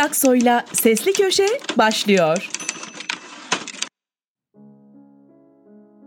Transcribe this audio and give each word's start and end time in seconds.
Aksoy'la 0.00 0.64
Sesli 0.72 1.12
Köşe 1.12 1.46
başlıyor. 1.78 2.50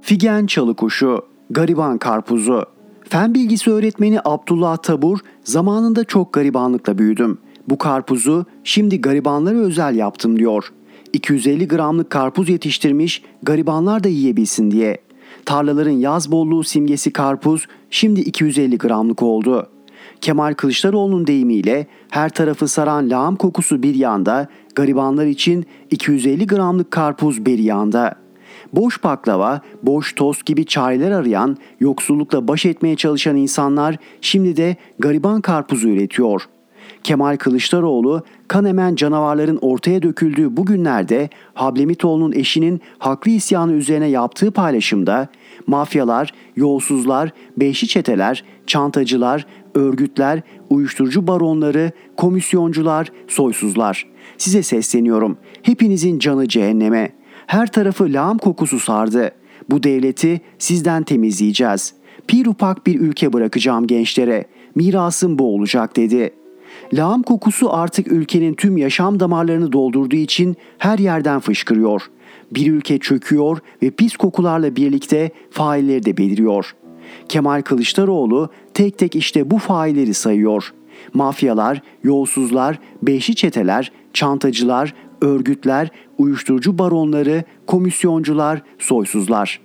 Figen 0.01 0.45
Çalıkuşu, 0.45 1.25
Gariban 1.49 1.97
Karpuzu. 1.97 2.65
Fen 3.09 3.33
bilgisi 3.33 3.71
öğretmeni 3.71 4.19
Abdullah 4.25 4.77
Tabur, 4.77 5.19
zamanında 5.43 6.03
çok 6.03 6.33
garibanlıkla 6.33 6.97
büyüdüm. 6.97 7.37
Bu 7.69 7.77
karpuzu 7.77 8.45
şimdi 8.63 9.01
garibanlara 9.01 9.57
özel 9.57 9.95
yaptım 9.95 10.39
diyor. 10.39 10.73
250 11.13 11.67
gramlık 11.67 12.09
karpuz 12.09 12.49
yetiştirmiş, 12.49 13.23
garibanlar 13.43 14.03
da 14.03 14.09
yiyebilsin 14.09 14.71
diye. 14.71 14.97
Tarlaların 15.45 15.91
yaz 15.91 16.31
bolluğu 16.31 16.63
simgesi 16.63 17.13
karpuz 17.13 17.67
şimdi 17.89 18.21
250 18.21 18.77
gramlık 18.77 19.23
oldu. 19.23 19.69
Kemal 20.23 20.53
Kılıçdaroğlu'nun 20.53 21.27
deyimiyle 21.27 21.87
her 22.09 22.29
tarafı 22.29 22.67
saran 22.67 23.09
lağım 23.09 23.35
kokusu 23.35 23.83
bir 23.83 23.95
yanda, 23.95 24.47
garibanlar 24.75 25.25
için 25.25 25.65
250 25.91 26.47
gramlık 26.47 26.91
karpuz 26.91 27.45
bir 27.45 27.59
yanda. 27.59 28.15
Boş 28.73 29.03
baklava, 29.03 29.61
boş 29.81 30.13
tost 30.15 30.45
gibi 30.45 30.65
çareler 30.65 31.11
arayan, 31.11 31.57
yoksullukla 31.79 32.47
baş 32.47 32.65
etmeye 32.65 32.95
çalışan 32.95 33.35
insanlar 33.35 33.97
şimdi 34.21 34.57
de 34.57 34.75
gariban 34.99 35.41
karpuzu 35.41 35.87
üretiyor. 35.87 36.41
Kemal 37.03 37.37
Kılıçdaroğlu 37.37 38.23
kan 38.47 38.65
emen 38.65 38.95
canavarların 38.95 39.59
ortaya 39.61 40.01
döküldüğü 40.01 40.57
bu 40.57 40.65
günlerde 40.65 41.29
Hablemitoğlu'nun 41.53 42.31
eşinin 42.31 42.81
haklı 42.99 43.31
isyanı 43.31 43.73
üzerine 43.73 44.07
yaptığı 44.07 44.51
paylaşımda 44.51 45.27
mafyalar, 45.67 46.33
yolsuzlar, 46.55 47.29
beşli 47.57 47.87
çeteler, 47.87 48.43
çantacılar, 48.67 49.45
örgütler, 49.75 50.41
uyuşturucu 50.69 51.27
baronları, 51.27 51.91
komisyoncular, 52.17 53.11
soysuzlar. 53.27 54.07
Size 54.37 54.63
sesleniyorum. 54.63 55.37
Hepinizin 55.61 56.19
canı 56.19 56.47
cehenneme. 56.47 57.11
Her 57.47 57.71
tarafı 57.71 58.03
lağım 58.03 58.37
kokusu 58.37 58.79
sardı. 58.79 59.31
Bu 59.69 59.83
devleti 59.83 60.41
sizden 60.57 61.03
temizleyeceğiz. 61.03 61.93
Pir 62.27 62.45
upak 62.45 62.87
bir 62.87 62.99
ülke 62.99 63.33
bırakacağım 63.33 63.87
gençlere. 63.87 64.45
Mirasım 64.75 65.39
bu 65.39 65.55
olacak 65.55 65.95
dedi.'' 65.95 66.43
Lağım 66.93 67.23
kokusu 67.23 67.73
artık 67.73 68.11
ülkenin 68.11 68.53
tüm 68.53 68.77
yaşam 68.77 69.19
damarlarını 69.19 69.71
doldurduğu 69.71 70.15
için 70.15 70.55
her 70.77 70.99
yerden 70.99 71.39
fışkırıyor. 71.39 72.01
Bir 72.51 72.71
ülke 72.71 72.97
çöküyor 72.97 73.57
ve 73.83 73.89
pis 73.89 74.17
kokularla 74.17 74.75
birlikte 74.75 75.31
failleri 75.51 76.05
de 76.05 76.17
beliriyor. 76.17 76.75
Kemal 77.29 77.61
Kılıçdaroğlu 77.61 78.49
tek 78.73 78.97
tek 78.97 79.15
işte 79.15 79.51
bu 79.51 79.57
failleri 79.57 80.13
sayıyor. 80.13 80.73
Mafyalar, 81.13 81.81
yolsuzlar, 82.03 82.79
beşli 83.01 83.35
çeteler, 83.35 83.91
çantacılar, 84.13 84.93
örgütler, 85.21 85.91
uyuşturucu 86.17 86.77
baronları, 86.77 87.43
komisyoncular, 87.67 88.61
soysuzlar. 88.79 89.59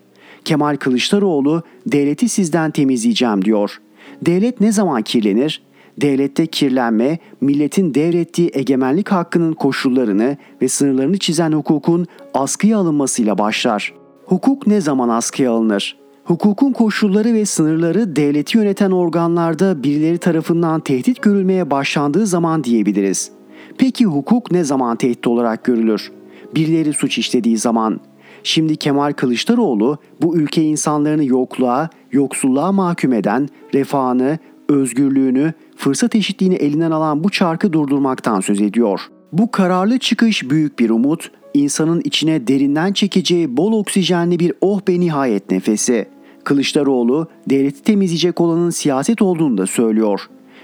Kemal 0.44 0.76
Kılıçdaroğlu 0.76 1.62
devleti 1.86 2.28
sizden 2.28 2.70
temizleyeceğim 2.70 3.44
diyor. 3.44 3.80
Devlet 4.22 4.60
ne 4.60 4.72
zaman 4.72 5.02
kirlenir? 5.02 5.62
devlette 6.00 6.46
kirlenme, 6.46 7.18
milletin 7.40 7.94
devrettiği 7.94 8.50
egemenlik 8.54 9.08
hakkının 9.08 9.52
koşullarını 9.52 10.36
ve 10.62 10.68
sınırlarını 10.68 11.18
çizen 11.18 11.52
hukukun 11.52 12.06
askıya 12.34 12.78
alınmasıyla 12.78 13.38
başlar. 13.38 13.94
Hukuk 14.26 14.66
ne 14.66 14.80
zaman 14.80 15.08
askıya 15.08 15.52
alınır? 15.52 15.96
Hukukun 16.28 16.72
koşulları 16.72 17.34
ve 17.34 17.46
sınırları 17.46 18.16
devleti 18.16 18.58
yöneten 18.58 18.90
organlarda 18.90 19.82
birileri 19.82 20.18
tarafından 20.18 20.80
tehdit 20.80 21.22
görülmeye 21.22 21.70
başlandığı 21.70 22.26
zaman 22.26 22.64
diyebiliriz. 22.64 23.30
Peki 23.78 24.04
hukuk 24.04 24.50
ne 24.50 24.64
zaman 24.64 24.96
tehdit 24.96 25.26
olarak 25.26 25.64
görülür? 25.64 26.12
Birileri 26.54 26.92
suç 26.92 27.18
işlediği 27.18 27.58
zaman. 27.58 28.00
Şimdi 28.42 28.76
Kemal 28.76 29.12
Kılıçdaroğlu 29.12 29.98
bu 30.22 30.36
ülke 30.36 30.62
insanlarını 30.62 31.24
yokluğa, 31.24 31.88
yoksulluğa 32.12 32.72
mahkum 32.72 33.12
eden, 33.12 33.48
refahını, 33.74 34.38
özgürlüğünü, 34.68 35.52
fırsat 35.76 36.14
eşitliğini 36.14 36.54
elinden 36.54 36.90
alan 36.90 37.24
bu 37.24 37.30
çarkı 37.30 37.72
durdurmaktan 37.72 38.40
söz 38.40 38.60
ediyor. 38.60 39.00
Bu 39.32 39.50
kararlı 39.50 39.98
çıkış 39.98 40.50
büyük 40.50 40.78
bir 40.78 40.90
umut, 40.90 41.30
insanın 41.54 42.00
içine 42.04 42.46
derinden 42.46 42.92
çekeceği 42.92 43.56
bol 43.56 43.72
oksijenli 43.72 44.38
bir 44.38 44.52
oh 44.60 44.80
be 44.88 45.00
nihayet 45.00 45.50
nefesi. 45.50 46.17
Kılıçdaroğlu 46.48 47.26
devleti 47.50 47.82
temizleyecek 47.82 48.40
olanın 48.40 48.70
siyaset 48.70 49.22
olduğunu 49.22 49.58
da 49.58 49.66
söylüyor. 49.66 50.20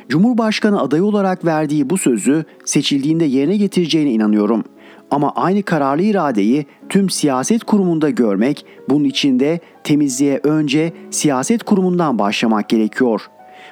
Cumhurbaşkanı 0.08 0.80
adayı 0.80 1.04
olarak 1.04 1.44
verdiği 1.44 1.90
bu 1.90 1.98
sözü 1.98 2.44
seçildiğinde 2.64 3.24
yerine 3.24 3.56
getireceğine 3.56 4.10
inanıyorum. 4.10 4.64
Ama 5.10 5.32
aynı 5.36 5.62
kararlı 5.62 6.02
iradeyi 6.02 6.66
tüm 6.88 7.10
siyaset 7.10 7.64
kurumunda 7.64 8.10
görmek, 8.10 8.66
bunun 8.88 9.04
için 9.04 9.40
de 9.40 9.60
temizliğe 9.84 10.40
önce 10.42 10.92
siyaset 11.10 11.62
kurumundan 11.62 12.18
başlamak 12.18 12.68
gerekiyor. 12.68 13.20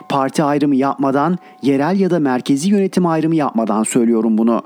Parti 0.08 0.42
ayrımı 0.42 0.76
yapmadan, 0.76 1.38
yerel 1.62 2.00
ya 2.00 2.10
da 2.10 2.18
merkezi 2.18 2.70
yönetim 2.70 3.06
ayrımı 3.06 3.36
yapmadan 3.36 3.82
söylüyorum 3.82 4.38
bunu. 4.38 4.62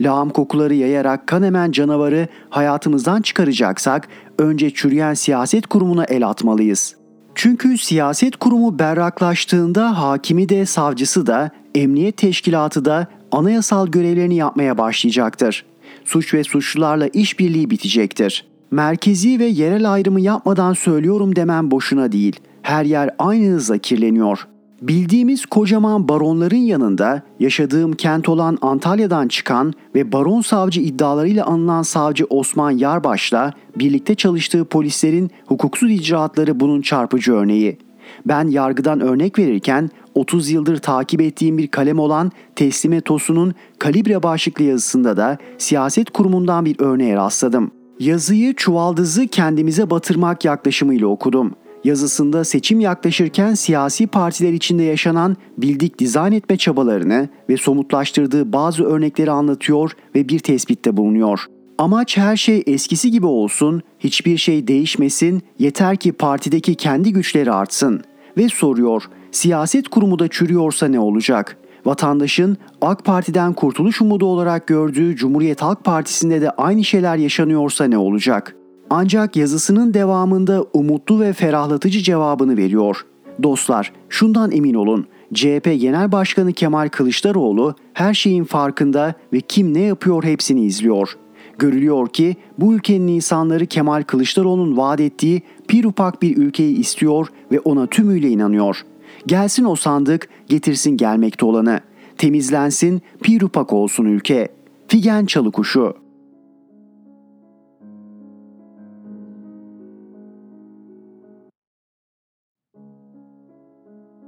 Lağım 0.00 0.30
kokuları 0.30 0.74
yayarak 0.74 1.26
kan 1.26 1.42
emen 1.42 1.72
canavarı 1.72 2.28
hayatımızdan 2.50 3.22
çıkaracaksak 3.22 4.08
önce 4.38 4.70
çürüyen 4.70 5.14
siyaset 5.14 5.66
kurumuna 5.66 6.04
el 6.04 6.28
atmalıyız. 6.28 6.96
Çünkü 7.34 7.78
siyaset 7.78 8.36
kurumu 8.36 8.78
berraklaştığında 8.78 10.02
hakimi 10.02 10.48
de 10.48 10.66
savcısı 10.66 11.26
da 11.26 11.50
emniyet 11.74 12.16
teşkilatı 12.16 12.84
da 12.84 13.06
anayasal 13.32 13.86
görevlerini 13.86 14.36
yapmaya 14.36 14.78
başlayacaktır. 14.78 15.64
Suç 16.04 16.34
ve 16.34 16.44
suçlularla 16.44 17.08
işbirliği 17.08 17.70
bitecektir. 17.70 18.46
Merkezi 18.70 19.38
ve 19.38 19.44
yerel 19.44 19.92
ayrımı 19.92 20.20
yapmadan 20.20 20.72
söylüyorum 20.72 21.36
demem 21.36 21.70
boşuna 21.70 22.12
değil. 22.12 22.40
Her 22.62 22.84
yer 22.84 23.10
aynı 23.18 23.50
hızla 23.50 23.78
kirleniyor. 23.78 24.46
Bildiğimiz 24.82 25.46
kocaman 25.46 26.08
baronların 26.08 26.56
yanında 26.56 27.22
yaşadığım 27.40 27.92
kent 27.92 28.28
olan 28.28 28.58
Antalya'dan 28.62 29.28
çıkan 29.28 29.72
ve 29.94 30.12
baron 30.12 30.40
savcı 30.40 30.80
iddialarıyla 30.80 31.46
anılan 31.46 31.82
savcı 31.82 32.24
Osman 32.30 32.70
Yarbaş'la 32.70 33.52
birlikte 33.76 34.14
çalıştığı 34.14 34.64
polislerin 34.64 35.30
hukuksuz 35.46 35.90
icraatları 35.90 36.60
bunun 36.60 36.80
çarpıcı 36.80 37.32
örneği. 37.32 37.78
Ben 38.26 38.48
yargıdan 38.48 39.00
örnek 39.00 39.38
verirken 39.38 39.90
30 40.14 40.50
yıldır 40.50 40.76
takip 40.76 41.20
ettiğim 41.20 41.58
bir 41.58 41.66
kalem 41.66 41.98
olan 41.98 42.32
Teslime 42.56 43.00
Tosun'un 43.00 43.54
Kalibre 43.78 44.22
başlıklı 44.22 44.64
yazısında 44.64 45.16
da 45.16 45.38
siyaset 45.58 46.10
kurumundan 46.10 46.64
bir 46.64 46.76
örneğe 46.78 47.16
rastladım. 47.16 47.70
Yazıyı 48.00 48.54
çuvaldızı 48.54 49.26
kendimize 49.26 49.90
batırmak 49.90 50.44
yaklaşımıyla 50.44 51.06
okudum.'' 51.06 51.65
Yazısında 51.86 52.44
seçim 52.44 52.80
yaklaşırken 52.80 53.54
siyasi 53.54 54.06
partiler 54.06 54.52
içinde 54.52 54.82
yaşanan 54.82 55.36
bildik 55.58 55.98
dizayn 55.98 56.32
etme 56.32 56.56
çabalarını 56.56 57.28
ve 57.48 57.56
somutlaştırdığı 57.56 58.52
bazı 58.52 58.84
örnekleri 58.84 59.30
anlatıyor 59.30 59.92
ve 60.14 60.28
bir 60.28 60.38
tespitte 60.38 60.96
bulunuyor. 60.96 61.40
Amaç 61.78 62.16
her 62.16 62.36
şey 62.36 62.62
eskisi 62.66 63.10
gibi 63.10 63.26
olsun, 63.26 63.82
hiçbir 63.98 64.36
şey 64.36 64.68
değişmesin, 64.68 65.42
yeter 65.58 65.96
ki 65.96 66.12
partideki 66.12 66.74
kendi 66.74 67.12
güçleri 67.12 67.52
artsın. 67.52 68.02
Ve 68.36 68.48
soruyor, 68.48 69.02
siyaset 69.30 69.88
kurumu 69.88 70.18
da 70.18 70.28
çürüyorsa 70.28 70.88
ne 70.88 71.00
olacak? 71.00 71.56
Vatandaşın 71.84 72.56
AK 72.80 73.04
Parti'den 73.04 73.52
kurtuluş 73.52 74.02
umudu 74.02 74.26
olarak 74.26 74.66
gördüğü 74.66 75.16
Cumhuriyet 75.16 75.62
Halk 75.62 75.84
Partisi'nde 75.84 76.40
de 76.40 76.50
aynı 76.50 76.84
şeyler 76.84 77.16
yaşanıyorsa 77.16 77.84
ne 77.84 77.98
olacak? 77.98 78.56
Ancak 78.90 79.36
yazısının 79.36 79.94
devamında 79.94 80.64
umutlu 80.72 81.20
ve 81.20 81.32
ferahlatıcı 81.32 82.02
cevabını 82.02 82.56
veriyor. 82.56 83.06
Dostlar, 83.42 83.92
şundan 84.08 84.52
emin 84.52 84.74
olun. 84.74 85.06
CHP 85.34 85.64
Genel 85.80 86.12
Başkanı 86.12 86.52
Kemal 86.52 86.88
Kılıçdaroğlu 86.88 87.74
her 87.92 88.14
şeyin 88.14 88.44
farkında 88.44 89.14
ve 89.32 89.40
kim 89.40 89.74
ne 89.74 89.80
yapıyor 89.80 90.24
hepsini 90.24 90.64
izliyor. 90.64 91.16
Görülüyor 91.58 92.08
ki 92.08 92.36
bu 92.58 92.74
ülkenin 92.74 93.08
insanları 93.08 93.66
Kemal 93.66 94.02
Kılıçdaroğlu'nun 94.02 94.76
vaat 94.76 95.00
ettiği 95.00 95.42
pir 95.68 95.84
upak 95.84 96.22
bir 96.22 96.36
ülkeyi 96.36 96.76
istiyor 96.76 97.26
ve 97.52 97.60
ona 97.60 97.86
tümüyle 97.86 98.28
inanıyor. 98.28 98.82
Gelsin 99.26 99.64
o 99.64 99.76
sandık, 99.76 100.28
getirsin 100.46 100.96
gelmekte 100.96 101.46
olanı. 101.46 101.80
Temizlensin, 102.18 103.02
pir 103.22 103.42
upak 103.42 103.72
olsun 103.72 104.04
ülke. 104.04 104.48
Figen 104.88 105.26
Çalıkuşu 105.26 105.94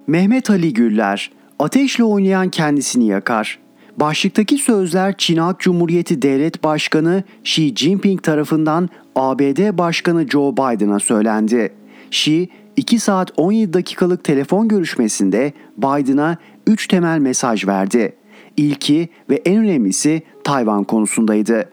Mehmet 0.08 0.50
Ali 0.50 0.72
Güller, 0.72 1.30
ateşle 1.58 2.04
oynayan 2.04 2.48
kendisini 2.48 3.06
yakar. 3.06 3.58
Başlıktaki 3.96 4.58
sözler 4.58 5.14
Çin 5.18 5.36
Halk 5.36 5.60
Cumhuriyeti 5.60 6.22
Devlet 6.22 6.64
Başkanı 6.64 7.22
Xi 7.44 7.74
Jinping 7.76 8.22
tarafından 8.22 8.88
ABD 9.16 9.78
Başkanı 9.78 10.28
Joe 10.28 10.52
Biden'a 10.52 11.00
söylendi. 11.00 11.72
Xi, 12.10 12.48
2 12.76 12.98
saat 12.98 13.32
17 13.36 13.72
dakikalık 13.72 14.24
telefon 14.24 14.68
görüşmesinde 14.68 15.52
Biden'a 15.76 16.36
3 16.66 16.86
temel 16.86 17.18
mesaj 17.18 17.66
verdi. 17.66 18.16
İlki 18.56 19.08
ve 19.30 19.42
en 19.44 19.56
önemlisi 19.56 20.22
Tayvan 20.44 20.84
konusundaydı. 20.84 21.68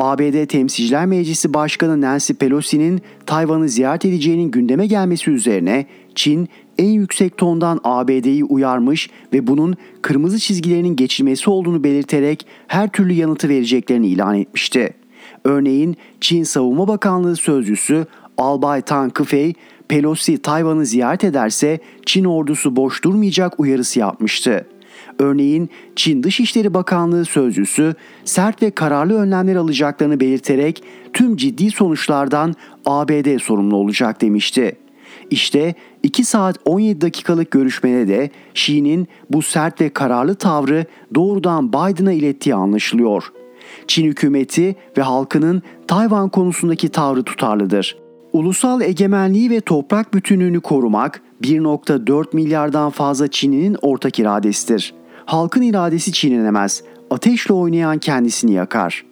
ABD 0.00 0.46
Temsilciler 0.46 1.06
Meclisi 1.06 1.54
Başkanı 1.54 2.00
Nancy 2.00 2.32
Pelosi'nin 2.32 3.00
Tayvan'ı 3.26 3.68
ziyaret 3.68 4.04
edeceğinin 4.04 4.50
gündeme 4.50 4.86
gelmesi 4.86 5.30
üzerine 5.30 5.86
Çin 6.14 6.48
en 6.78 6.88
yüksek 6.88 7.36
tondan 7.36 7.80
ABD'yi 7.84 8.44
uyarmış 8.44 9.10
ve 9.32 9.46
bunun 9.46 9.76
kırmızı 10.02 10.38
çizgilerinin 10.38 10.96
geçilmesi 10.96 11.50
olduğunu 11.50 11.84
belirterek 11.84 12.46
her 12.66 12.88
türlü 12.88 13.12
yanıtı 13.12 13.48
vereceklerini 13.48 14.06
ilan 14.06 14.34
etmişti. 14.34 14.94
Örneğin 15.44 15.96
Çin 16.20 16.42
Savunma 16.42 16.88
Bakanlığı 16.88 17.36
sözcüsü 17.36 18.06
Albay 18.38 18.82
Tan 18.82 19.10
Kıfey, 19.10 19.54
Pelosi 19.88 20.38
Tayvan'ı 20.38 20.86
ziyaret 20.86 21.24
ederse 21.24 21.78
Çin 22.06 22.24
ordusu 22.24 22.76
boş 22.76 23.04
durmayacak 23.04 23.60
uyarısı 23.60 23.98
yapmıştı. 23.98 24.66
Örneğin 25.20 25.70
Çin 25.96 26.22
Dışişleri 26.22 26.74
Bakanlığı 26.74 27.24
sözcüsü 27.24 27.94
sert 28.24 28.62
ve 28.62 28.70
kararlı 28.70 29.18
önlemler 29.18 29.56
alacaklarını 29.56 30.20
belirterek 30.20 30.82
tüm 31.12 31.36
ciddi 31.36 31.70
sonuçlardan 31.70 32.54
ABD 32.86 33.38
sorumlu 33.38 33.76
olacak 33.76 34.20
demişti. 34.20 34.76
İşte 35.30 35.74
2 36.02 36.24
saat 36.24 36.56
17 36.64 37.00
dakikalık 37.00 37.50
görüşmede 37.50 38.08
de 38.08 38.30
Xi'nin 38.50 39.08
bu 39.30 39.42
sert 39.42 39.80
ve 39.80 39.88
kararlı 39.88 40.34
tavrı 40.34 40.84
doğrudan 41.14 41.68
Biden'a 41.68 42.12
ilettiği 42.12 42.54
anlaşılıyor. 42.54 43.32
Çin 43.86 44.06
hükümeti 44.06 44.76
ve 44.98 45.02
halkının 45.02 45.62
Tayvan 45.88 46.28
konusundaki 46.28 46.88
tavrı 46.88 47.22
tutarlıdır. 47.22 47.96
Ulusal 48.32 48.80
egemenliği 48.80 49.50
ve 49.50 49.60
toprak 49.60 50.14
bütünlüğünü 50.14 50.60
korumak 50.60 51.22
1.4 51.42 52.26
milyardan 52.32 52.90
fazla 52.90 53.28
Çin'in 53.28 53.76
ortak 53.82 54.18
iradesidir. 54.18 54.99
Halkın 55.30 55.62
iradesi 55.62 56.12
çiğnenemez. 56.12 56.82
Ateşle 57.10 57.54
oynayan 57.54 57.98
kendisini 57.98 58.52
yakar. 58.52 59.04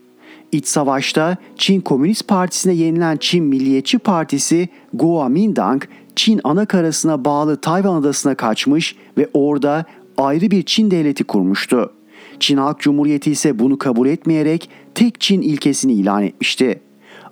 İç 0.52 0.66
savaşta 0.66 1.36
Çin 1.56 1.80
Komünist 1.80 2.28
Partisi'ne 2.28 2.72
yenilen 2.72 3.16
Çin 3.16 3.44
Milliyetçi 3.44 3.98
Partisi 3.98 4.68
Kuomintang, 4.98 5.82
Çin 6.16 6.40
ana 6.44 6.66
karasına 6.66 7.24
bağlı 7.24 7.60
Tayvan 7.60 8.00
adasına 8.00 8.34
kaçmış 8.34 8.96
ve 9.18 9.28
orada 9.34 9.84
ayrı 10.16 10.50
bir 10.50 10.62
Çin 10.62 10.90
devleti 10.90 11.24
kurmuştu. 11.24 11.92
Çin 12.40 12.56
Halk 12.56 12.80
Cumhuriyeti 12.80 13.30
ise 13.30 13.58
bunu 13.58 13.78
kabul 13.78 14.08
etmeyerek 14.08 14.70
tek 14.94 15.20
Çin 15.20 15.42
ilkesini 15.42 15.92
ilan 15.92 16.22
etmişti. 16.22 16.80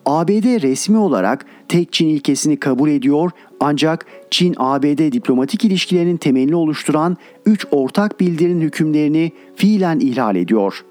ABD 0.06 0.62
resmi 0.62 0.98
olarak 0.98 1.46
tek 1.68 1.92
Çin 1.92 2.08
ilkesini 2.08 2.56
kabul 2.56 2.88
ediyor 2.88 3.30
ancak 3.60 4.06
Çin-ABD 4.30 5.12
diplomatik 5.12 5.64
ilişkilerinin 5.64 6.16
temelini 6.16 6.56
oluşturan 6.56 7.16
3 7.46 7.66
ortak 7.70 8.20
bildirinin 8.20 8.60
hükümlerini 8.60 9.32
fiilen 9.56 10.00
ihlal 10.00 10.36
ediyor. 10.36 10.84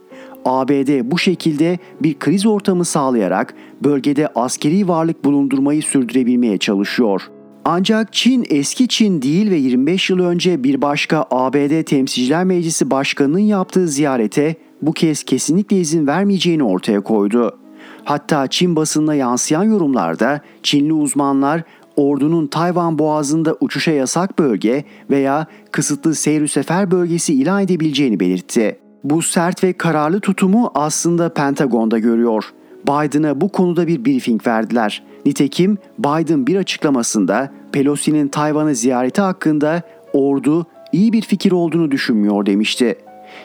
ABD 0.46 1.12
bu 1.12 1.18
şekilde 1.18 1.80
bir 2.04 2.20
kriz 2.20 2.46
ortamı 2.46 2.86
sağlayarak 2.86 3.54
bölgede 3.84 4.28
askeri 4.28 4.88
varlık 4.88 5.26
bulundurmayı 5.26 5.82
sürdürebilmeye 5.82 6.58
çalışıyor. 6.58 7.22
Ancak 7.66 8.14
Çin 8.14 8.46
eski 8.50 8.88
Çin 8.88 9.22
değil 9.22 9.52
ve 9.52 9.56
25 9.56 10.10
yıl 10.10 10.20
önce 10.20 10.64
bir 10.64 10.82
başka 10.82 11.26
ABD 11.32 11.84
Temsilciler 11.84 12.44
Meclisi 12.44 12.92
Başkanı'nın 12.92 13.40
yaptığı 13.40 13.88
ziyarete 13.88 14.56
bu 14.82 14.94
kez 14.94 15.24
kesinlikle 15.24 15.78
izin 15.78 16.08
vermeyeceğini 16.08 16.64
ortaya 16.64 17.02
koydu. 17.02 17.65
Hatta 18.06 18.48
Çin 18.48 18.76
basınına 18.76 19.16
yansıyan 19.16 19.64
yorumlarda 19.64 20.42
Çinli 20.64 20.94
uzmanlar 20.94 21.64
ordunun 21.96 22.48
Tayvan 22.48 23.00
boğazında 23.00 23.58
uçuşa 23.60 23.92
yasak 23.92 24.40
bölge 24.40 24.84
veya 25.10 25.48
kısıtlı 25.72 26.16
seyir 26.16 26.48
sefer 26.48 26.92
bölgesi 26.92 27.34
ilan 27.34 27.62
edebileceğini 27.62 28.20
belirtti. 28.20 28.80
Bu 29.04 29.22
sert 29.22 29.64
ve 29.64 29.74
kararlı 29.74 30.20
tutumu 30.20 30.72
aslında 30.76 31.34
Pentagon'da 31.34 32.00
görüyor. 32.00 32.54
Biden'a 32.84 33.42
bu 33.42 33.50
konuda 33.50 33.88
bir 33.88 34.06
briefing 34.06 34.48
verdiler. 34.48 35.04
Nitekim 35.26 35.78
Biden 36.00 36.48
bir 36.48 36.56
açıklamasında 36.56 37.52
Pelosi'nin 37.72 38.28
Tayvan'ı 38.28 38.76
ziyareti 38.76 39.22
hakkında 39.22 39.82
ordu 40.14 40.66
iyi 40.92 41.14
bir 41.14 41.22
fikir 41.22 41.52
olduğunu 41.52 41.92
düşünmüyor 41.92 42.46
demişti. 42.46 42.96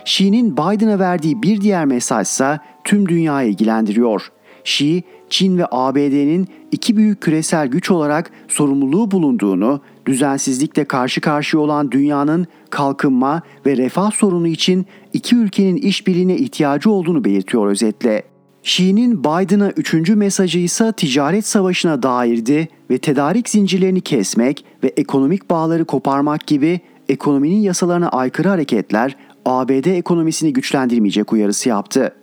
Xi'nin 0.05 0.57
Biden'a 0.57 0.99
verdiği 0.99 1.43
bir 1.43 1.61
diğer 1.61 1.85
mesajsa 1.85 2.59
tüm 2.85 3.09
dünyayı 3.09 3.51
ilgilendiriyor. 3.51 4.31
Xi, 4.65 5.03
Çin 5.31 5.59
ve 5.59 5.67
ABD'nin 5.71 6.49
iki 6.73 6.97
büyük 6.97 7.21
küresel 7.21 7.67
güç 7.67 7.91
olarak 7.91 8.31
sorumluluğu 8.49 9.11
bulunduğunu, 9.11 9.81
düzensizlikle 10.07 10.85
karşı 10.85 11.21
karşıya 11.21 11.63
olan 11.63 11.93
dünyanın 11.93 12.47
kalkınma 12.71 13.43
ve 13.67 13.77
refah 13.77 14.11
sorunu 14.11 14.49
için 14.49 14.87
iki 15.13 15.37
ülkenin 15.37 15.77
işbirliğine 15.77 16.37
ihtiyacı 16.37 16.91
olduğunu 16.91 17.25
belirtiyor 17.25 17.67
özetle. 17.67 18.23
Xi'nin 18.63 19.25
Biden'a 19.25 19.71
üçüncü 19.71 20.17
mesajı 20.17 20.59
ise 20.59 20.93
ticaret 20.93 21.47
savaşına 21.47 22.03
dairdi 22.03 22.69
ve 22.91 22.99
tedarik 22.99 23.49
zincirlerini 23.49 24.01
kesmek 24.01 24.65
ve 24.85 24.89
ekonomik 24.89 25.51
bağları 25.51 25.85
koparmak 25.85 26.47
gibi 26.47 26.81
ekonominin 27.09 27.61
yasalarına 27.61 28.09
aykırı 28.09 28.49
hareketler 28.49 29.17
ABD 29.45 29.85
ekonomisini 29.85 30.53
güçlendirmeyecek 30.53 31.33
uyarısı 31.33 31.69
yaptı. 31.69 32.15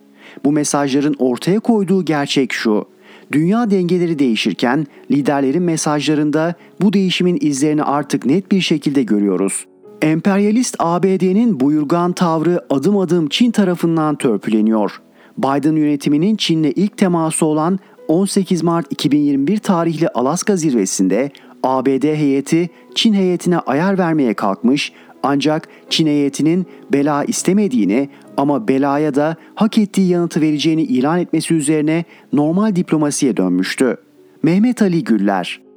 Bu 0.45 0.51
mesajların 0.51 1.15
ortaya 1.19 1.59
koyduğu 1.59 2.05
gerçek 2.05 2.53
şu. 2.53 2.85
Dünya 3.31 3.71
dengeleri 3.71 4.19
değişirken 4.19 4.87
liderlerin 5.11 5.63
mesajlarında 5.63 6.55
bu 6.81 6.93
değişimin 6.93 7.37
izlerini 7.41 7.83
artık 7.83 8.25
net 8.25 8.51
bir 8.51 8.61
şekilde 8.61 9.03
görüyoruz. 9.03 9.65
Emperyalist 10.01 10.75
ABD'nin 10.79 11.59
buyurgan 11.59 12.11
tavrı 12.11 12.65
adım 12.69 12.97
adım 12.97 13.29
Çin 13.29 13.51
tarafından 13.51 14.15
törpüleniyor. 14.15 15.01
Biden 15.37 15.75
yönetiminin 15.75 16.35
Çin'le 16.35 16.71
ilk 16.75 16.97
teması 16.97 17.45
olan 17.45 17.79
18 18.07 18.63
Mart 18.63 18.91
2021 18.91 19.57
tarihli 19.57 20.07
Alaska 20.09 20.55
zirvesinde 20.55 21.31
ABD 21.63 22.03
heyeti 22.03 22.69
Çin 22.95 23.13
heyetine 23.13 23.59
ayar 23.59 23.97
vermeye 23.97 24.33
kalkmış 24.33 24.91
ancak 25.23 25.67
Çin 25.89 26.07
heyetinin 26.07 26.65
bela 26.93 27.23
istemediğini 27.23 28.09
ama 28.37 28.67
belaya 28.67 29.15
da 29.15 29.35
hak 29.55 29.77
ettiği 29.77 30.09
yanıtı 30.09 30.41
vereceğini 30.41 30.83
ilan 30.83 31.19
etmesi 31.19 31.53
üzerine 31.53 32.05
normal 32.33 32.75
diplomasiye 32.75 33.37
dönmüştü. 33.37 33.97
Mehmet 34.43 34.81
Ali 34.81 35.03
Güller 35.03 35.67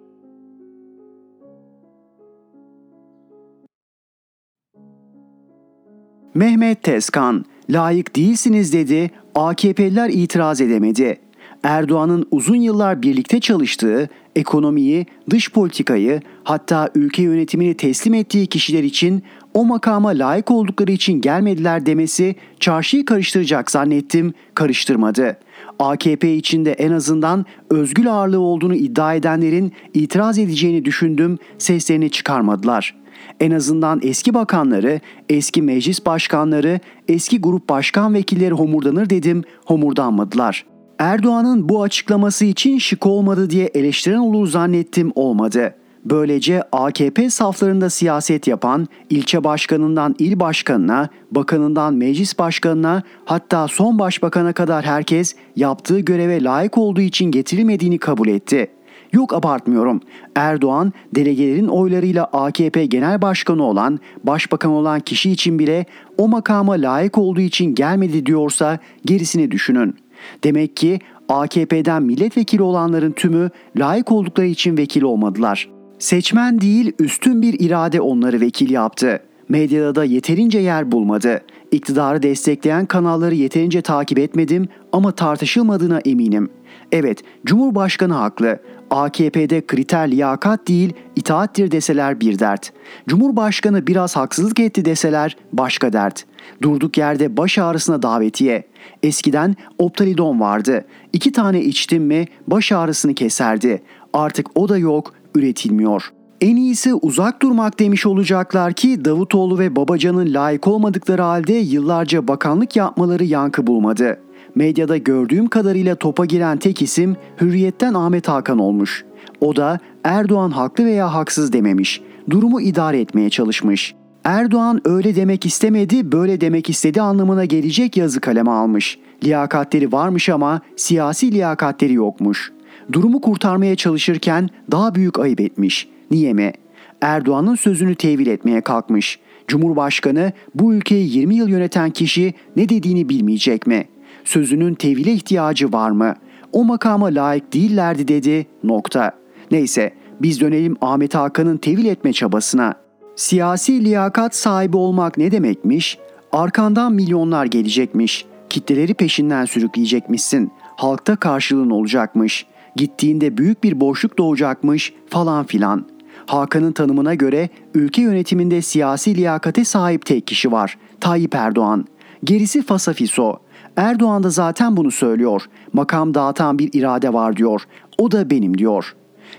Mehmet 6.35 6.83
Tezkan, 6.83 7.45
layık 7.71 8.17
değilsiniz 8.17 8.73
dedi, 8.73 9.11
AKP'liler 9.35 10.11
itiraz 10.11 10.61
edemedi. 10.61 11.19
Erdoğan'ın 11.63 12.27
uzun 12.31 12.57
yıllar 12.57 13.03
birlikte 13.03 13.41
çalıştığı, 13.41 14.09
ekonomiyi, 14.37 15.07
dış 15.31 15.53
politikayı, 15.53 16.21
hatta 16.45 16.91
ülke 16.95 17.23
yönetimini 17.23 17.75
teslim 17.75 18.15
ettiği 18.15 18.47
kişiler 18.47 18.83
için 18.83 19.23
o 19.55 19.65
makama 19.65 20.09
layık 20.09 20.51
oldukları 20.51 20.93
için 20.93 21.21
gelmediler 21.21 21.87
demesi 21.87 22.35
çarşıyı 22.61 23.05
karıştıracak 23.05 23.71
zannettim, 23.71 24.35
karıştırmadı. 24.55 25.37
AKP 25.79 26.35
içinde 26.35 26.73
en 26.73 26.93
azından 26.93 27.47
özgül 27.71 28.13
ağırlığı 28.13 28.41
olduğunu 28.41 28.75
iddia 28.75 29.15
edenlerin 29.15 29.73
itiraz 29.95 30.39
edeceğini 30.39 30.85
düşündüm, 30.85 31.39
seslerini 31.59 32.11
çıkarmadılar. 32.11 33.01
En 33.41 33.51
azından 33.51 34.01
eski 34.03 34.35
bakanları, 34.35 35.01
eski 35.29 35.63
meclis 35.63 36.07
başkanları, 36.07 36.81
eski 37.09 37.41
grup 37.41 37.69
başkan 37.69 38.15
vekilleri 38.15 38.55
homurdanır 38.55 39.11
dedim, 39.11 39.45
homurdanmadılar. 39.67 40.67
Erdoğan'ın 40.99 41.69
bu 41.69 41.83
açıklaması 41.83 42.45
için 42.45 42.79
şık 42.79 43.07
olmadı 43.07 43.51
diye 43.51 43.67
eleştiren 43.67 44.19
olur 44.19 44.47
zannettim 44.47 45.13
olmadı. 45.15 45.75
Böylece 46.05 46.63
AKP 46.73 47.31
saflarında 47.31 47.91
siyaset 47.91 48.47
yapan 48.47 48.89
ilçe 49.11 49.45
başkanından 49.45 50.15
il 50.19 50.41
başkanına, 50.41 51.09
bakanından 51.31 51.95
meclis 51.95 52.39
başkanına 52.39 53.03
hatta 53.25 53.69
son 53.69 53.99
başbakana 53.99 54.53
kadar 54.53 54.85
herkes 54.85 55.35
yaptığı 55.57 56.01
göreve 56.01 56.43
layık 56.43 56.79
olduğu 56.79 57.01
için 57.01 57.31
getirilmediğini 57.31 57.99
kabul 57.99 58.29
etti. 58.29 58.71
Yok 59.13 59.35
abartmıyorum. 59.35 60.01
Erdoğan 60.35 60.93
delegelerin 61.15 61.69
oylarıyla 61.69 62.25
AKP 62.25 62.87
genel 62.87 63.23
başkanı 63.23 63.63
olan, 63.63 63.99
başbakan 64.25 64.71
olan 64.71 65.01
kişi 65.01 65.31
için 65.31 65.59
bile 65.59 65.87
o 66.19 66.29
makama 66.29 66.73
layık 66.73 67.19
olduğu 67.19 67.41
için 67.41 67.75
gelmedi 67.75 68.27
diyorsa 68.27 68.79
gerisini 69.05 69.51
düşünün. 69.51 69.97
Demek 70.45 70.77
ki 70.77 70.99
AKP'den 71.29 72.03
milletvekili 72.03 72.63
olanların 72.63 73.13
tümü 73.13 73.51
layık 73.77 74.13
oldukları 74.13 74.47
için 74.47 74.77
vekil 74.77 75.03
olmadılar. 75.03 75.80
Seçmen 76.01 76.61
değil 76.61 76.93
üstün 76.99 77.43
bir 77.43 77.61
irade 77.61 78.01
onları 78.01 78.41
vekil 78.41 78.71
yaptı. 78.71 79.21
Medyada 79.49 79.95
da 79.95 80.05
yeterince 80.05 80.59
yer 80.59 80.93
bulmadı. 80.93 81.41
İktidarı 81.73 82.23
destekleyen 82.23 82.87
kanalları 82.87 83.35
yeterince 83.35 83.83
takip 83.83 84.19
etmedim 84.19 84.69
ama 84.93 85.13
tartışılmadığına 85.13 86.01
eminim. 86.05 86.51
Evet, 86.93 87.23
Cumhurbaşkanı 87.47 88.15
haklı. 88.15 88.59
AKP'de 88.91 89.67
kriter 89.67 90.11
liyakat 90.11 90.69
değil 90.69 90.93
itaattir 91.17 91.71
deseler 91.71 92.21
bir 92.21 92.39
dert. 92.39 92.73
Cumhurbaşkanı 93.09 93.87
biraz 93.87 94.17
haksızlık 94.17 94.61
etti 94.61 94.85
deseler 94.85 95.37
başka 95.53 95.93
dert. 95.93 96.25
Durduk 96.63 96.99
yerde 96.99 97.37
baş 97.37 97.59
ağrısına 97.59 98.03
davetiye. 98.03 98.63
Eskiden 99.03 99.57
optalidon 99.79 100.41
vardı. 100.41 100.85
İki 101.13 101.33
tane 101.33 101.61
içtim 101.61 102.05
mi 102.05 102.27
baş 102.47 102.73
ağrısını 102.73 103.15
keserdi. 103.15 103.83
Artık 104.13 104.47
o 104.55 104.69
da 104.69 104.79
yok, 104.79 105.15
üretilmiyor. 105.35 106.13
En 106.41 106.57
iyisi 106.57 106.95
uzak 106.95 107.43
durmak 107.43 107.79
demiş 107.79 108.07
olacaklar 108.07 108.73
ki 108.73 109.05
Davutoğlu 109.05 109.59
ve 109.59 109.77
Babacan'ın 109.77 110.35
layık 110.35 110.67
olmadıkları 110.67 111.23
halde 111.23 111.53
yıllarca 111.53 112.29
bakanlık 112.29 112.77
yapmaları 112.77 113.25
yankı 113.25 113.67
bulmadı. 113.67 114.21
Medyada 114.55 114.97
gördüğüm 114.97 115.47
kadarıyla 115.49 115.95
topa 115.95 116.25
giren 116.25 116.59
tek 116.59 116.83
isim 116.83 117.17
Hürriyet'ten 117.41 117.95
Ahmet 117.95 118.29
Hakan 118.29 118.59
olmuş. 118.59 119.05
O 119.41 119.57
da 119.57 119.79
Erdoğan 120.05 120.51
haklı 120.51 120.85
veya 120.85 121.15
haksız 121.15 121.53
dememiş. 121.53 122.03
Durumu 122.31 122.61
idare 122.61 123.01
etmeye 123.01 123.31
çalışmış. 123.31 123.95
Erdoğan 124.25 124.81
öyle 124.85 125.17
demek 125.17 125.47
istemedi, 125.47 126.13
böyle 126.13 126.41
demek 126.41 126.71
istedi 126.71 127.03
anlamına 127.03 127.45
gelecek 127.45 127.97
yazı 127.97 128.21
kaleme 128.21 128.51
almış. 128.51 128.99
Liyakatleri 129.25 129.93
varmış 129.93 130.29
ama 130.29 130.61
siyasi 130.77 131.33
liyakatleri 131.33 131.93
yokmuş. 131.93 132.53
Durumu 132.93 133.21
kurtarmaya 133.21 133.77
çalışırken 133.77 134.49
daha 134.73 134.95
büyük 134.95 135.19
ayıp 135.19 135.41
etmiş. 135.41 135.89
Niye 136.11 136.33
mi? 136.33 136.53
Erdoğan'ın 137.01 137.55
sözünü 137.55 137.95
tevil 137.95 138.27
etmeye 138.27 138.61
kalkmış. 138.61 139.19
Cumhurbaşkanı 139.49 140.33
bu 140.55 140.75
ülkeyi 140.75 141.17
20 141.17 141.35
yıl 141.35 141.49
yöneten 141.49 141.91
kişi 141.91 142.35
ne 142.57 142.69
dediğini 142.69 143.09
bilmeyecek 143.09 143.67
mi? 143.67 143.85
Sözünün 144.25 144.75
tevile 144.75 145.13
ihtiyacı 145.13 145.73
var 145.73 145.91
mı? 145.91 146.15
O 146.53 146.65
makama 146.65 147.07
layık 147.07 147.53
değillerdi 147.53 148.09
dedi. 148.09 148.47
Nokta. 148.65 149.13
Neyse 149.51 149.93
biz 150.23 150.41
dönelim 150.41 150.77
Ahmet 150.81 151.15
Hakan'ın 151.15 151.57
tevil 151.57 151.85
etme 151.85 152.13
çabasına. 152.13 152.75
Siyasi 153.17 153.85
liyakat 153.85 154.35
sahibi 154.35 154.77
olmak 154.77 155.19
ne 155.19 155.31
demekmiş? 155.31 155.99
Arkandan 156.33 156.93
milyonlar 156.93 157.45
gelecekmiş. 157.45 158.25
Kitleleri 158.49 158.95
peşinden 158.95 159.45
sürükleyecekmişsin. 159.45 160.53
Halkta 160.77 161.17
karşılığın 161.17 161.71
olacakmış. 161.71 162.47
Gittiğinde 162.77 163.37
büyük 163.37 163.65
bir 163.65 163.81
boşluk 163.81 164.19
doğacakmış 164.19 164.93
falan 165.09 165.45
filan. 165.45 165.87
Hakan'ın 166.27 166.73
tanımına 166.73 167.15
göre 167.15 167.49
ülke 167.75 168.03
yönetiminde 168.03 168.63
siyasi 168.63 169.17
liyakate 169.17 169.65
sahip 169.65 170.07
tek 170.07 170.27
kişi 170.27 170.53
var. 170.53 170.79
Tayyip 171.01 171.35
Erdoğan. 171.35 171.87
Gerisi 172.25 172.63
fasafiso. 172.63 173.37
Erdoğan 173.77 174.23
da 174.23 174.31
zaten 174.31 174.77
bunu 174.77 174.91
söylüyor. 174.91 175.43
Makam 175.73 176.15
dağıtan 176.15 176.59
bir 176.59 176.71
irade 176.73 177.13
var 177.13 177.37
diyor. 177.37 177.63
O 177.99 178.11
da 178.11 178.31
benim 178.31 178.59
diyor. 178.59 178.95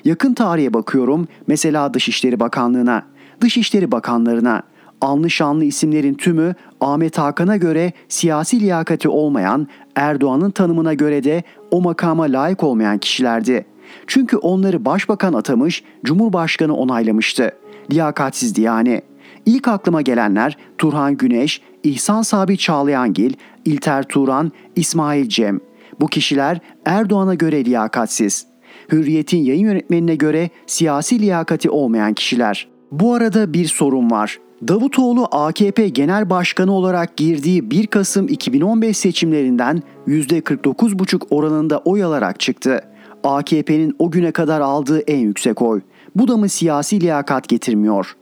Yakın 0.05 0.33
tarihe 0.33 0.73
bakıyorum 0.73 1.27
mesela 1.47 1.93
Dışişleri 1.93 2.39
Bakanlığı'na, 2.39 3.05
Dışişleri 3.41 3.91
Bakanlarına. 3.91 4.63
Anlı 5.01 5.29
şanlı 5.29 5.63
isimlerin 5.63 6.13
tümü 6.13 6.55
Ahmet 6.81 7.17
Hakan'a 7.17 7.57
göre 7.57 7.93
siyasi 8.09 8.59
liyakati 8.59 9.09
olmayan, 9.09 9.67
Erdoğan'ın 9.95 10.51
tanımına 10.51 10.93
göre 10.93 11.23
de 11.23 11.43
o 11.71 11.81
makama 11.81 12.23
layık 12.23 12.63
olmayan 12.63 12.97
kişilerdi. 12.97 13.65
Çünkü 14.07 14.37
onları 14.37 14.85
başbakan 14.85 15.33
atamış, 15.33 15.83
cumhurbaşkanı 16.05 16.75
onaylamıştı. 16.75 17.51
Liyakatsizdi 17.91 18.61
yani. 18.61 19.01
İlk 19.45 19.67
aklıma 19.67 20.01
gelenler 20.01 20.57
Turhan 20.77 21.17
Güneş, 21.17 21.61
İhsan 21.83 22.21
Sabit 22.21 22.59
Çağlayangil, 22.59 23.33
İlter 23.65 24.03
Turan, 24.03 24.51
İsmail 24.75 25.29
Cem. 25.29 25.59
Bu 25.99 26.07
kişiler 26.07 26.59
Erdoğan'a 26.85 27.33
göre 27.33 27.65
liyakatsiz. 27.65 28.45
Hürriyet'in 28.91 29.43
yayın 29.43 29.65
yönetmenine 29.65 30.15
göre 30.15 30.49
siyasi 30.67 31.19
liyakati 31.19 31.69
olmayan 31.69 32.13
kişiler. 32.13 32.67
Bu 32.91 33.13
arada 33.13 33.53
bir 33.53 33.65
sorun 33.65 34.11
var. 34.11 34.39
Davutoğlu 34.67 35.27
AKP 35.31 35.89
Genel 35.89 36.29
Başkanı 36.29 36.71
olarak 36.71 37.17
girdiği 37.17 37.71
1 37.71 37.87
Kasım 37.87 38.27
2015 38.27 38.97
seçimlerinden 38.97 39.83
%49,5 40.07 41.21
oranında 41.29 41.77
oy 41.77 42.03
alarak 42.03 42.39
çıktı. 42.39 42.81
AKP'nin 43.23 43.95
o 43.99 44.11
güne 44.11 44.31
kadar 44.31 44.61
aldığı 44.61 44.99
en 44.99 45.17
yüksek 45.17 45.61
oy. 45.61 45.81
Bu 46.15 46.27
da 46.27 46.37
mı 46.37 46.49
siyasi 46.49 47.01
liyakat 47.01 47.47
getirmiyor? 47.47 48.15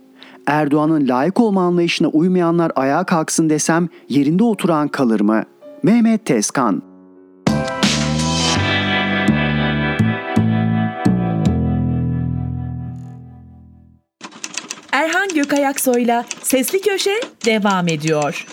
Erdoğan'ın 0.47 1.07
layık 1.07 1.39
olma 1.39 1.61
anlayışına 1.61 2.07
uymayanlar 2.07 2.71
ayağa 2.75 3.03
kalksın 3.03 3.49
desem 3.49 3.87
yerinde 4.09 4.43
oturan 4.43 4.87
kalır 4.87 5.21
mı? 5.21 5.43
Mehmet 5.83 6.25
Tezkan 6.25 6.81
Erhan 14.91 15.27
Gökayaksoy'la 15.35 16.25
Sesli 16.43 16.81
Köşe 16.81 17.19
devam 17.45 17.87
ediyor. 17.87 18.45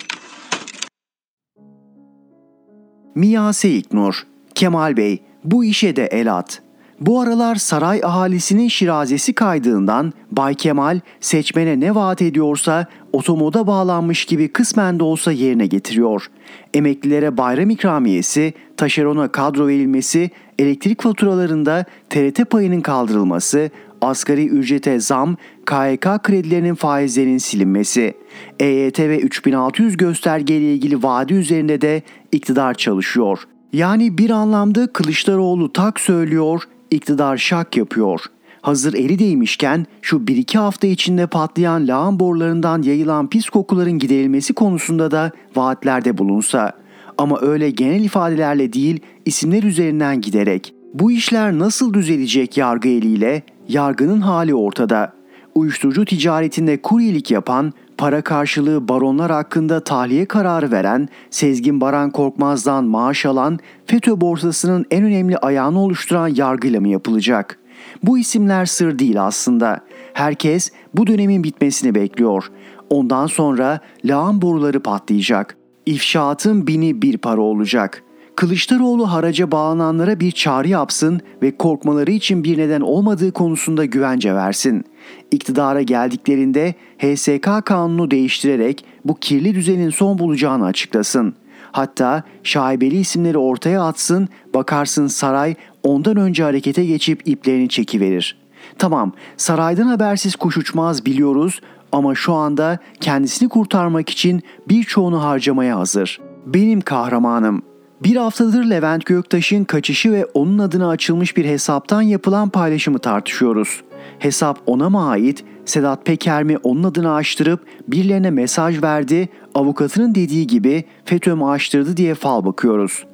Mia 3.15 3.53
Seyiknur, 3.53 4.27
Kemal 4.55 4.97
Bey 4.97 5.23
bu 5.45 5.65
işe 5.65 5.97
de 5.97 6.07
el 6.07 6.37
at. 6.37 6.63
Bu 7.01 7.21
aralar 7.21 7.55
saray 7.55 8.01
ahalisinin 8.05 8.69
şirazesi 8.69 9.33
kaydığından 9.33 10.13
Bay 10.33 10.55
Kemal 10.55 11.01
seçmene 11.21 11.81
ne 11.81 11.95
vaat 11.95 12.23
ediyorsa 12.23 12.87
otomoda 13.13 13.67
bağlanmış 13.67 14.25
gibi 14.25 14.49
kısmen 14.49 14.99
de 14.99 15.05
olsa 15.05 15.33
yerine 15.33 15.67
getiriyor. 15.67 16.31
Emeklilere 16.75 17.37
bayram 17.37 17.71
ikramiyesi, 17.71 18.55
taşerona 18.77 19.29
kadro 19.29 19.67
verilmesi, 19.67 20.31
elektrik 20.59 21.03
faturalarında 21.03 21.85
TRT 22.11 22.51
payının 22.51 22.81
kaldırılması, 22.81 23.71
asgari 24.01 24.47
ücrete 24.47 25.01
zam, 25.01 25.37
KYK 25.67 26.23
kredilerinin 26.23 26.75
faizlerinin 26.75 27.39
silinmesi, 27.39 28.15
EYT 28.61 28.99
ve 28.99 29.21
3600 29.21 29.97
göstergeyle 29.97 30.75
ilgili 30.75 31.03
vaadi 31.03 31.35
üzerinde 31.35 31.81
de 31.81 32.03
iktidar 32.33 32.75
çalışıyor. 32.75 33.39
Yani 33.73 34.19
bir 34.19 34.31
anlamda 34.31 34.93
Kılıçdaroğlu 34.93 35.73
tak 35.73 36.01
söylüyor, 36.01 36.63
iktidar 36.91 37.37
şak 37.37 37.77
yapıyor. 37.77 38.21
Hazır 38.63 38.95
eli 38.95 39.19
değmişken 39.19 39.87
şu 40.03 40.17
1-2 40.17 40.59
hafta 40.59 40.87
içinde 40.87 41.27
patlayan 41.27 41.89
lağım 41.89 42.21
borularından 42.21 42.83
yayılan 42.83 43.31
pis 43.31 43.49
kokuların 43.49 43.99
giderilmesi 43.99 44.55
konusunda 44.55 45.11
da 45.11 45.31
vaatlerde 45.57 46.19
bulunsa. 46.19 46.73
Ama 47.19 47.41
öyle 47.41 47.71
genel 47.71 48.05
ifadelerle 48.05 48.73
değil 48.73 49.01
isimler 49.25 49.63
üzerinden 49.63 50.21
giderek. 50.21 50.75
Bu 50.95 51.13
işler 51.13 51.59
nasıl 51.59 51.95
düzelecek 51.95 52.57
yargı 52.57 52.89
eliyle? 52.89 53.43
Yargının 53.69 54.21
hali 54.21 54.55
ortada. 54.55 55.13
Uyuşturucu 55.55 56.05
ticaretinde 56.05 56.83
kuryelik 56.83 57.31
yapan, 57.31 57.73
para 57.99 58.23
karşılığı 58.23 58.89
baronlar 58.89 59.31
hakkında 59.31 59.85
tahliye 59.85 60.27
kararı 60.27 60.71
veren, 60.71 61.09
Sezgin 61.31 61.81
Baran 61.81 62.11
Korkmaz'dan 62.11 62.85
maaş 62.85 63.27
alan, 63.27 63.59
FETÖ 63.87 64.21
borsasının 64.21 64.87
en 64.91 65.05
önemli 65.05 65.39
ayağını 65.39 65.81
oluşturan 65.81 66.29
yargıyla 66.29 66.81
mı 66.81 66.89
yapılacak? 66.89 67.59
Bu 68.03 68.19
isimler 68.19 68.67
sır 68.67 68.99
değil 68.99 69.23
aslında. 69.23 69.81
Herkes 70.13 70.71
bu 70.95 71.07
dönemin 71.07 71.45
bitmesini 71.45 71.95
bekliyor. 71.95 72.51
Ondan 72.91 73.27
sonra 73.27 73.81
lağım 74.05 74.43
boruları 74.43 74.81
patlayacak. 74.81 75.57
İfşaatın 75.87 76.67
bini 76.67 77.03
bir 77.03 77.19
para 77.19 77.41
olacak.'' 77.41 78.06
Kılıçdaroğlu 78.37 79.13
haraca 79.13 79.53
bağlananlara 79.53 80.21
bir 80.21 80.33
çağrı 80.33 80.69
yapsın 80.69 81.21
ve 81.43 81.57
korkmaları 81.57 82.11
için 82.11 82.45
bir 82.45 82.59
neden 82.59 82.81
olmadığı 82.81 83.33
konusunda 83.33 83.85
güvence 83.85 84.35
versin. 84.35 84.85
İktidara 85.31 85.83
geldiklerinde 85.83 86.75
HSK 86.99 87.67
kanunu 87.67 88.11
değiştirerek 88.11 88.85
bu 89.05 89.15
kirli 89.15 89.55
düzenin 89.55 89.91
son 89.91 90.19
bulacağını 90.19 90.65
açıklasın. 90.65 91.35
Hatta 91.73 92.23
şaibeli 92.43 92.97
isimleri 92.97 93.39
ortaya 93.39 93.83
atsın, 93.83 94.29
bakarsın 94.55 95.07
saray 95.07 95.55
ondan 95.83 96.17
önce 96.17 96.43
harekete 96.43 96.85
geçip 96.85 97.29
iplerini 97.29 97.69
çekiverir. 97.69 98.39
Tamam, 98.79 99.13
saraydan 99.37 99.87
habersiz 99.87 100.37
kuş 100.37 100.57
uçmaz 100.57 101.07
biliyoruz 101.07 101.61
ama 101.93 102.15
şu 102.15 102.33
anda 102.33 102.79
kendisini 103.01 103.49
kurtarmak 103.49 104.11
için 104.11 104.43
birçoğunu 104.69 105.23
harcamaya 105.23 105.79
hazır. 105.79 106.21
Benim 106.47 106.81
kahramanım 106.81 107.63
bir 108.03 108.17
haftadır 108.17 108.65
Levent 108.65 109.07
Göktaş'ın 109.07 109.65
kaçışı 109.65 110.13
ve 110.13 110.25
onun 110.25 110.59
adına 110.59 110.89
açılmış 110.89 111.37
bir 111.37 111.45
hesaptan 111.45 112.03
yapılan 112.03 112.49
paylaşımı 112.49 112.99
tartışıyoruz. 112.99 113.83
Hesap 114.19 114.59
ona 114.67 114.91
mı 114.91 115.09
ait, 115.09 115.45
Sedat 115.65 116.07
Peker 116.07 116.43
mi 116.43 116.57
onun 116.59 116.83
adını 116.83 117.15
açtırıp 117.15 117.61
birilerine 117.89 118.31
mesaj 118.31 118.83
verdi, 118.83 119.29
avukatının 119.55 120.15
dediği 120.15 120.47
gibi 120.47 120.85
FETÖ 121.05 121.35
mü 121.35 121.45
açtırdı 121.45 121.97
diye 121.97 122.15
fal 122.15 122.45
bakıyoruz. 122.45 123.05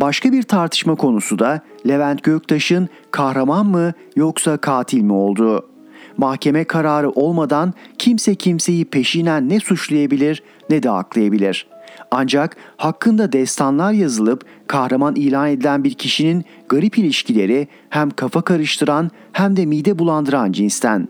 Başka 0.00 0.32
bir 0.32 0.42
tartışma 0.42 0.94
konusu 0.94 1.38
da 1.38 1.60
Levent 1.88 2.22
Göktaş'ın 2.22 2.88
kahraman 3.10 3.66
mı 3.66 3.92
yoksa 4.16 4.56
katil 4.56 5.02
mi 5.02 5.12
olduğu. 5.12 5.68
Mahkeme 6.16 6.64
kararı 6.64 7.10
olmadan 7.10 7.74
kimse 7.98 8.34
kimseyi 8.34 8.84
peşinen 8.84 9.48
ne 9.48 9.60
suçlayabilir 9.60 10.42
ne 10.70 10.82
de 10.82 10.90
aklayabilir. 10.90 11.71
Ancak 12.14 12.56
hakkında 12.76 13.32
destanlar 13.32 13.92
yazılıp 13.92 14.44
kahraman 14.66 15.14
ilan 15.14 15.48
edilen 15.48 15.84
bir 15.84 15.94
kişinin 15.94 16.44
garip 16.68 16.98
ilişkileri 16.98 17.68
hem 17.90 18.10
kafa 18.10 18.42
karıştıran 18.42 19.10
hem 19.32 19.56
de 19.56 19.66
mide 19.66 19.98
bulandıran 19.98 20.52
cinsten. 20.52 21.08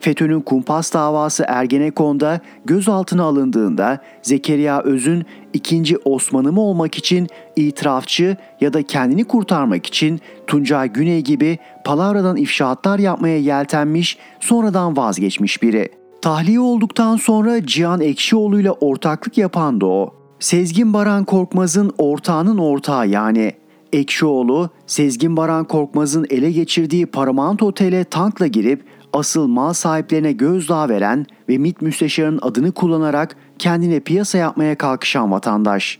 FETÖ'nün 0.00 0.40
kumpas 0.40 0.94
davası 0.94 1.44
Ergenekon'da 1.48 2.40
gözaltına 2.64 3.22
alındığında 3.22 3.98
Zekeriya 4.22 4.80
Öz'ün 4.80 5.24
ikinci 5.52 5.98
Osman'ı 6.04 6.52
mı 6.52 6.60
olmak 6.60 6.98
için 6.98 7.26
itirafçı 7.56 8.36
ya 8.60 8.72
da 8.72 8.82
kendini 8.82 9.24
kurtarmak 9.24 9.86
için 9.86 10.20
Tuncay 10.46 10.92
Güney 10.92 11.22
gibi 11.22 11.58
palavradan 11.84 12.36
ifşaatlar 12.36 12.98
yapmaya 12.98 13.38
yeltenmiş 13.38 14.18
sonradan 14.40 14.96
vazgeçmiş 14.96 15.62
biri. 15.62 15.88
Tahliye 16.22 16.60
olduktan 16.60 17.16
sonra 17.16 17.66
Cihan 17.66 18.00
Ekşioğlu 18.00 18.60
ile 18.60 18.70
ortaklık 18.70 19.38
yapan 19.38 19.80
da 19.80 19.86
o. 19.86 20.17
Sezgin 20.40 20.94
Baran 20.94 21.24
Korkmaz'ın 21.24 21.92
ortağının 21.98 22.58
ortağı 22.58 23.08
yani. 23.08 23.52
Ekşioğlu, 23.92 24.70
Sezgin 24.86 25.36
Baran 25.36 25.64
Korkmaz'ın 25.64 26.26
ele 26.30 26.50
geçirdiği 26.50 27.06
Paramount 27.06 27.62
Otel'e 27.62 28.04
tankla 28.04 28.46
girip 28.46 28.84
asıl 29.12 29.46
mal 29.46 29.72
sahiplerine 29.72 30.32
gözdağı 30.32 30.88
veren 30.88 31.26
ve 31.48 31.58
MİT 31.58 31.82
müsteşarının 31.82 32.38
adını 32.42 32.72
kullanarak 32.72 33.36
kendine 33.58 34.00
piyasa 34.00 34.38
yapmaya 34.38 34.74
kalkışan 34.78 35.32
vatandaş. 35.32 35.98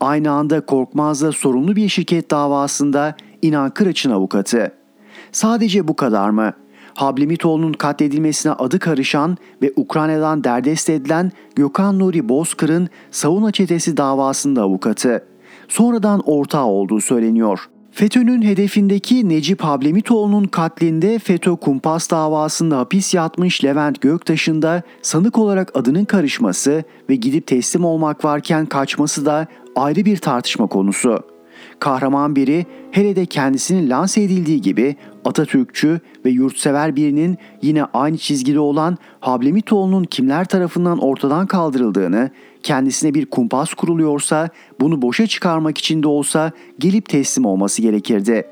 Aynı 0.00 0.30
anda 0.30 0.66
Korkmaz'la 0.66 1.32
sorumlu 1.32 1.76
bir 1.76 1.88
şirket 1.88 2.30
davasında 2.30 3.16
İnan 3.42 3.70
Kıraç'ın 3.70 4.10
avukatı. 4.10 4.72
Sadece 5.32 5.88
bu 5.88 5.96
kadar 5.96 6.30
mı? 6.30 6.52
Hablimitoğlu'nun 6.98 7.72
katledilmesine 7.72 8.52
adı 8.52 8.78
karışan 8.78 9.36
ve 9.62 9.72
Ukrayna'dan 9.76 10.44
derdest 10.44 10.90
edilen 10.90 11.32
Gökhan 11.56 11.98
Nuri 11.98 12.28
Bozkır'ın 12.28 12.88
savuna 13.10 13.52
çetesi 13.52 13.96
davasında 13.96 14.62
avukatı. 14.62 15.24
Sonradan 15.68 16.20
ortağı 16.26 16.64
olduğu 16.64 17.00
söyleniyor. 17.00 17.68
FETÖ'nün 17.90 18.42
hedefindeki 18.42 19.28
Necip 19.28 19.60
Hablemitoğlu'nun 19.60 20.44
katlinde 20.44 21.18
FETÖ 21.18 21.56
kumpas 21.56 22.10
davasında 22.10 22.78
hapis 22.78 23.14
yatmış 23.14 23.64
Levent 23.64 24.00
Göktaş'ın 24.00 24.62
da 24.62 24.82
sanık 25.02 25.38
olarak 25.38 25.76
adının 25.76 26.04
karışması 26.04 26.84
ve 27.10 27.16
gidip 27.16 27.46
teslim 27.46 27.84
olmak 27.84 28.24
varken 28.24 28.66
kaçması 28.66 29.26
da 29.26 29.46
ayrı 29.76 30.04
bir 30.04 30.16
tartışma 30.16 30.66
konusu. 30.66 31.37
Kahraman 31.80 32.36
biri 32.36 32.66
hele 32.90 33.16
de 33.16 33.26
kendisinin 33.26 33.90
lanse 33.90 34.22
edildiği 34.22 34.60
gibi 34.60 34.96
Atatürkçü 35.24 36.00
ve 36.24 36.30
yurtsever 36.30 36.96
birinin 36.96 37.38
yine 37.62 37.84
aynı 37.84 38.18
çizgide 38.18 38.60
olan 38.60 38.98
Hablemitoğlu'nun 39.20 40.04
kimler 40.04 40.44
tarafından 40.44 40.98
ortadan 40.98 41.46
kaldırıldığını, 41.46 42.30
kendisine 42.62 43.14
bir 43.14 43.26
kumpas 43.26 43.74
kuruluyorsa 43.74 44.48
bunu 44.80 45.02
boşa 45.02 45.26
çıkarmak 45.26 45.78
için 45.78 46.02
de 46.02 46.08
olsa 46.08 46.52
gelip 46.78 47.08
teslim 47.08 47.44
olması 47.44 47.82
gerekirdi. 47.82 48.46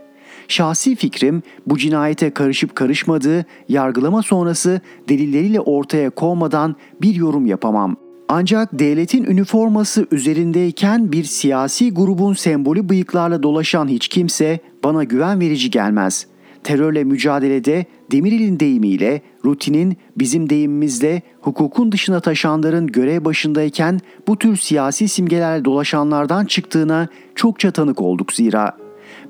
Şahsi 0.49 0.97
fikrim 0.97 1.43
bu 1.67 1.79
cinayete 1.79 2.31
karışıp 2.31 2.77
karışmadığı 2.77 3.45
yargılama 3.69 4.23
sonrası 4.23 4.81
delilleriyle 5.09 5.61
ortaya 5.61 6.11
konmadan 6.11 6.77
bir 7.03 7.15
yorum 7.15 7.47
yapamam.'' 7.47 8.06
Ancak 8.29 8.79
devletin 8.79 9.25
üniforması 9.25 10.07
üzerindeyken 10.11 11.13
bir 11.13 11.25
siyasi 11.25 11.95
grubun 11.95 12.33
sembolü 12.33 12.89
bıyıklarla 12.89 13.43
dolaşan 13.43 13.89
hiç 13.89 14.09
kimse 14.09 14.59
bana 14.85 15.05
güven 15.05 15.41
verici 15.41 15.71
gelmez. 15.71 16.27
Terörle 16.65 17.05
mücadelede 17.05 17.85
Demirel'in 18.13 18.61
deyimiyle, 18.61 19.23
rutinin 19.45 19.97
bizim 20.17 20.51
deyimimizde 20.51 21.23
hukukun 21.41 21.93
dışına 21.93 22.21
taşanların 22.21 22.87
görev 22.87 23.25
başındayken 23.25 24.01
bu 24.29 24.39
tür 24.39 24.57
siyasi 24.57 25.09
simgelerle 25.09 25.65
dolaşanlardan 25.65 26.45
çıktığına 26.45 27.09
çokça 27.35 27.71
tanık 27.71 28.01
olduk 28.01 28.33
zira. 28.33 28.77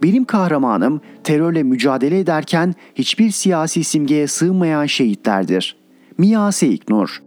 Benim 0.02 0.24
kahramanım 0.24 1.00
terörle 1.24 1.62
mücadele 1.62 2.18
ederken 2.18 2.74
hiçbir 2.94 3.30
siyasi 3.30 3.84
simgeye 3.84 4.26
sığmayan 4.26 4.86
şehitlerdir. 4.86 5.76
Mia 6.18 6.52
Seiknur 6.52 7.25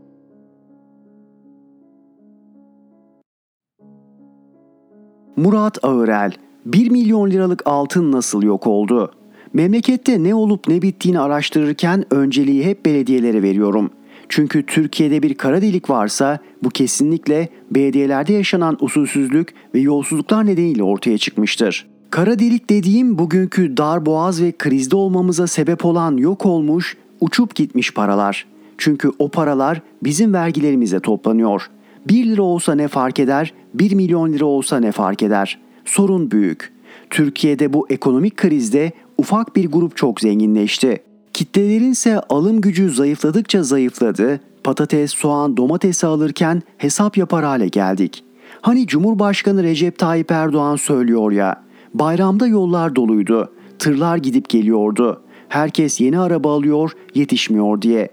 Murat 5.39 5.83
Ağırel 5.83 6.31
1 6.65 6.91
milyon 6.91 7.31
liralık 7.31 7.61
altın 7.65 8.11
nasıl 8.11 8.43
yok 8.43 8.67
oldu? 8.67 9.11
Memlekette 9.53 10.23
ne 10.23 10.35
olup 10.35 10.67
ne 10.67 10.81
bittiğini 10.81 11.19
araştırırken 11.19 12.05
önceliği 12.11 12.65
hep 12.65 12.85
belediyelere 12.85 13.43
veriyorum. 13.43 13.89
Çünkü 14.29 14.65
Türkiye'de 14.65 15.23
bir 15.23 15.33
kara 15.33 15.61
delik 15.61 15.89
varsa 15.89 16.39
bu 16.63 16.69
kesinlikle 16.69 17.49
belediyelerde 17.71 18.33
yaşanan 18.33 18.77
usulsüzlük 18.79 19.53
ve 19.75 19.79
yolsuzluklar 19.79 20.45
nedeniyle 20.45 20.83
ortaya 20.83 21.17
çıkmıştır. 21.17 21.87
Kara 22.09 22.39
delik 22.39 22.69
dediğim 22.69 23.17
bugünkü 23.17 23.77
dar 23.77 24.05
boğaz 24.05 24.41
ve 24.41 24.51
krizde 24.51 24.95
olmamıza 24.95 25.47
sebep 25.47 25.85
olan 25.85 26.17
yok 26.17 26.45
olmuş, 26.45 26.97
uçup 27.21 27.55
gitmiş 27.55 27.93
paralar. 27.93 28.45
Çünkü 28.77 29.11
o 29.19 29.29
paralar 29.29 29.81
bizim 30.03 30.33
vergilerimize 30.33 30.99
toplanıyor. 30.99 31.69
1 32.07 32.25
lira 32.25 32.41
olsa 32.41 32.75
ne 32.75 32.87
fark 32.87 33.19
eder, 33.19 33.53
1 33.73 33.95
milyon 33.95 34.33
lira 34.33 34.45
olsa 34.45 34.79
ne 34.79 34.91
fark 34.91 35.23
eder? 35.23 35.59
Sorun 35.85 36.31
büyük. 36.31 36.73
Türkiye'de 37.09 37.73
bu 37.73 37.87
ekonomik 37.89 38.37
krizde 38.37 38.91
ufak 39.17 39.55
bir 39.55 39.71
grup 39.71 39.97
çok 39.97 40.21
zenginleşti. 40.21 41.03
Kitlelerin 41.33 41.91
ise 41.91 42.19
alım 42.19 42.61
gücü 42.61 42.89
zayıfladıkça 42.89 43.63
zayıfladı. 43.63 44.39
Patates, 44.63 45.11
soğan, 45.11 45.57
domatesi 45.57 46.07
alırken 46.07 46.61
hesap 46.77 47.17
yapar 47.17 47.43
hale 47.43 47.67
geldik. 47.67 48.23
Hani 48.61 48.87
Cumhurbaşkanı 48.87 49.63
Recep 49.63 49.97
Tayyip 49.99 50.31
Erdoğan 50.31 50.75
söylüyor 50.75 51.31
ya, 51.31 51.63
bayramda 51.93 52.47
yollar 52.47 52.95
doluydu, 52.95 53.51
tırlar 53.79 54.17
gidip 54.17 54.49
geliyordu. 54.49 55.21
Herkes 55.49 56.01
yeni 56.01 56.19
araba 56.19 56.53
alıyor, 56.53 56.91
yetişmiyor 57.15 57.81
diye. 57.81 58.09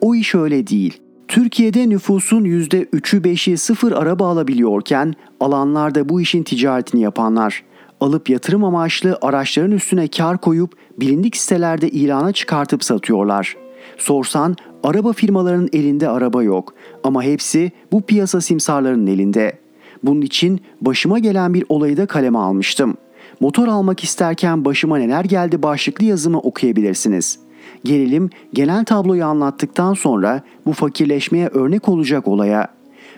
O 0.00 0.14
iş 0.14 0.34
öyle 0.34 0.66
değil. 0.66 1.00
Türkiye'de 1.30 1.88
nüfusun 1.88 2.44
%3'ü 2.44 3.22
5'i 3.22 3.56
sıfır 3.56 3.92
araba 3.92 4.28
alabiliyorken 4.28 5.14
alanlarda 5.40 6.08
bu 6.08 6.20
işin 6.20 6.42
ticaretini 6.42 7.00
yapanlar. 7.00 7.62
Alıp 8.00 8.30
yatırım 8.30 8.64
amaçlı 8.64 9.18
araçların 9.22 9.70
üstüne 9.70 10.08
kar 10.08 10.38
koyup 10.38 10.72
bilindik 11.00 11.36
sitelerde 11.36 11.88
ilana 11.88 12.32
çıkartıp 12.32 12.84
satıyorlar. 12.84 13.56
Sorsan 13.98 14.56
araba 14.82 15.12
firmalarının 15.12 15.68
elinde 15.72 16.08
araba 16.08 16.42
yok 16.42 16.74
ama 17.04 17.22
hepsi 17.22 17.72
bu 17.92 18.02
piyasa 18.02 18.40
simsarlarının 18.40 19.06
elinde. 19.06 19.58
Bunun 20.02 20.20
için 20.20 20.60
başıma 20.80 21.18
gelen 21.18 21.54
bir 21.54 21.64
olayı 21.68 21.96
da 21.96 22.06
kaleme 22.06 22.38
almıştım. 22.38 22.96
Motor 23.40 23.68
almak 23.68 24.04
isterken 24.04 24.64
başıma 24.64 24.98
neler 24.98 25.24
geldi 25.24 25.62
başlıklı 25.62 26.04
yazımı 26.04 26.38
okuyabilirsiniz.'' 26.38 27.49
Gelelim 27.84 28.30
genel 28.54 28.84
tabloyu 28.84 29.24
anlattıktan 29.24 29.94
sonra 29.94 30.42
bu 30.66 30.72
fakirleşmeye 30.72 31.46
örnek 31.46 31.88
olacak 31.88 32.28
olaya. 32.28 32.68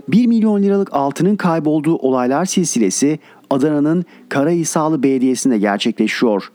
1 0.08 0.26
milyon 0.26 0.62
liralık 0.62 0.88
altının 0.92 1.36
kaybolduğu 1.36 1.96
olaylar 1.96 2.44
silsilesi 2.44 3.18
Adana'nın 3.50 4.04
Karahisarlı 4.28 5.02
Belediyesi'nde 5.02 5.58
gerçekleşiyor. 5.58 6.52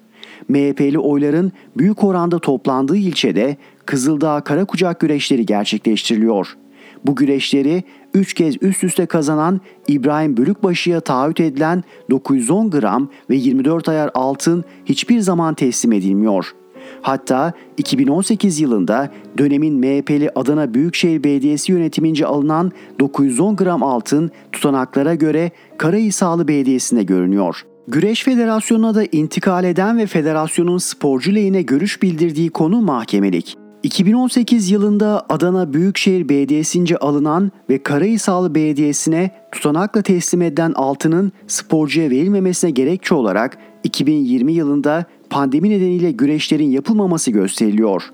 MHP'li 0.49 0.99
oyların 0.99 1.51
büyük 1.77 2.03
oranda 2.03 2.39
toplandığı 2.39 2.97
ilçede 2.97 3.57
Kızıldağ 3.85 4.41
Karakucak 4.41 4.99
güreşleri 4.99 5.45
gerçekleştiriliyor. 5.45 6.57
Bu 7.05 7.15
güreşleri 7.15 7.83
3 8.13 8.33
kez 8.33 8.55
üst 8.61 8.83
üste 8.83 9.05
kazanan 9.05 9.61
İbrahim 9.87 10.37
Bölükbaşı'ya 10.37 10.99
taahhüt 10.99 11.39
edilen 11.39 11.83
910 12.09 12.69
gram 12.69 13.09
ve 13.29 13.35
24 13.35 13.89
ayar 13.89 14.11
altın 14.13 14.63
hiçbir 14.85 15.19
zaman 15.19 15.53
teslim 15.53 15.91
edilmiyor.'' 15.91 16.66
Hatta 17.01 17.53
2018 17.77 18.59
yılında 18.59 19.09
dönemin 19.37 19.79
MHP'li 19.79 20.29
Adana 20.35 20.73
Büyükşehir 20.73 21.23
Belediyesi 21.23 21.71
yönetimince 21.71 22.25
alınan 22.25 22.71
910 22.99 23.55
gram 23.55 23.83
altın 23.83 24.31
tutanaklara 24.51 25.15
göre 25.15 25.51
Karahisarlı 25.77 26.47
Belediyesi'nde 26.47 27.03
görünüyor. 27.03 27.65
Güreş 27.87 28.23
Federasyonu'na 28.23 28.95
da 28.95 29.03
intikal 29.11 29.63
eden 29.63 29.97
ve 29.97 30.05
federasyonun 30.05 30.77
sporcu 30.77 31.35
lehine 31.35 31.61
görüş 31.61 32.01
bildirdiği 32.01 32.49
konu 32.49 32.81
mahkemelik. 32.81 33.57
2018 33.83 34.71
yılında 34.71 35.25
Adana 35.29 35.73
Büyükşehir 35.73 36.29
Belediyesi'nce 36.29 36.97
alınan 36.97 37.51
ve 37.69 37.83
Karahisarlı 37.83 38.55
Belediyesi'ne 38.55 39.31
tutanakla 39.51 40.01
teslim 40.01 40.41
edilen 40.41 40.73
altının 40.75 41.31
sporcuya 41.47 42.09
verilmemesine 42.09 42.71
gerekçe 42.71 43.15
olarak 43.15 43.57
2020 43.83 44.53
yılında 44.53 45.05
pandemi 45.29 45.69
nedeniyle 45.69 46.11
güreşlerin 46.11 46.69
yapılmaması 46.69 47.31
gösteriliyor. 47.31 48.11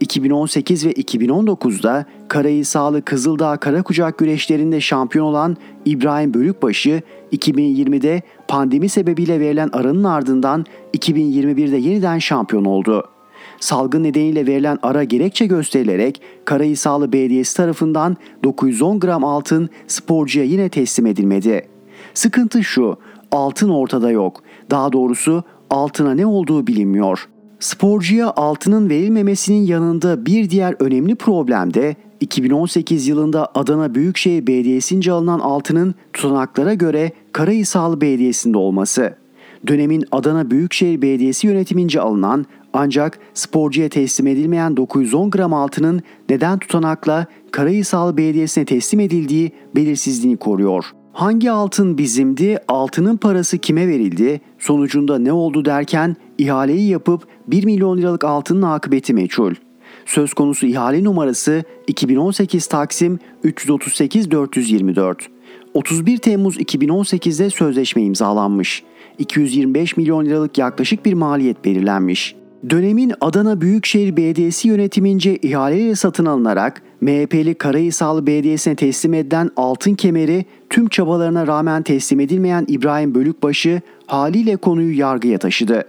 2018 0.00 0.86
ve 0.86 0.92
2019'da 0.92 2.04
Karahisarlı 2.28 3.02
Kızıldağ 3.02 3.56
Karakucak 3.56 4.18
güreşlerinde 4.18 4.80
şampiyon 4.80 5.26
olan 5.26 5.56
İbrahim 5.84 6.34
Bölükbaşı 6.34 7.02
2020'de 7.32 8.22
pandemi 8.48 8.88
sebebiyle 8.88 9.40
verilen 9.40 9.70
aranın 9.72 10.04
ardından 10.04 10.66
2021'de 10.96 11.76
yeniden 11.76 12.18
şampiyon 12.18 12.64
oldu. 12.64 13.08
Salgın 13.60 14.02
nedeniyle 14.02 14.46
verilen 14.46 14.78
ara 14.82 15.04
gerekçe 15.04 15.46
gösterilerek 15.46 16.20
Karahisarlı 16.44 17.12
Belediyesi 17.12 17.56
tarafından 17.56 18.16
910 18.44 19.00
gram 19.00 19.24
altın 19.24 19.68
sporcuya 19.86 20.44
yine 20.44 20.68
teslim 20.68 21.06
edilmedi. 21.06 21.68
Sıkıntı 22.14 22.64
şu, 22.64 22.96
altın 23.32 23.68
ortada 23.68 24.10
yok. 24.10 24.42
Daha 24.70 24.92
doğrusu 24.92 25.44
altına 25.72 26.14
ne 26.14 26.26
olduğu 26.26 26.66
bilinmiyor. 26.66 27.28
Sporcuya 27.60 28.32
altının 28.36 28.90
verilmemesinin 28.90 29.62
yanında 29.62 30.26
bir 30.26 30.50
diğer 30.50 30.76
önemli 30.80 31.14
problem 31.14 31.74
de 31.74 31.96
2018 32.20 33.08
yılında 33.08 33.50
Adana 33.54 33.94
Büyükşehir 33.94 34.46
Belediyesi'nce 34.46 35.12
alınan 35.12 35.38
altının 35.38 35.94
tutanaklara 36.12 36.74
göre 36.74 37.12
Karahisar 37.32 38.00
Belediyesi'nde 38.00 38.58
olması. 38.58 39.16
Dönemin 39.66 40.04
Adana 40.12 40.50
Büyükşehir 40.50 41.02
Belediyesi 41.02 41.46
yönetimince 41.46 42.00
alınan 42.00 42.46
ancak 42.72 43.18
sporcuya 43.34 43.88
teslim 43.88 44.26
edilmeyen 44.26 44.76
910 44.76 45.30
gram 45.30 45.54
altının 45.54 46.02
neden 46.28 46.58
tutanakla 46.58 47.26
Karahisar 47.50 48.16
Belediyesi'ne 48.16 48.64
teslim 48.64 49.00
edildiği 49.00 49.52
belirsizliğini 49.76 50.36
koruyor. 50.36 50.84
Hangi 51.12 51.50
altın 51.50 51.98
bizimdi, 51.98 52.58
altının 52.68 53.16
parası 53.16 53.58
kime 53.58 53.88
verildi, 53.88 54.40
sonucunda 54.58 55.18
ne 55.18 55.32
oldu 55.32 55.64
derken 55.64 56.16
ihaleyi 56.38 56.88
yapıp 56.88 57.22
1 57.46 57.64
milyon 57.64 57.98
liralık 57.98 58.24
altının 58.24 58.62
akıbeti 58.62 59.14
meçhul. 59.14 59.54
Söz 60.06 60.34
konusu 60.34 60.66
ihale 60.66 61.04
numarası 61.04 61.64
2018 61.86 62.66
Taksim 62.66 63.18
338 63.42 64.30
424. 64.30 65.28
31 65.74 66.18
Temmuz 66.18 66.56
2018'de 66.56 67.50
sözleşme 67.50 68.02
imzalanmış. 68.02 68.82
225 69.18 69.96
milyon 69.96 70.24
liralık 70.24 70.58
yaklaşık 70.58 71.04
bir 71.04 71.12
maliyet 71.12 71.64
belirlenmiş. 71.64 72.41
Dönemin 72.70 73.12
Adana 73.20 73.60
Büyükşehir 73.60 74.16
Belediyesi 74.16 74.68
yönetimince 74.68 75.36
ihaleyle 75.36 75.94
satın 75.94 76.26
alınarak 76.26 76.82
MHP'li 77.00 77.54
Karahisarlı 77.54 78.26
Belediyesi'ne 78.26 78.76
teslim 78.76 79.14
edilen 79.14 79.50
altın 79.56 79.94
kemeri 79.94 80.44
tüm 80.70 80.88
çabalarına 80.88 81.46
rağmen 81.46 81.82
teslim 81.82 82.20
edilmeyen 82.20 82.64
İbrahim 82.68 83.14
Bölükbaşı 83.14 83.80
haliyle 84.06 84.56
konuyu 84.56 84.98
yargıya 84.98 85.38
taşıdı. 85.38 85.84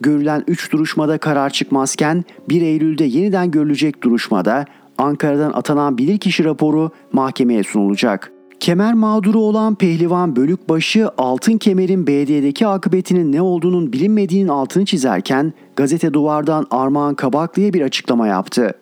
Görülen 0.00 0.44
3 0.46 0.72
duruşmada 0.72 1.18
karar 1.18 1.50
çıkmazken 1.50 2.24
1 2.48 2.62
Eylül'de 2.62 3.04
yeniden 3.04 3.50
görülecek 3.50 4.02
duruşmada 4.02 4.64
Ankara'dan 4.98 5.52
atanan 5.52 5.98
bilirkişi 5.98 6.44
raporu 6.44 6.90
mahkemeye 7.12 7.62
sunulacak. 7.62 8.35
Kemer 8.60 8.94
mağduru 8.94 9.40
olan 9.40 9.74
pehlivan 9.74 10.36
Bölükbaşı 10.36 11.10
altın 11.18 11.58
kemerin 11.58 12.06
BD'deki 12.06 12.66
akıbetinin 12.66 13.32
ne 13.32 13.42
olduğunun 13.42 13.92
bilinmediğinin 13.92 14.48
altını 14.48 14.84
çizerken 14.84 15.52
gazete 15.76 16.12
duvardan 16.12 16.66
Armağan 16.70 17.14
Kabaklı'ya 17.14 17.72
bir 17.72 17.80
açıklama 17.80 18.26
yaptı. 18.26 18.74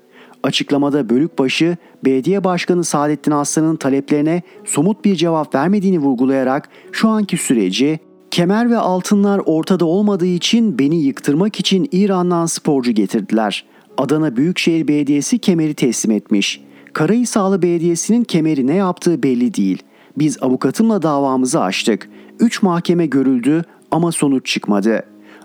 Açıklamada 0.43 1.11
Bölükbaşı, 1.11 1.77
belediye 2.05 2.45
başkanı 2.45 2.85
Saadettin 2.85 3.31
Aslan'ın 3.31 3.77
taleplerine 3.77 4.43
somut 4.65 5.05
bir 5.05 5.17
cevap 5.17 5.55
vermediğini 5.55 5.99
vurgulayarak 5.99 6.69
şu 6.93 7.09
anki 7.09 7.37
süreci 7.37 7.99
kemer 8.31 8.71
ve 8.71 8.79
altınlar 8.79 9.41
ortada 9.47 9.85
olmadığı 9.85 10.27
için 10.27 10.79
beni 10.79 10.97
yıktırmak 10.97 11.61
için 11.61 11.89
İran'dan 11.93 12.47
sporcu 12.47 12.93
getirdiler. 12.93 13.65
Adana 13.99 14.37
Büyükşehir 14.37 14.89
Belediyesi 14.89 15.39
kemeri 15.39 15.75
teslim 15.75 16.11
etmiş. 16.11 16.61
Karahisarlı 16.95 17.63
Belediyesi'nin 17.63 18.25
kemeri 18.25 18.67
ne 18.67 18.75
yaptığı 18.75 19.23
belli 19.23 19.55
değil. 19.55 19.83
Biz 20.19 20.43
avukatımla 20.43 21.03
davamızı 21.03 21.61
açtık. 21.61 22.09
Üç 22.41 22.63
mahkeme 22.63 23.07
görüldü 23.07 23.63
ama 23.91 24.13
sonuç 24.13 24.47
çıkmadı. 24.47 25.03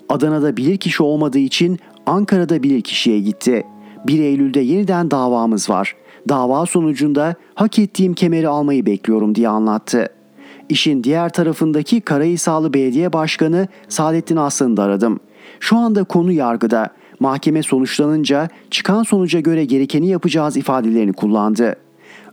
Adana'da 0.09 0.57
bilirkişi 0.57 1.03
olmadığı 1.03 1.39
için 1.39 1.79
Ankara'da 2.05 2.63
bilirkişiye 2.63 3.19
gitti. 3.19 3.63
1 4.07 4.19
Eylül'de 4.19 4.59
yeniden 4.59 5.11
davamız 5.11 5.69
var. 5.69 5.95
Dava 6.29 6.65
sonucunda 6.65 7.35
hak 7.55 7.79
ettiğim 7.79 8.13
kemeri 8.13 8.47
almayı 8.47 8.85
bekliyorum 8.85 9.35
diye 9.35 9.49
anlattı. 9.49 10.09
İşin 10.69 11.03
diğer 11.03 11.29
tarafındaki 11.29 12.01
Karahisarlı 12.01 12.73
Belediye 12.73 13.13
Başkanı 13.13 13.67
Saadettin 13.87 14.37
Aslan'ı 14.37 14.77
da 14.77 14.83
aradım. 14.83 15.19
Şu 15.59 15.77
anda 15.77 16.03
konu 16.03 16.31
yargıda. 16.31 16.89
Mahkeme 17.19 17.63
sonuçlanınca 17.63 18.49
çıkan 18.71 19.03
sonuca 19.03 19.39
göre 19.39 19.65
gerekeni 19.65 20.07
yapacağız 20.07 20.57
ifadelerini 20.57 21.13
kullandı. 21.13 21.75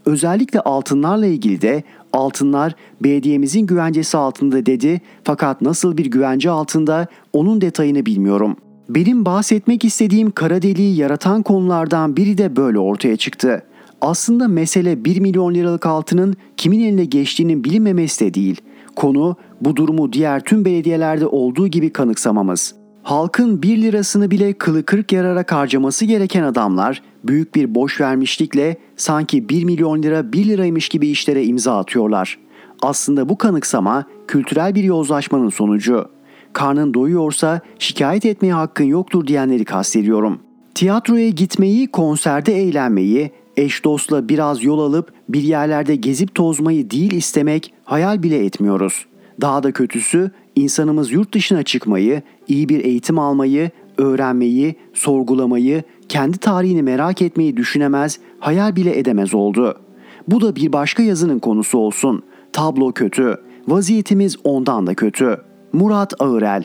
Özellikle 0.07 0.61
altınlarla 0.61 1.27
ilgili 1.27 1.61
de 1.61 1.83
altınlar 2.13 2.75
belediyemizin 3.01 3.67
güvencesi 3.67 4.17
altında 4.17 4.67
dedi 4.67 5.01
fakat 5.25 5.61
nasıl 5.63 5.97
bir 5.97 6.07
güvence 6.07 6.51
altında 6.51 7.07
onun 7.33 7.61
detayını 7.61 8.07
bilmiyorum. 8.07 8.57
Benim 8.89 9.25
bahsetmek 9.25 9.85
istediğim 9.85 10.31
kara 10.31 10.63
deliği 10.63 10.97
yaratan 10.97 11.43
konulardan 11.43 12.17
biri 12.17 12.39
de 12.39 12.57
böyle 12.57 12.79
ortaya 12.79 13.17
çıktı. 13.17 13.63
Aslında 14.01 14.49
mesele 14.49 15.05
1 15.05 15.21
milyon 15.21 15.55
liralık 15.55 15.87
altının 15.87 16.37
kimin 16.57 16.81
eline 16.81 17.05
geçtiğinin 17.05 17.65
bilinmemesi 17.65 18.25
de 18.25 18.35
değil. 18.35 18.61
Konu 18.97 19.37
bu 19.61 19.77
durumu 19.77 20.13
diğer 20.13 20.41
tüm 20.41 20.65
belediyelerde 20.65 21.27
olduğu 21.27 21.69
gibi 21.69 21.93
kanıksamamız. 21.93 22.75
Halkın 23.07 23.63
1 23.63 23.83
lirasını 23.83 24.31
bile 24.31 24.53
kılı 24.53 24.85
kırk 24.85 25.13
yararak 25.13 25.53
harcaması 25.53 26.05
gereken 26.05 26.43
adamlar 26.43 27.03
büyük 27.25 27.55
bir 27.55 27.75
boş 27.75 28.01
vermişlikle 28.01 28.77
sanki 28.97 29.49
1 29.49 29.65
milyon 29.65 30.03
lira 30.03 30.33
1 30.33 30.49
liraymış 30.49 30.89
gibi 30.89 31.09
işlere 31.09 31.45
imza 31.45 31.79
atıyorlar. 31.79 32.39
Aslında 32.83 33.29
bu 33.29 33.39
kanıksama 33.39 34.05
kültürel 34.29 34.75
bir 34.75 34.85
yozlaşmanın 34.85 35.49
sonucu. 35.49 36.09
Karnın 36.53 36.95
doyuyorsa 36.95 37.61
şikayet 37.79 38.27
etmeye 38.27 38.53
hakkın 38.53 38.85
yoktur 38.85 39.27
diyenleri 39.27 39.65
kastediyorum. 39.65 40.39
Tiyatroya 40.75 41.29
gitmeyi, 41.29 41.91
konserde 41.91 42.63
eğlenmeyi, 42.63 43.31
eş 43.57 43.85
dostla 43.85 44.29
biraz 44.29 44.65
yol 44.65 44.79
alıp 44.79 45.13
bir 45.29 45.43
yerlerde 45.43 45.97
gezip 45.97 46.35
tozmayı 46.35 46.91
değil 46.91 47.13
istemek 47.13 47.75
hayal 47.85 48.23
bile 48.23 48.45
etmiyoruz. 48.45 49.07
Daha 49.41 49.63
da 49.63 49.73
kötüsü 49.73 50.31
insanımız 50.57 51.13
yurt 51.13 51.35
dışına 51.35 51.63
çıkmayı, 51.63 52.23
iyi 52.49 52.69
bir 52.69 52.85
eğitim 52.85 53.19
almayı, 53.19 53.71
öğrenmeyi, 53.99 54.77
sorgulamayı, 54.95 55.83
kendi 56.09 56.39
tarihini 56.39 56.83
merak 56.83 57.23
etmeyi 57.23 57.57
düşünemez, 57.57 58.21
hayal 58.41 58.77
bile 58.77 58.99
edemez 58.99 59.35
oldu. 59.35 59.81
Bu 60.29 60.41
da 60.41 60.57
bir 60.57 60.73
başka 60.73 61.03
yazının 61.03 61.39
konusu 61.39 61.79
olsun. 61.79 62.23
Tablo 62.53 62.93
kötü. 62.93 63.37
Vaziyetimiz 63.69 64.37
ondan 64.45 64.87
da 64.87 64.95
kötü. 64.95 65.41
Murat 65.73 66.15
Ağırel 66.19 66.65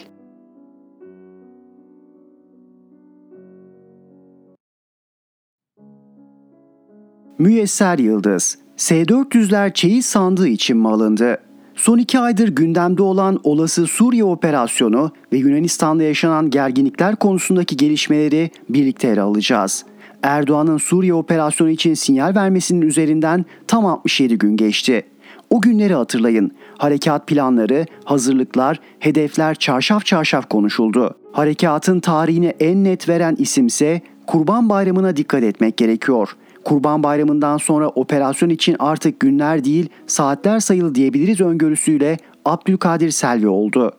Müyesser 7.39 7.97
Yıldız 7.97 8.57
S-400'ler 8.77 9.73
çeyiz 9.73 10.05
sandığı 10.05 10.47
için 10.47 10.77
mi 10.77 10.87
alındı? 10.87 11.50
Son 11.75 11.97
iki 11.97 12.19
aydır 12.19 12.47
gündemde 12.47 13.03
olan 13.03 13.39
olası 13.43 13.87
Suriye 13.87 14.23
operasyonu 14.23 15.11
ve 15.33 15.37
Yunanistan'da 15.37 16.03
yaşanan 16.03 16.49
gerginlikler 16.49 17.15
konusundaki 17.15 17.77
gelişmeleri 17.77 18.51
birlikte 18.69 19.07
ele 19.07 19.21
alacağız. 19.21 19.85
Erdoğan'ın 20.23 20.77
Suriye 20.77 21.13
operasyonu 21.13 21.69
için 21.69 21.93
sinyal 21.93 22.35
vermesinin 22.35 22.81
üzerinden 22.81 23.45
tam 23.67 23.85
67 23.85 24.37
gün 24.37 24.57
geçti. 24.57 25.03
O 25.49 25.61
günleri 25.61 25.93
hatırlayın. 25.93 26.51
Harekat 26.77 27.27
planları, 27.27 27.85
hazırlıklar, 28.05 28.79
hedefler 28.99 29.55
çarşaf 29.55 30.05
çarşaf 30.05 30.49
konuşuldu. 30.49 31.15
Harekatın 31.31 31.99
tarihini 31.99 32.53
en 32.59 32.83
net 32.83 33.09
veren 33.09 33.35
isimse 33.39 34.01
Kurban 34.27 34.69
Bayramı'na 34.69 35.17
dikkat 35.17 35.43
etmek 35.43 35.77
gerekiyor. 35.77 36.35
Kurban 36.63 37.03
Bayramı'ndan 37.03 37.57
sonra 37.57 37.87
operasyon 37.87 38.49
için 38.49 38.75
artık 38.79 39.19
günler 39.19 39.63
değil 39.63 39.89
saatler 40.07 40.59
sayılı 40.59 40.95
diyebiliriz 40.95 41.41
öngörüsüyle 41.41 42.17
Abdülkadir 42.45 43.11
Selvi 43.11 43.47
oldu. 43.47 43.91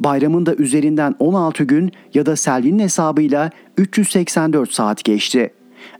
Bayramın 0.00 0.46
da 0.46 0.54
üzerinden 0.54 1.14
16 1.18 1.64
gün 1.64 1.92
ya 2.14 2.26
da 2.26 2.36
Selvi'nin 2.36 2.78
hesabıyla 2.78 3.50
384 3.76 4.72
saat 4.72 5.04
geçti. 5.04 5.52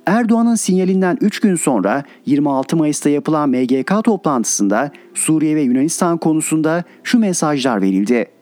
Erdoğan'ın 0.07 0.55
sinyalinden 0.55 1.19
3 1.21 1.41
gün 1.41 1.57
sonra 1.57 2.03
26 2.27 2.77
Mayıs'ta 2.77 3.11
yapılan 3.11 3.51
MGK 3.51 4.05
toplantısında 4.05 4.91
Suriye 5.15 5.57
ve 5.57 5.63
Yunanistan 5.63 6.19
konusunda 6.19 6.85
şu 7.03 7.19
mesajlar 7.19 7.83
verildi. 7.83 8.38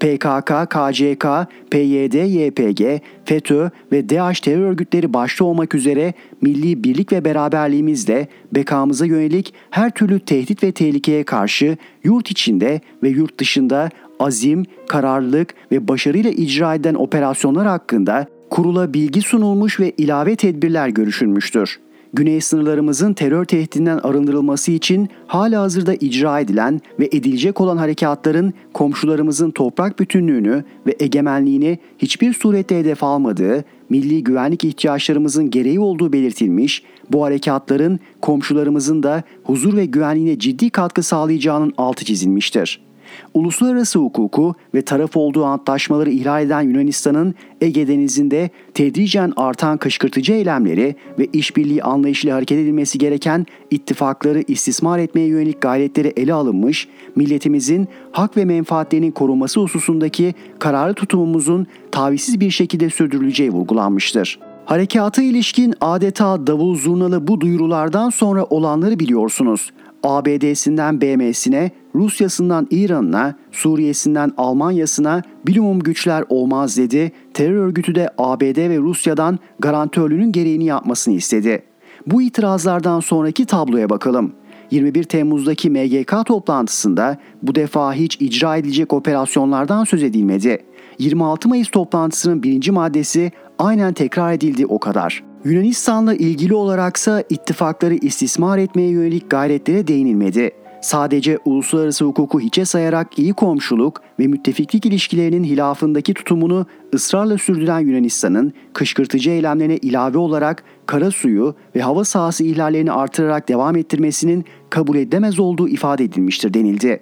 PKK, 0.00 0.50
KCK, 0.68 1.26
PYD, 1.70 2.14
YPG, 2.14 3.02
FETÖ 3.24 3.70
ve 3.92 4.08
DAEŞ 4.08 4.40
terör 4.40 4.60
örgütleri 4.60 5.12
başta 5.12 5.44
olmak 5.44 5.74
üzere 5.74 6.14
milli 6.40 6.84
birlik 6.84 7.12
ve 7.12 7.24
beraberliğimizle 7.24 8.28
bekamıza 8.54 9.06
yönelik 9.06 9.54
her 9.70 9.90
türlü 9.90 10.20
tehdit 10.20 10.62
ve 10.62 10.72
tehlikeye 10.72 11.24
karşı 11.24 11.76
yurt 12.04 12.30
içinde 12.30 12.80
ve 13.02 13.08
yurt 13.08 13.40
dışında 13.40 13.90
azim, 14.20 14.64
kararlılık 14.88 15.54
ve 15.72 15.88
başarıyla 15.88 16.30
icra 16.30 16.74
edilen 16.74 16.94
operasyonlar 16.94 17.66
hakkında 17.66 18.26
kurula 18.50 18.94
bilgi 18.94 19.22
sunulmuş 19.22 19.80
ve 19.80 19.90
ilave 19.90 20.36
tedbirler 20.36 20.88
görüşülmüştür. 20.88 21.78
Güney 22.16 22.40
sınırlarımızın 22.40 23.12
terör 23.12 23.44
tehdidinden 23.44 23.98
arındırılması 23.98 24.72
için 24.72 25.08
hala 25.26 25.62
hazırda 25.62 25.94
icra 25.94 26.40
edilen 26.40 26.80
ve 27.00 27.06
edilecek 27.12 27.60
olan 27.60 27.76
harekatların 27.76 28.54
komşularımızın 28.72 29.50
toprak 29.50 29.98
bütünlüğünü 29.98 30.64
ve 30.86 30.96
egemenliğini 31.00 31.78
hiçbir 31.98 32.32
surette 32.32 32.78
hedef 32.78 33.04
almadığı, 33.04 33.64
milli 33.88 34.24
güvenlik 34.24 34.64
ihtiyaçlarımızın 34.64 35.50
gereği 35.50 35.80
olduğu 35.80 36.12
belirtilmiş, 36.12 36.82
bu 37.10 37.24
harekatların 37.24 38.00
komşularımızın 38.20 39.02
da 39.02 39.22
huzur 39.44 39.76
ve 39.76 39.86
güvenliğine 39.86 40.38
ciddi 40.38 40.70
katkı 40.70 41.02
sağlayacağının 41.02 41.72
altı 41.76 42.04
çizilmiştir. 42.04 42.85
Uluslararası 43.34 43.98
hukuku 43.98 44.54
ve 44.74 44.82
taraf 44.82 45.16
olduğu 45.16 45.44
antlaşmaları 45.44 46.10
ihlal 46.10 46.42
eden 46.42 46.60
Yunanistan'ın 46.60 47.34
Ege 47.60 47.88
Denizi'nde 47.88 48.50
tedricen 48.74 49.32
artan 49.36 49.78
kışkırtıcı 49.78 50.32
eylemleri 50.32 50.96
ve 51.18 51.26
işbirliği 51.32 51.82
anlayışıyla 51.82 52.36
hareket 52.36 52.58
edilmesi 52.58 52.98
gereken 52.98 53.46
ittifakları 53.70 54.44
istismar 54.48 54.98
etmeye 54.98 55.26
yönelik 55.26 55.60
gayretleri 55.60 56.12
ele 56.16 56.32
alınmış, 56.32 56.88
milletimizin 57.16 57.88
hak 58.12 58.36
ve 58.36 58.44
menfaatlerinin 58.44 59.10
korunması 59.10 59.60
hususundaki 59.60 60.34
kararlı 60.58 60.94
tutumumuzun 60.94 61.66
tavizsiz 61.92 62.40
bir 62.40 62.50
şekilde 62.50 62.90
sürdürüleceği 62.90 63.50
vurgulanmıştır. 63.50 64.38
Harekata 64.66 65.22
ilişkin 65.22 65.74
adeta 65.80 66.46
davul 66.46 66.76
zurnalı 66.76 67.26
bu 67.26 67.40
duyurulardan 67.40 68.10
sonra 68.10 68.44
olanları 68.44 68.98
biliyorsunuz. 68.98 69.72
ABD'sinden 70.02 71.00
BM'sine, 71.00 71.70
Rusya'sından 71.94 72.66
İran'ına, 72.70 73.34
Suriye'sinden 73.52 74.32
Almanya'sına 74.36 75.22
bilumum 75.46 75.80
güçler 75.80 76.24
olmaz 76.28 76.76
dedi. 76.76 77.12
Terör 77.34 77.56
örgütü 77.56 77.94
de 77.94 78.10
ABD 78.18 78.56
ve 78.68 78.78
Rusya'dan 78.78 79.38
garantörlüğünün 79.58 80.32
gereğini 80.32 80.64
yapmasını 80.64 81.14
istedi. 81.14 81.62
Bu 82.06 82.22
itirazlardan 82.22 83.00
sonraki 83.00 83.46
tabloya 83.46 83.90
bakalım. 83.90 84.32
21 84.70 85.04
Temmuz'daki 85.04 85.70
MGK 85.70 86.26
toplantısında 86.26 87.16
bu 87.42 87.54
defa 87.54 87.94
hiç 87.94 88.20
icra 88.20 88.56
edilecek 88.56 88.92
operasyonlardan 88.92 89.84
söz 89.84 90.02
edilmedi. 90.02 90.58
26 90.98 91.48
Mayıs 91.48 91.68
toplantısının 91.68 92.42
birinci 92.42 92.72
maddesi 92.72 93.32
aynen 93.58 93.92
tekrar 93.92 94.32
edildi 94.32 94.66
o 94.66 94.78
kadar. 94.78 95.25
Yunanistan'la 95.44 96.14
ilgili 96.14 96.54
olaraksa 96.54 97.24
ittifakları 97.30 97.94
istismar 97.94 98.58
etmeye 98.58 98.90
yönelik 98.90 99.30
gayretlere 99.30 99.86
değinilmedi. 99.86 100.50
Sadece 100.80 101.38
uluslararası 101.44 102.04
hukuku 102.04 102.40
hiçe 102.40 102.64
sayarak 102.64 103.18
iyi 103.18 103.32
komşuluk 103.32 104.02
ve 104.18 104.26
müttefiklik 104.26 104.86
ilişkilerinin 104.86 105.44
hilafındaki 105.44 106.14
tutumunu 106.14 106.66
ısrarla 106.94 107.38
sürdüren 107.38 107.80
Yunanistan'ın 107.80 108.52
kışkırtıcı 108.72 109.30
eylemlerine 109.30 109.76
ilave 109.76 110.18
olarak 110.18 110.64
kara 110.86 111.10
suyu 111.10 111.54
ve 111.76 111.80
hava 111.80 112.04
sahası 112.04 112.44
ihlallerini 112.44 112.92
artırarak 112.92 113.48
devam 113.48 113.76
ettirmesinin 113.76 114.44
kabul 114.70 114.96
edilemez 114.96 115.38
olduğu 115.38 115.68
ifade 115.68 116.04
edilmiştir 116.04 116.54
denildi. 116.54 117.00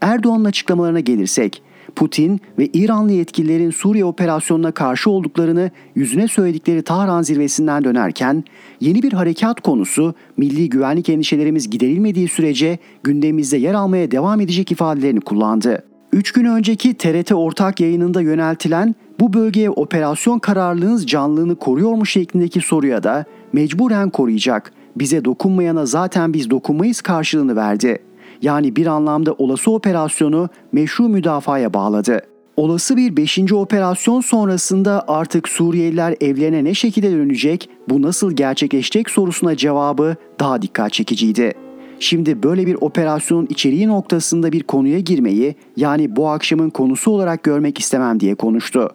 Erdoğan'ın 0.00 0.44
açıklamalarına 0.44 1.00
gelirsek, 1.00 1.62
Putin 1.96 2.40
ve 2.58 2.66
İranlı 2.66 3.12
yetkililerin 3.12 3.70
Suriye 3.70 4.04
operasyonuna 4.04 4.72
karşı 4.72 5.10
olduklarını 5.10 5.70
yüzüne 5.94 6.28
söyledikleri 6.28 6.82
Tahran 6.82 7.22
zirvesinden 7.22 7.84
dönerken 7.84 8.44
yeni 8.80 9.02
bir 9.02 9.12
harekat 9.12 9.60
konusu 9.60 10.14
milli 10.36 10.68
güvenlik 10.68 11.08
endişelerimiz 11.08 11.70
giderilmediği 11.70 12.28
sürece 12.28 12.78
gündemimizde 13.02 13.56
yer 13.56 13.74
almaya 13.74 14.10
devam 14.10 14.40
edecek 14.40 14.72
ifadelerini 14.72 15.20
kullandı. 15.20 15.82
Üç 16.12 16.32
gün 16.32 16.44
önceki 16.44 16.94
TRT 16.94 17.32
ortak 17.32 17.80
yayınında 17.80 18.22
yöneltilen 18.22 18.94
bu 19.20 19.32
bölgeye 19.32 19.70
operasyon 19.70 20.38
kararlılığınız 20.38 21.06
canlılığını 21.06 21.56
koruyor 21.56 21.92
mu 21.94 22.06
şeklindeki 22.06 22.60
soruya 22.60 23.02
da 23.02 23.24
mecburen 23.52 24.10
koruyacak, 24.10 24.72
bize 24.96 25.24
dokunmayana 25.24 25.86
zaten 25.86 26.34
biz 26.34 26.50
dokunmayız 26.50 27.00
karşılığını 27.00 27.56
verdi 27.56 27.98
yani 28.42 28.76
bir 28.76 28.86
anlamda 28.86 29.32
olası 29.32 29.70
operasyonu 29.70 30.48
meşru 30.72 31.08
müdafaya 31.08 31.74
bağladı. 31.74 32.20
Olası 32.56 32.96
bir 32.96 33.16
5. 33.16 33.52
operasyon 33.52 34.20
sonrasında 34.20 35.04
artık 35.08 35.48
Suriyeliler 35.48 36.14
evlerine 36.20 36.64
ne 36.64 36.74
şekilde 36.74 37.10
dönecek, 37.10 37.70
bu 37.88 38.02
nasıl 38.02 38.32
gerçekleşecek 38.32 39.10
sorusuna 39.10 39.56
cevabı 39.56 40.16
daha 40.40 40.62
dikkat 40.62 40.92
çekiciydi. 40.92 41.54
Şimdi 42.00 42.42
böyle 42.42 42.66
bir 42.66 42.76
operasyonun 42.80 43.46
içeriği 43.50 43.88
noktasında 43.88 44.52
bir 44.52 44.62
konuya 44.62 44.98
girmeyi 44.98 45.54
yani 45.76 46.16
bu 46.16 46.28
akşamın 46.28 46.70
konusu 46.70 47.10
olarak 47.10 47.42
görmek 47.42 47.78
istemem 47.78 48.20
diye 48.20 48.34
konuştu. 48.34 48.90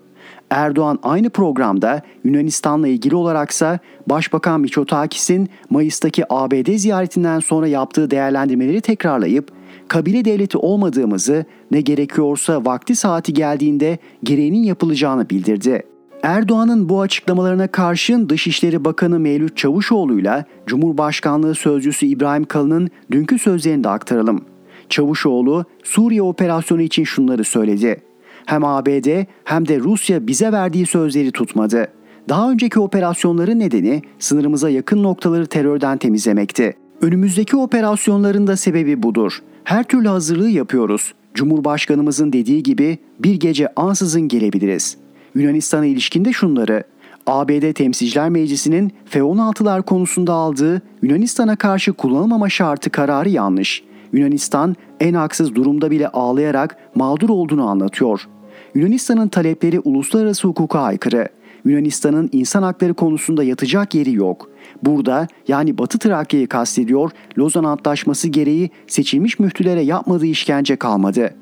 Erdoğan 0.51 0.99
aynı 1.03 1.29
programda 1.29 2.01
Yunanistan'la 2.23 2.87
ilgili 2.87 3.15
olaraksa 3.15 3.79
Başbakan 4.07 4.61
Miçotakis'in 4.61 5.49
Mayıs'taki 5.69 6.33
ABD 6.33 6.75
ziyaretinden 6.75 7.39
sonra 7.39 7.67
yaptığı 7.67 8.11
değerlendirmeleri 8.11 8.81
tekrarlayıp 8.81 9.51
kabile 9.87 10.25
devleti 10.25 10.57
olmadığımızı 10.57 11.45
ne 11.71 11.81
gerekiyorsa 11.81 12.65
vakti 12.65 12.95
saati 12.95 13.33
geldiğinde 13.33 13.97
gereğinin 14.23 14.63
yapılacağını 14.63 15.29
bildirdi. 15.29 15.83
Erdoğan'ın 16.23 16.89
bu 16.89 17.01
açıklamalarına 17.01 17.67
karşın 17.67 18.29
Dışişleri 18.29 18.85
Bakanı 18.85 19.19
Mevlüt 19.19 19.57
Çavuşoğlu'yla 19.57 20.45
Cumhurbaşkanlığı 20.65 21.55
Sözcüsü 21.55 22.05
İbrahim 22.05 22.45
Kalın'ın 22.45 22.89
dünkü 23.11 23.39
sözlerini 23.39 23.83
de 23.83 23.89
aktaralım. 23.89 24.45
Çavuşoğlu 24.89 25.65
Suriye 25.83 26.21
operasyonu 26.21 26.81
için 26.81 27.03
şunları 27.03 27.43
söyledi. 27.43 28.10
Hem 28.51 28.65
ABD 28.65 29.25
hem 29.43 29.67
de 29.67 29.79
Rusya 29.79 30.27
bize 30.27 30.51
verdiği 30.51 30.85
sözleri 30.85 31.31
tutmadı. 31.31 31.87
Daha 32.29 32.51
önceki 32.51 32.79
operasyonların 32.79 33.59
nedeni 33.59 34.01
sınırımıza 34.19 34.69
yakın 34.69 35.03
noktaları 35.03 35.45
terörden 35.45 35.97
temizlemekti. 35.97 36.73
Önümüzdeki 37.01 37.57
operasyonların 37.57 38.47
da 38.47 38.57
sebebi 38.57 39.03
budur. 39.03 39.39
Her 39.63 39.83
türlü 39.83 40.07
hazırlığı 40.07 40.49
yapıyoruz. 40.49 41.13
Cumhurbaşkanımızın 41.33 42.33
dediği 42.33 42.63
gibi 42.63 42.97
bir 43.19 43.35
gece 43.35 43.67
ansızın 43.75 44.21
gelebiliriz. 44.21 44.97
Yunanistan'a 45.35 45.85
ilişkinde 45.85 46.33
şunları. 46.33 46.83
ABD 47.27 47.73
Temsilciler 47.73 48.29
Meclisi'nin 48.29 48.91
F-16'lar 49.05 49.83
konusunda 49.83 50.33
aldığı 50.33 50.81
Yunanistan'a 51.01 51.55
karşı 51.55 51.93
kullanılmama 51.93 52.49
şartı 52.49 52.89
kararı 52.89 53.29
yanlış. 53.29 53.83
Yunanistan 54.13 54.75
en 54.99 55.13
haksız 55.13 55.55
durumda 55.55 55.91
bile 55.91 56.07
ağlayarak 56.07 56.77
mağdur 56.95 57.29
olduğunu 57.29 57.67
anlatıyor. 57.67 58.27
Yunanistan'ın 58.75 59.27
talepleri 59.27 59.79
uluslararası 59.79 60.47
hukuka 60.47 60.79
aykırı. 60.79 61.29
Yunanistan'ın 61.65 62.29
insan 62.31 62.63
hakları 62.63 62.93
konusunda 62.93 63.43
yatacak 63.43 63.95
yeri 63.95 64.13
yok. 64.13 64.49
Burada 64.83 65.27
yani 65.47 65.77
Batı 65.77 65.99
Trakya'yı 65.99 66.47
kastediyor, 66.47 67.11
Lozan 67.37 67.63
Antlaşması 67.63 68.27
gereği 68.27 68.69
seçilmiş 68.87 69.39
müftülere 69.39 69.81
yapmadığı 69.81 70.25
işkence 70.25 70.75
kalmadı. 70.75 71.33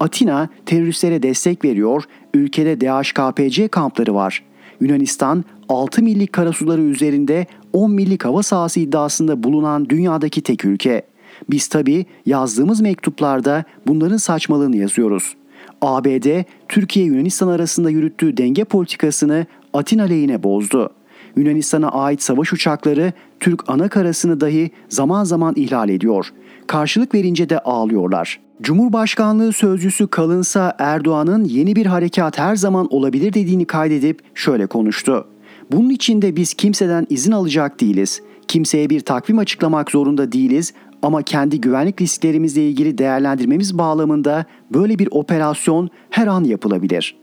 Atina 0.00 0.48
teröristlere 0.66 1.22
destek 1.22 1.64
veriyor, 1.64 2.02
ülkede 2.34 2.80
DHKPC 2.80 3.68
kampları 3.68 4.14
var. 4.14 4.44
Yunanistan 4.80 5.44
6 5.68 6.02
millik 6.02 6.32
karasuları 6.32 6.82
üzerinde 6.82 7.46
10 7.72 7.92
millik 7.92 8.24
hava 8.24 8.42
sahası 8.42 8.80
iddiasında 8.80 9.42
bulunan 9.42 9.88
dünyadaki 9.88 10.42
tek 10.42 10.64
ülke. 10.64 11.02
Biz 11.50 11.68
tabi 11.68 12.06
yazdığımız 12.26 12.80
mektuplarda 12.80 13.64
bunların 13.86 14.16
saçmalığını 14.16 14.76
yazıyoruz. 14.76 15.37
ABD, 15.82 16.44
Türkiye-Yunanistan 16.68 17.48
arasında 17.48 17.90
yürüttüğü 17.90 18.36
denge 18.36 18.64
politikasını 18.64 19.46
Atina 19.72 20.02
lehine 20.02 20.42
bozdu. 20.42 20.90
Yunanistan'a 21.36 21.88
ait 21.88 22.22
savaş 22.22 22.52
uçakları 22.52 23.12
Türk 23.40 23.70
ana 23.70 23.88
karasını 23.88 24.40
dahi 24.40 24.70
zaman 24.88 25.24
zaman 25.24 25.54
ihlal 25.56 25.88
ediyor. 25.88 26.32
Karşılık 26.66 27.14
verince 27.14 27.48
de 27.48 27.58
ağlıyorlar. 27.58 28.40
Cumhurbaşkanlığı 28.62 29.52
sözcüsü 29.52 30.06
kalınsa 30.06 30.76
Erdoğan'ın 30.78 31.44
yeni 31.44 31.76
bir 31.76 31.86
harekat 31.86 32.38
her 32.38 32.56
zaman 32.56 32.86
olabilir 32.90 33.32
dediğini 33.32 33.64
kaydedip 33.64 34.20
şöyle 34.34 34.66
konuştu. 34.66 35.26
Bunun 35.72 35.90
için 35.90 36.22
de 36.22 36.36
biz 36.36 36.54
kimseden 36.54 37.06
izin 37.10 37.32
alacak 37.32 37.80
değiliz. 37.80 38.22
Kimseye 38.48 38.90
bir 38.90 39.00
takvim 39.00 39.38
açıklamak 39.38 39.90
zorunda 39.90 40.32
değiliz 40.32 40.72
ama 41.02 41.22
kendi 41.22 41.60
güvenlik 41.60 42.00
risklerimizle 42.02 42.68
ilgili 42.68 42.98
değerlendirmemiz 42.98 43.78
bağlamında 43.78 44.44
böyle 44.70 44.98
bir 44.98 45.08
operasyon 45.10 45.90
her 46.10 46.26
an 46.26 46.44
yapılabilir. 46.44 47.16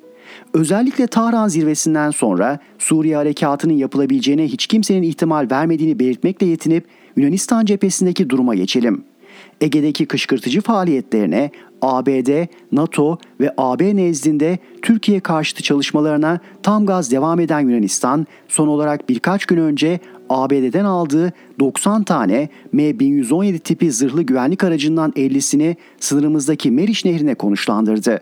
Özellikle 0.54 1.08
Tahran 1.08 1.48
zirvesinden 1.48 2.12
sonra 2.12 2.60
Suriye 2.80 3.16
harekatının 3.16 3.74
yapılabileceğine 3.74 4.48
hiç 4.48 4.68
kimsenin 4.68 5.04
ihtimal 5.04 5.48
vermediğini 5.52 6.00
belirtmekle 6.00 6.48
yetinip 6.48 6.86
Yunanistan 7.16 7.66
cephesindeki 7.66 8.30
duruma 8.30 8.56
geçelim. 8.56 9.04
Ege'deki 9.62 10.06
kışkırtıcı 10.06 10.62
faaliyetlerine 10.62 11.52
ABD, 11.82 12.48
NATO 12.72 13.18
ve 13.40 13.54
AB 13.58 13.96
nezdinde 13.96 14.60
Türkiye 14.82 15.20
karşıtı 15.20 15.64
çalışmalarına 15.64 16.40
tam 16.64 16.86
gaz 16.86 17.12
devam 17.12 17.40
eden 17.40 17.60
Yunanistan 17.60 18.28
son 18.56 18.68
olarak 18.68 19.10
birkaç 19.10 19.46
gün 19.46 19.58
önce 19.58 20.00
ABD'den 20.30 20.86
aldığı 20.86 21.34
90 21.60 22.04
tane 22.04 22.50
M1117 22.74 23.60
tipi 23.60 23.92
zırhlı 23.92 24.24
güvenlik 24.24 24.64
aracından 24.64 25.12
50'sini 25.12 25.76
sınırımızdaki 26.00 26.72
Meriç 26.72 27.06
Nehri'ne 27.06 27.36
konuşlandırdı. 27.36 28.22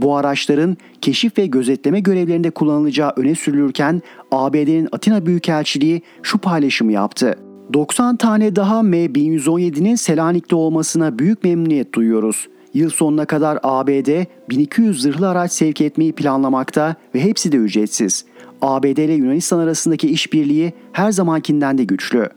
Bu 0.00 0.16
araçların 0.16 0.76
keşif 1.00 1.38
ve 1.38 1.46
gözetleme 1.46 2.00
görevlerinde 2.00 2.50
kullanılacağı 2.50 3.12
öne 3.16 3.34
sürülürken 3.34 4.02
ABD'nin 4.30 4.88
Atina 4.92 5.26
Büyükelçiliği 5.26 6.02
şu 6.22 6.38
paylaşımı 6.38 6.92
yaptı. 6.92 7.38
90 7.72 8.16
tane 8.16 8.56
daha 8.56 8.80
M1117'nin 8.80 9.94
Selanik'te 9.94 10.56
olmasına 10.56 11.18
büyük 11.18 11.44
memnuniyet 11.44 11.94
duyuyoruz. 11.94 12.48
Yıl 12.74 12.90
sonuna 12.90 13.24
kadar 13.24 13.58
ABD 13.62 14.24
1200 14.50 15.02
zırhlı 15.02 15.28
araç 15.28 15.52
sevk 15.52 15.80
etmeyi 15.80 16.12
planlamakta 16.12 16.96
ve 17.14 17.20
hepsi 17.20 17.52
de 17.52 17.56
ücretsiz. 17.56 18.24
ABD 18.62 18.98
ile 18.98 19.12
Yunanistan 19.12 19.58
arasındaki 19.58 20.08
işbirliği 20.08 20.72
her 20.92 21.12
zamankinden 21.12 21.78
de 21.78 21.84
güçlü. 21.84 22.28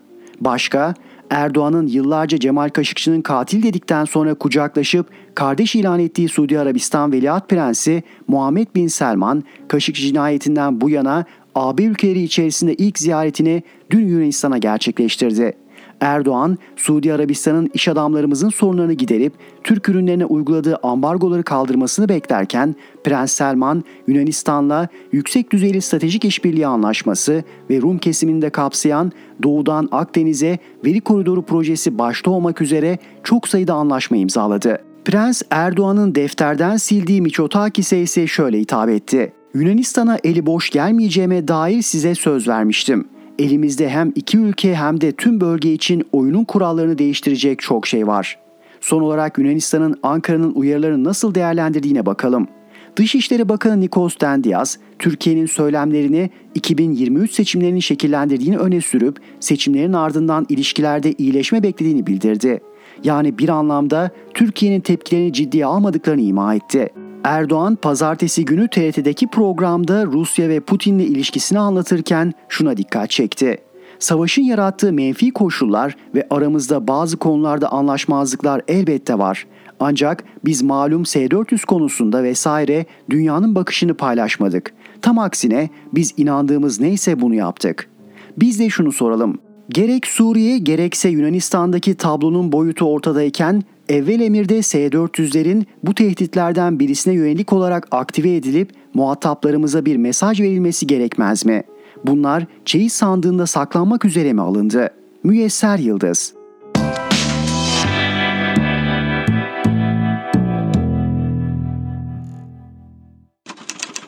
Başka, 0.41 0.93
Erdoğan'ın 1.29 1.87
yıllarca 1.87 2.39
Cemal 2.39 2.69
Kaşıkçı'nın 2.69 3.21
katil 3.21 3.63
dedikten 3.63 4.05
sonra 4.05 4.33
kucaklaşıp 4.33 5.07
kardeş 5.35 5.75
ilan 5.75 5.99
ettiği 5.99 6.29
Suudi 6.29 6.59
Arabistan 6.59 7.11
Veliaht 7.11 7.49
Prensi 7.49 8.03
Muhammed 8.27 8.67
Bin 8.75 8.87
Selman, 8.87 9.43
Kaşıkçı 9.67 10.01
cinayetinden 10.01 10.81
bu 10.81 10.89
yana 10.89 11.25
AB 11.55 11.83
ülkeleri 11.83 12.23
içerisinde 12.23 12.73
ilk 12.73 12.99
ziyaretini 12.99 13.63
dün 13.91 14.07
Yunanistan'a 14.07 14.57
gerçekleştirdi. 14.57 15.53
Erdoğan, 16.01 16.57
Suudi 16.75 17.13
Arabistan'ın 17.13 17.69
iş 17.73 17.87
adamlarımızın 17.87 18.49
sorunlarını 18.49 18.93
giderip 18.93 19.33
Türk 19.63 19.89
ürünlerine 19.89 20.25
uyguladığı 20.25 20.79
ambargoları 20.83 21.43
kaldırmasını 21.43 22.09
beklerken 22.09 22.75
Prens 23.03 23.31
Selman, 23.31 23.83
Yunanistan'la 24.07 24.87
yüksek 25.11 25.51
düzeyli 25.51 25.81
stratejik 25.81 26.25
işbirliği 26.25 26.67
anlaşması 26.67 27.43
ve 27.69 27.81
Rum 27.81 27.97
kesimini 27.97 28.41
de 28.41 28.49
kapsayan 28.49 29.11
Doğudan 29.43 29.89
Akdeniz'e 29.91 30.59
veri 30.85 31.01
koridoru 31.01 31.41
projesi 31.41 31.99
başta 31.99 32.31
olmak 32.31 32.61
üzere 32.61 32.97
çok 33.23 33.47
sayıda 33.47 33.73
anlaşma 33.73 34.17
imzaladı. 34.17 34.79
Prens 35.05 35.41
Erdoğan'ın 35.51 36.15
defterden 36.15 36.77
sildiği 36.77 37.21
Miçotakis'e 37.21 37.99
ise 37.99 38.27
şöyle 38.27 38.59
hitap 38.59 38.89
etti. 38.89 39.33
Yunanistan'a 39.53 40.19
eli 40.23 40.45
boş 40.45 40.69
gelmeyeceğime 40.69 41.47
dair 41.47 41.81
size 41.81 42.15
söz 42.15 42.47
vermiştim. 42.47 43.07
Elimizde 43.39 43.89
hem 43.89 44.11
iki 44.15 44.37
ülke 44.37 44.75
hem 44.75 45.01
de 45.01 45.11
tüm 45.11 45.41
bölge 45.41 45.73
için 45.73 46.07
oyunun 46.11 46.43
kurallarını 46.43 46.97
değiştirecek 46.97 47.59
çok 47.59 47.87
şey 47.87 48.07
var. 48.07 48.39
Son 48.81 49.01
olarak 49.01 49.37
Yunanistan'ın 49.37 49.99
Ankara'nın 50.03 50.53
uyarılarını 50.55 51.03
nasıl 51.03 51.35
değerlendirdiğine 51.35 52.05
bakalım. 52.05 52.47
Dışişleri 52.95 53.49
Bakanı 53.49 53.81
Nikos 53.81 54.19
Dendias, 54.21 54.77
Türkiye'nin 54.99 55.45
söylemlerini 55.45 56.29
2023 56.55 57.31
seçimlerinin 57.31 57.79
şekillendirdiğini 57.79 58.57
öne 58.57 58.81
sürüp 58.81 59.17
seçimlerin 59.39 59.93
ardından 59.93 60.45
ilişkilerde 60.49 61.13
iyileşme 61.13 61.63
beklediğini 61.63 62.07
bildirdi. 62.07 62.59
Yani 63.03 63.37
bir 63.37 63.49
anlamda 63.49 64.11
Türkiye'nin 64.33 64.81
tepkilerini 64.81 65.33
ciddiye 65.33 65.65
almadıklarını 65.65 66.21
ima 66.21 66.55
etti. 66.55 66.89
Erdoğan 67.27 67.75
pazartesi 67.75 68.45
günü 68.45 68.67
TRT'deki 68.67 69.27
programda 69.27 70.05
Rusya 70.05 70.49
ve 70.49 70.59
Putin'le 70.59 70.99
ilişkisini 70.99 71.59
anlatırken 71.59 72.33
şuna 72.49 72.77
dikkat 72.77 73.09
çekti. 73.09 73.57
Savaşın 73.99 74.41
yarattığı 74.41 74.93
menfi 74.93 75.31
koşullar 75.31 75.95
ve 76.15 76.27
aramızda 76.29 76.87
bazı 76.87 77.17
konularda 77.17 77.71
anlaşmazlıklar 77.71 78.61
elbette 78.67 79.17
var. 79.17 79.47
Ancak 79.79 80.23
biz 80.45 80.61
malum 80.61 81.05
S-400 81.05 81.65
konusunda 81.65 82.23
vesaire 82.23 82.85
dünyanın 83.09 83.55
bakışını 83.55 83.93
paylaşmadık. 83.93 84.73
Tam 85.01 85.19
aksine 85.19 85.69
biz 85.93 86.13
inandığımız 86.17 86.79
neyse 86.79 87.21
bunu 87.21 87.35
yaptık. 87.35 87.89
Biz 88.37 88.59
de 88.59 88.69
şunu 88.69 88.91
soralım. 88.91 89.39
Gerek 89.69 90.07
Suriye 90.07 90.57
gerekse 90.57 91.09
Yunanistan'daki 91.09 91.95
tablonun 91.95 92.51
boyutu 92.51 92.85
ortadayken 92.85 93.63
evvel 93.89 94.21
emirde 94.21 94.61
S-400'lerin 94.61 95.65
bu 95.83 95.95
tehditlerden 95.95 96.79
birisine 96.79 97.13
yönelik 97.13 97.53
olarak 97.53 97.87
aktive 97.91 98.35
edilip 98.35 98.71
muhataplarımıza 98.93 99.85
bir 99.85 99.97
mesaj 99.97 100.41
verilmesi 100.41 100.87
gerekmez 100.87 101.45
mi? 101.45 101.63
Bunlar 102.05 102.45
çeyiz 102.65 102.93
sandığında 102.93 103.47
saklanmak 103.47 104.05
üzere 104.05 104.33
mi 104.33 104.41
alındı? 104.41 104.89
Müyesser 105.23 105.77
Yıldız 105.77 106.33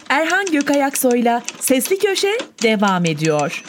Erhan 0.10 0.46
Gökayaksoy'la 0.52 1.44
Sesli 1.60 1.98
Köşe 1.98 2.38
devam 2.64 3.06
ediyor. 3.06 3.64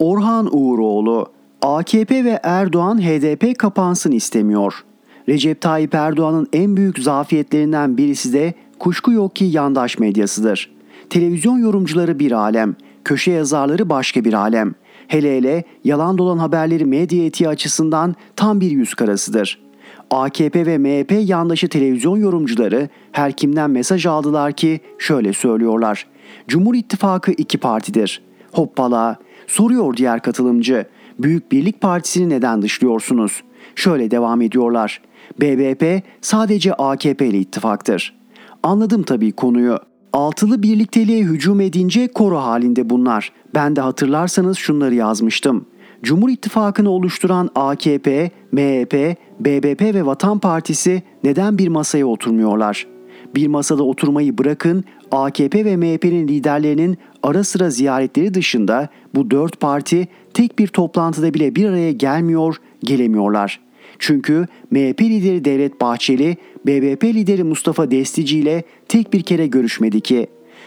Orhan 0.00 0.56
Uğuroğlu 0.56 1.26
AKP 1.62 2.24
ve 2.24 2.40
Erdoğan 2.42 3.02
HDP 3.02 3.58
kapansın 3.58 4.12
istemiyor. 4.12 4.84
Recep 5.28 5.60
Tayyip 5.60 5.94
Erdoğan'ın 5.94 6.48
en 6.52 6.76
büyük 6.76 6.98
zafiyetlerinden 6.98 7.96
birisi 7.96 8.32
de 8.32 8.54
kuşku 8.78 9.12
yok 9.12 9.36
ki 9.36 9.44
yandaş 9.44 9.98
medyasıdır. 9.98 10.70
Televizyon 11.10 11.58
yorumcuları 11.58 12.18
bir 12.18 12.32
alem, 12.32 12.76
köşe 13.04 13.30
yazarları 13.30 13.90
başka 13.90 14.24
bir 14.24 14.32
alem. 14.32 14.74
Hele 15.08 15.36
hele 15.36 15.64
yalan 15.84 16.18
dolan 16.18 16.38
haberleri 16.38 16.84
medya 16.84 17.24
etiği 17.24 17.48
açısından 17.48 18.14
tam 18.36 18.60
bir 18.60 18.70
yüz 18.70 18.94
karasıdır. 18.94 19.62
AKP 20.10 20.66
ve 20.66 20.78
MHP 20.78 21.28
yandaşı 21.28 21.68
televizyon 21.68 22.16
yorumcuları 22.16 22.88
her 23.12 23.32
kimden 23.32 23.70
mesaj 23.70 24.06
aldılar 24.06 24.52
ki 24.52 24.80
şöyle 24.98 25.32
söylüyorlar. 25.32 26.06
Cumhur 26.48 26.74
İttifakı 26.74 27.32
iki 27.32 27.58
partidir. 27.58 28.22
Hoppala. 28.52 29.18
Soruyor 29.50 29.96
diğer 29.96 30.22
katılımcı. 30.22 30.84
Büyük 31.18 31.52
Birlik 31.52 31.80
Partisi'ni 31.80 32.28
neden 32.28 32.62
dışlıyorsunuz? 32.62 33.42
Şöyle 33.74 34.10
devam 34.10 34.42
ediyorlar. 34.42 35.00
BBP 35.40 36.02
sadece 36.20 36.74
AKP 36.74 37.26
ile 37.26 37.38
ittifaktır. 37.38 38.16
Anladım 38.62 39.02
tabii 39.02 39.32
konuyu. 39.32 39.78
Altılı 40.12 40.62
birlikteliğe 40.62 41.22
hücum 41.22 41.60
edince 41.60 42.08
koro 42.08 42.38
halinde 42.38 42.90
bunlar. 42.90 43.32
Ben 43.54 43.76
de 43.76 43.80
hatırlarsanız 43.80 44.58
şunları 44.58 44.94
yazmıştım. 44.94 45.66
Cumhur 46.02 46.28
İttifakı'nı 46.28 46.90
oluşturan 46.90 47.50
AKP, 47.54 48.30
MHP, 48.52 49.16
BBP 49.40 49.94
ve 49.94 50.06
Vatan 50.06 50.38
Partisi 50.38 51.02
neden 51.24 51.58
bir 51.58 51.68
masaya 51.68 52.06
oturmuyorlar? 52.06 52.86
Bir 53.34 53.46
masada 53.46 53.82
oturmayı 53.82 54.38
bırakın, 54.38 54.84
AKP 55.12 55.64
ve 55.64 55.76
MHP'nin 55.76 56.28
liderlerinin 56.28 56.98
ara 57.22 57.44
sıra 57.44 57.70
ziyaretleri 57.70 58.34
dışında 58.34 58.88
bu 59.14 59.30
dört 59.30 59.60
parti 59.60 60.08
tek 60.34 60.58
bir 60.58 60.66
toplantıda 60.66 61.34
bile 61.34 61.54
bir 61.54 61.64
araya 61.64 61.92
gelmiyor, 61.92 62.56
gelemiyorlar. 62.84 63.60
Çünkü 63.98 64.46
MHP 64.70 65.00
lideri 65.00 65.44
Devlet 65.44 65.80
Bahçeli, 65.80 66.36
BBP 66.66 67.04
lideri 67.04 67.44
Mustafa 67.44 67.90
Destici 67.90 68.40
ile 68.40 68.62
tek 68.88 69.12
bir 69.12 69.22
kere 69.22 69.46
görüşmedi 69.46 70.00
ki. 70.00 70.26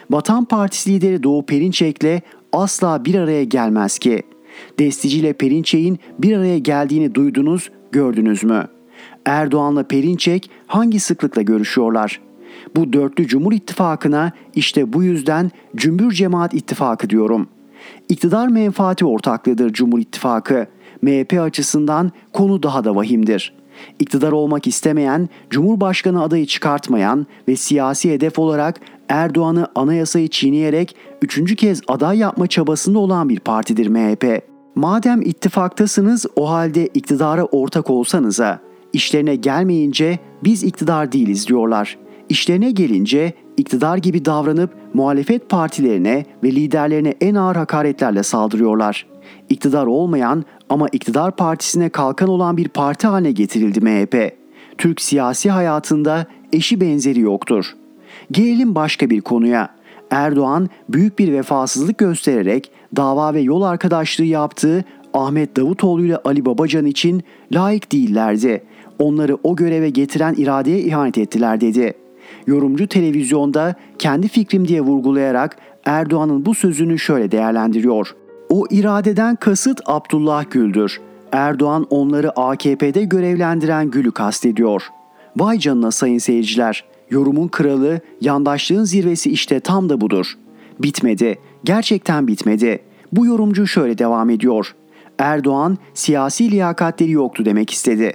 Vatan 0.10 0.46
Partisi 0.46 0.90
lideri 0.94 1.24
Doğu 1.24 1.46
Perinçek'le 1.46 2.22
asla 2.54 3.06
bir 3.06 3.16
araya 3.16 3.44
gelmez 3.44 4.00
ki. 4.00 4.24
Destici 4.80 5.20
ile 5.20 5.34
Perinçek'in 5.34 6.00
bir 6.20 6.38
araya 6.38 6.58
geldiğini 6.58 7.16
duydunuz, 7.16 7.72
gördünüz 7.92 8.44
mü? 8.44 8.68
Erdoğan'la 9.26 9.84
Perinçek 9.84 10.50
hangi 10.68 11.00
sıklıkla 11.00 11.42
görüşüyorlar? 11.42 12.22
Bu 12.76 12.94
dörtlü 12.94 13.28
Cumhur 13.28 13.54
İttifakı'na 13.54 14.32
işte 14.56 14.94
bu 14.94 15.04
yüzden 15.04 15.52
Cümbür 15.76 16.12
Cemaat 16.12 16.54
İttifakı 16.54 17.10
diyorum. 17.10 17.48
İktidar 18.10 18.48
menfaati 18.48 19.06
ortaklığıdır 19.06 19.74
Cumhur 19.74 20.00
İttifakı. 20.00 20.68
MHP 21.02 21.40
açısından 21.42 22.12
konu 22.34 22.64
daha 22.64 22.84
da 22.84 22.96
vahimdir. 22.96 23.54
İktidar 24.00 24.32
olmak 24.32 24.68
istemeyen, 24.68 25.30
Cumhurbaşkanı 25.50 26.24
adayı 26.24 26.46
çıkartmayan 26.46 27.28
ve 27.48 27.56
siyasi 27.56 28.12
hedef 28.12 28.40
olarak 28.40 28.80
Erdoğan'ı 29.10 29.68
anayasayı 29.76 30.28
çiğneyerek 30.28 30.96
üçüncü 31.22 31.56
kez 31.56 31.82
aday 31.88 32.18
yapma 32.18 32.48
çabasında 32.48 33.00
olan 33.00 33.30
bir 33.30 33.40
partidir 33.40 33.88
MHP. 33.88 34.44
Madem 34.76 35.22
ittifaktasınız 35.22 36.26
o 36.36 36.50
halde 36.50 36.88
iktidara 36.88 37.46
ortak 37.46 37.90
olsanıza. 37.90 38.60
İşlerine 38.94 39.36
gelmeyince 39.36 40.20
biz 40.44 40.64
iktidar 40.64 41.12
değiliz 41.12 41.48
diyorlar. 41.48 41.98
İşlerine 42.30 42.72
gelince 42.72 43.34
iktidar 43.58 43.98
gibi 43.98 44.26
davranıp 44.26 44.70
muhalefet 44.94 45.50
partilerine 45.50 46.26
ve 46.44 46.52
liderlerine 46.52 47.14
en 47.22 47.36
ağır 47.36 47.56
hakaretlerle 47.56 48.24
saldırıyorlar. 48.24 49.06
İktidar 49.50 49.86
olmayan 49.86 50.46
ama 50.70 50.88
iktidar 50.92 51.36
partisine 51.36 51.90
kalkan 51.90 52.30
olan 52.30 52.58
bir 52.58 52.68
parti 52.68 53.08
haline 53.08 53.32
getirildi 53.32 53.82
MHP. 53.82 54.38
Türk 54.78 55.02
siyasi 55.02 55.52
hayatında 55.52 56.26
eşi 56.54 56.82
benzeri 56.82 57.20
yoktur. 57.20 57.66
Gelelim 58.32 58.76
başka 58.76 59.10
bir 59.10 59.22
konuya. 59.22 59.70
Erdoğan 60.12 60.70
büyük 60.90 61.20
bir 61.20 61.34
vefasızlık 61.34 61.98
göstererek 61.98 62.72
dava 62.96 63.34
ve 63.34 63.42
yol 63.42 63.62
arkadaşlığı 63.62 64.26
yaptığı 64.26 64.84
Ahmet 65.14 65.58
Davutoğlu 65.58 66.06
ile 66.06 66.18
Ali 66.18 66.46
Babacan 66.46 66.86
için 66.86 67.24
layık 67.52 67.92
değillerdi. 67.92 68.64
Onları 69.00 69.38
o 69.44 69.56
göreve 69.56 69.90
getiren 69.90 70.34
iradeye 70.38 70.80
ihanet 70.80 71.18
ettiler 71.18 71.62
dedi. 71.62 71.94
Yorumcu 72.48 72.88
televizyonda 72.88 73.76
kendi 74.00 74.28
fikrim 74.28 74.68
diye 74.68 74.82
vurgulayarak 74.82 75.58
Erdoğan'ın 75.86 76.46
bu 76.46 76.54
sözünü 76.54 77.00
şöyle 77.00 77.32
değerlendiriyor. 77.32 78.16
O 78.50 78.66
iradeden 78.70 79.36
kasıt 79.36 79.82
Abdullah 79.86 80.52
Gül'dür. 80.52 81.02
Erdoğan 81.32 81.88
onları 81.90 82.40
AKP'de 82.40 83.04
görevlendiren 83.04 83.92
Gül'ü 83.92 84.12
kastediyor. 84.12 84.88
Vay 85.38 85.60
canına 85.60 85.92
sayın 85.92 86.18
seyirciler. 86.18 86.84
Yorumun 87.10 87.48
kralı, 87.48 88.02
yandaşlığın 88.22 88.84
zirvesi 88.84 89.32
işte 89.32 89.60
tam 89.60 89.90
da 89.90 90.02
budur. 90.02 90.38
Bitmedi. 90.80 91.40
Gerçekten 91.64 92.28
bitmedi. 92.28 92.80
Bu 93.12 93.26
yorumcu 93.26 93.68
şöyle 93.68 93.98
devam 93.98 94.30
ediyor. 94.30 94.76
Erdoğan 95.20 95.78
siyasi 95.94 96.52
liyakatleri 96.52 97.12
yoktu 97.12 97.46
demek 97.46 97.70
istedi. 97.70 98.14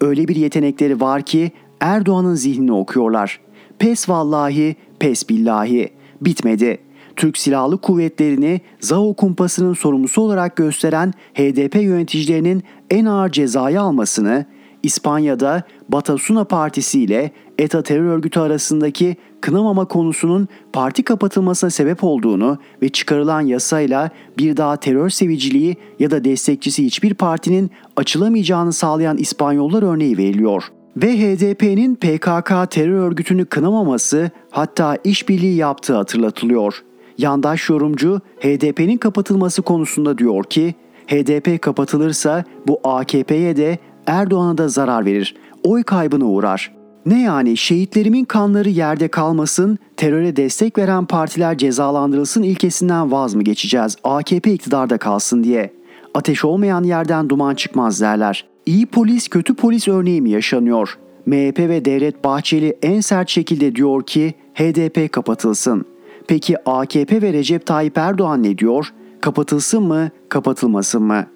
Öyle 0.00 0.28
bir 0.28 0.36
yetenekleri 0.36 1.00
var 1.00 1.22
ki 1.22 1.52
Erdoğan'ın 1.80 2.34
zihnini 2.34 2.72
okuyorlar. 2.72 3.40
Pes 3.78 4.08
vallahi, 4.08 4.76
pes 4.98 5.28
billahi. 5.28 5.88
Bitmedi. 6.20 6.78
Türk 7.16 7.38
Silahlı 7.38 7.78
Kuvvetleri'ni 7.80 8.60
ZAO 8.80 9.14
kumpasının 9.14 9.74
sorumlusu 9.74 10.22
olarak 10.22 10.56
gösteren 10.56 11.12
HDP 11.34 11.74
yöneticilerinin 11.74 12.62
en 12.90 13.04
ağır 13.04 13.32
cezayı 13.32 13.80
almasını, 13.80 14.46
İspanya'da 14.82 15.62
Batasuna 15.88 16.44
Partisi 16.44 17.00
ile 17.02 17.30
ETA 17.58 17.82
terör 17.82 18.04
örgütü 18.04 18.40
arasındaki 18.40 19.16
kınamama 19.40 19.84
konusunun 19.84 20.48
parti 20.72 21.02
kapatılmasına 21.02 21.70
sebep 21.70 22.04
olduğunu 22.04 22.58
ve 22.82 22.88
çıkarılan 22.88 23.40
yasayla 23.40 24.10
bir 24.38 24.56
daha 24.56 24.76
terör 24.76 25.10
seviciliği 25.10 25.76
ya 25.98 26.10
da 26.10 26.24
destekçisi 26.24 26.84
hiçbir 26.84 27.14
partinin 27.14 27.70
açılamayacağını 27.96 28.72
sağlayan 28.72 29.16
İspanyollar 29.16 29.82
örneği 29.82 30.18
veriliyor. 30.18 30.64
Ve 30.96 31.18
HDP'nin 31.18 31.94
PKK 31.94 32.70
terör 32.70 33.06
örgütünü 33.06 33.44
kınamaması 33.44 34.30
hatta 34.50 34.96
işbirliği 35.04 35.56
yaptığı 35.56 35.94
hatırlatılıyor. 35.94 36.82
Yandaş 37.18 37.68
yorumcu 37.68 38.20
HDP'nin 38.40 38.96
kapatılması 38.96 39.62
konusunda 39.62 40.18
diyor 40.18 40.44
ki 40.44 40.74
HDP 41.06 41.62
kapatılırsa 41.62 42.44
bu 42.66 42.80
AKP'ye 42.84 43.56
de 43.56 43.78
Erdoğan'a 44.06 44.58
da 44.58 44.68
zarar 44.68 45.04
verir. 45.04 45.34
Oy 45.64 45.82
kaybına 45.82 46.24
uğrar. 46.24 46.78
Ne 47.06 47.22
yani 47.22 47.56
şehitlerimin 47.56 48.24
kanları 48.24 48.68
yerde 48.68 49.08
kalmasın, 49.08 49.78
teröre 49.96 50.36
destek 50.36 50.78
veren 50.78 51.04
partiler 51.04 51.58
cezalandırılsın 51.58 52.42
ilkesinden 52.42 53.12
vaz 53.12 53.34
mı 53.34 53.42
geçeceğiz? 53.42 53.96
AKP 54.04 54.52
iktidarda 54.52 54.98
kalsın 54.98 55.44
diye. 55.44 55.72
Ateş 56.14 56.44
olmayan 56.44 56.82
yerden 56.82 57.28
duman 57.28 57.54
çıkmaz 57.54 58.00
derler. 58.00 58.44
İyi 58.68 58.86
polis 58.86 59.28
kötü 59.28 59.54
polis 59.54 59.88
örneği 59.88 60.22
mi 60.22 60.30
yaşanıyor? 60.30 60.98
MHP 61.26 61.58
ve 61.58 61.84
Devlet 61.84 62.24
Bahçeli 62.24 62.76
en 62.82 63.00
sert 63.00 63.28
şekilde 63.28 63.74
diyor 63.74 64.02
ki 64.02 64.34
HDP 64.54 65.12
kapatılsın. 65.12 65.84
Peki 66.26 66.68
AKP 66.68 67.22
ve 67.22 67.32
Recep 67.32 67.66
Tayyip 67.66 67.98
Erdoğan 67.98 68.42
ne 68.42 68.58
diyor? 68.58 68.92
Kapatılsın 69.20 69.82
mı, 69.82 70.10
kapatılmasın 70.28 71.02
mı? 71.02 71.26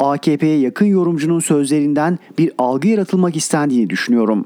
AKP'ye 0.00 0.58
yakın 0.58 0.86
yorumcunun 0.86 1.40
sözlerinden 1.40 2.18
bir 2.38 2.52
algı 2.58 2.88
yaratılmak 2.88 3.36
istendiğini 3.36 3.90
düşünüyorum. 3.90 4.44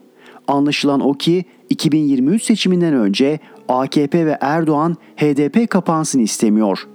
Anlaşılan 0.49 1.01
o 1.01 1.13
ki 1.13 1.45
2023 1.71 2.43
seçiminden 2.43 2.95
önce 2.95 3.39
AKP 3.69 4.27
ve 4.27 4.39
Erdoğan 4.41 4.97
HDP 5.17 5.71
kapansın 5.71 6.19
istemiyor. 6.19 6.87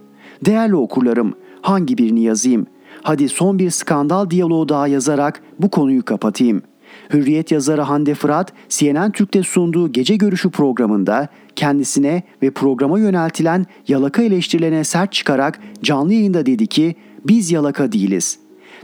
Değerli 0.46 0.76
okurlarım, 0.76 1.34
hangi 1.62 1.98
birini 1.98 2.22
yazayım? 2.22 2.68
Hadi 3.08 3.30
son 3.30 3.60
bir 3.60 3.70
skandal 3.70 4.30
diyaloğu 4.30 4.70
daha 4.70 4.88
yazarak 4.88 5.42
bu 5.60 5.70
konuyu 5.70 6.06
kapatayım. 6.06 6.62
Hürriyet 7.14 7.52
yazarı 7.52 7.82
Hande 7.82 8.14
Fırat, 8.14 8.54
CNN 8.70 9.12
Türk'te 9.12 9.44
sunduğu 9.44 9.92
gece 9.92 10.16
görüşü 10.16 10.50
programında 10.50 11.28
kendisine 11.56 12.24
ve 12.42 12.52
programa 12.52 13.00
yöneltilen 13.00 13.66
yalaka 13.88 14.22
eleştirilerine 14.22 14.84
sert 14.84 15.14
çıkarak 15.14 15.60
canlı 15.84 16.14
yayında 16.14 16.46
dedi 16.46 16.68
ki 16.68 16.96
biz 17.28 17.52
yalaka 17.52 17.92
değiliz. 17.92 18.40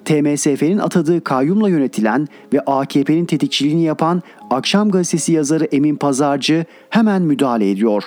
TMSF'nin 0.06 0.78
atadığı 0.78 1.24
kayyumla 1.24 1.70
yönetilen 1.70 2.28
ve 2.54 2.60
AKP'nin 2.60 3.26
tetikçiliğini 3.26 3.84
yapan 3.84 4.22
Akşam 4.50 4.92
Gazetesi 4.92 5.32
yazarı 5.32 5.66
Emin 5.66 5.96
Pazarcı 5.96 6.66
hemen 6.90 7.22
müdahale 7.22 7.72
ediyor. 7.72 8.04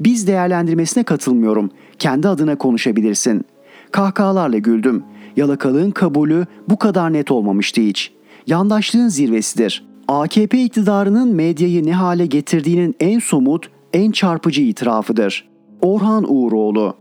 Biz 0.00 0.26
değerlendirmesine 0.26 1.04
katılmıyorum. 1.04 1.70
Kendi 1.98 2.28
adına 2.28 2.58
konuşabilirsin. 2.58 3.44
Kahkahalarla 3.90 4.58
güldüm. 4.58 5.04
Yalakalığın 5.36 5.90
kabulü 5.90 6.46
bu 6.68 6.78
kadar 6.78 7.12
net 7.12 7.30
olmamıştı 7.30 7.80
hiç. 7.80 8.12
Yandaşlığın 8.46 9.08
zirvesidir. 9.08 9.86
AKP 10.08 10.62
iktidarının 10.62 11.34
medyayı 11.34 11.86
ne 11.86 11.92
hale 11.92 12.26
getirdiğinin 12.26 12.94
en 13.00 13.18
somut, 13.18 13.70
en 13.92 14.10
çarpıcı 14.10 14.62
itirafıdır. 14.62 15.48
Orhan 15.82 16.32
Uğuroğlu 16.32 16.94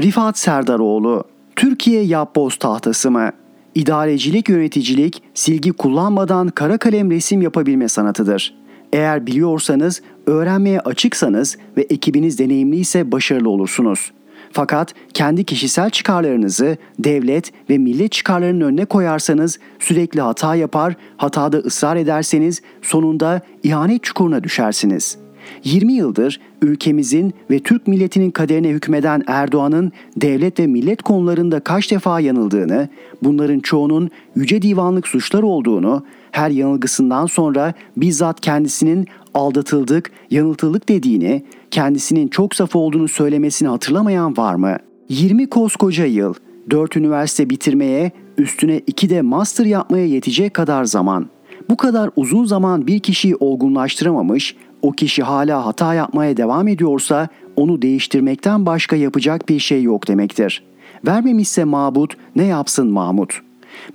Rifat 0.00 0.38
Serdaroğlu 0.38 1.24
Türkiye 1.56 2.02
yapboz 2.02 2.56
tahtası 2.56 3.10
mı? 3.10 3.30
İdarecilik, 3.74 4.48
yöneticilik, 4.48 5.22
silgi 5.34 5.72
kullanmadan 5.72 6.48
kara 6.48 6.78
kalem 6.78 7.10
resim 7.10 7.42
yapabilme 7.42 7.88
sanatıdır. 7.88 8.54
Eğer 8.92 9.26
biliyorsanız, 9.26 10.02
öğrenmeye 10.26 10.80
açıksanız 10.80 11.56
ve 11.76 11.82
ekibiniz 11.82 12.38
deneyimliyse 12.38 13.12
başarılı 13.12 13.50
olursunuz. 13.50 14.12
Fakat 14.52 14.94
kendi 15.14 15.44
kişisel 15.44 15.90
çıkarlarınızı 15.90 16.76
devlet 16.98 17.52
ve 17.70 17.78
millet 17.78 18.12
çıkarlarının 18.12 18.60
önüne 18.60 18.84
koyarsanız 18.84 19.58
sürekli 19.78 20.20
hata 20.20 20.54
yapar, 20.54 20.94
hatada 21.16 21.58
ısrar 21.58 21.96
ederseniz 21.96 22.62
sonunda 22.82 23.40
ihanet 23.62 24.02
çukuruna 24.02 24.44
düşersiniz.'' 24.44 25.25
20 25.64 25.92
yıldır 25.92 26.40
ülkemizin 26.62 27.34
ve 27.50 27.58
Türk 27.58 27.86
milletinin 27.86 28.30
kaderine 28.30 28.68
hükmeden 28.68 29.22
Erdoğan'ın 29.26 29.92
devlet 30.16 30.60
ve 30.60 30.66
millet 30.66 31.02
konularında 31.02 31.60
kaç 31.60 31.90
defa 31.90 32.20
yanıldığını, 32.20 32.88
bunların 33.22 33.60
çoğunun 33.60 34.10
yüce 34.36 34.62
divanlık 34.62 35.08
suçlar 35.08 35.42
olduğunu, 35.42 36.02
her 36.30 36.50
yanılgısından 36.50 37.26
sonra 37.26 37.74
bizzat 37.96 38.40
kendisinin 38.40 39.06
aldatıldık, 39.34 40.10
yanıltıldık 40.30 40.88
dediğini, 40.88 41.42
kendisinin 41.70 42.28
çok 42.28 42.54
saf 42.54 42.76
olduğunu 42.76 43.08
söylemesini 43.08 43.68
hatırlamayan 43.68 44.36
var 44.36 44.54
mı? 44.54 44.76
20 45.08 45.46
koskoca 45.46 46.04
yıl, 46.04 46.34
4 46.70 46.96
üniversite 46.96 47.50
bitirmeye, 47.50 48.12
üstüne 48.38 48.80
2 48.86 49.10
de 49.10 49.22
master 49.22 49.64
yapmaya 49.64 50.06
yetecek 50.06 50.54
kadar 50.54 50.84
zaman. 50.84 51.26
Bu 51.70 51.76
kadar 51.76 52.10
uzun 52.16 52.44
zaman 52.44 52.86
bir 52.86 53.00
kişiyi 53.00 53.36
olgunlaştıramamış, 53.36 54.56
o 54.82 54.92
kişi 54.92 55.22
hala 55.22 55.66
hata 55.66 55.94
yapmaya 55.94 56.36
devam 56.36 56.68
ediyorsa 56.68 57.28
onu 57.56 57.82
değiştirmekten 57.82 58.66
başka 58.66 58.96
yapacak 58.96 59.48
bir 59.48 59.58
şey 59.58 59.82
yok 59.82 60.08
demektir. 60.08 60.62
Vermemişse 61.06 61.64
mabut 61.64 62.16
ne 62.36 62.44
yapsın 62.44 62.86
Mahmut? 62.86 63.42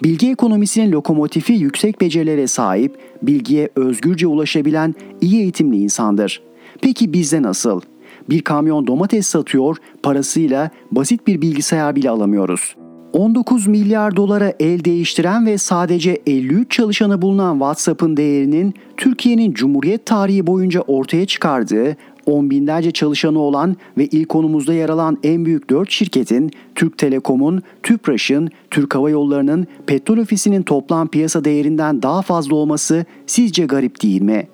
Bilgi 0.04 0.32
ekonomisinin 0.32 0.92
lokomotifi 0.92 1.54
yüksek 1.54 2.02
becerilere 2.02 2.48
sahip, 2.48 2.98
bilgiye 3.22 3.70
özgürce 3.76 4.28
ulaşabilen 4.28 4.96
iyi 5.22 5.42
eğitimli 5.42 5.78
insandır. 5.78 6.42
Peki 6.82 7.14
bizde 7.14 7.42
nasıl? 7.42 7.82
Bir 8.30 8.42
kamyon 8.42 8.88
domates 8.88 9.28
satıyor, 9.28 9.78
parasıyla 10.04 10.70
basit 10.92 11.28
bir 11.28 11.42
bilgisayar 11.42 11.96
bile 11.96 12.10
alamıyoruz. 12.10 12.76
19 13.14 13.68
milyar 13.68 14.16
dolara 14.16 14.54
el 14.60 14.84
değiştiren 14.84 15.46
ve 15.46 15.58
sadece 15.58 16.22
53 16.28 16.72
çalışanı 16.72 17.22
bulunan 17.22 17.54
WhatsApp'ın 17.54 18.18
değerinin 18.18 18.74
Türkiye'nin 18.98 19.54
Cumhuriyet 19.54 20.06
tarihi 20.06 20.48
boyunca 20.48 20.82
ortaya 20.82 21.26
çıkardığı 21.26 21.98
on 22.26 22.50
binlerce 22.50 22.92
çalışanı 22.92 23.40
olan 23.40 23.76
ve 23.98 24.06
ilk 24.06 24.30
konumuzda 24.30 24.74
yer 24.74 24.90
alan 24.90 25.18
en 25.24 25.46
büyük 25.46 25.70
4 25.70 25.92
şirketin 25.92 26.52
Türk 26.76 26.98
Telekom'un, 26.98 27.62
Tüpraş'ın, 27.84 28.50
Türk 28.72 28.96
Hava 28.96 29.10
Yolları'nın, 29.10 29.68
Petrol 29.88 30.18
Ofisi'nin 30.18 30.64
toplam 30.64 31.08
piyasa 31.08 31.46
değerinden 31.46 32.02
daha 32.02 32.22
fazla 32.22 32.56
olması 32.56 33.06
sizce 33.28 33.66
garip 33.66 34.04
değil 34.04 34.22
mi? 34.22 34.48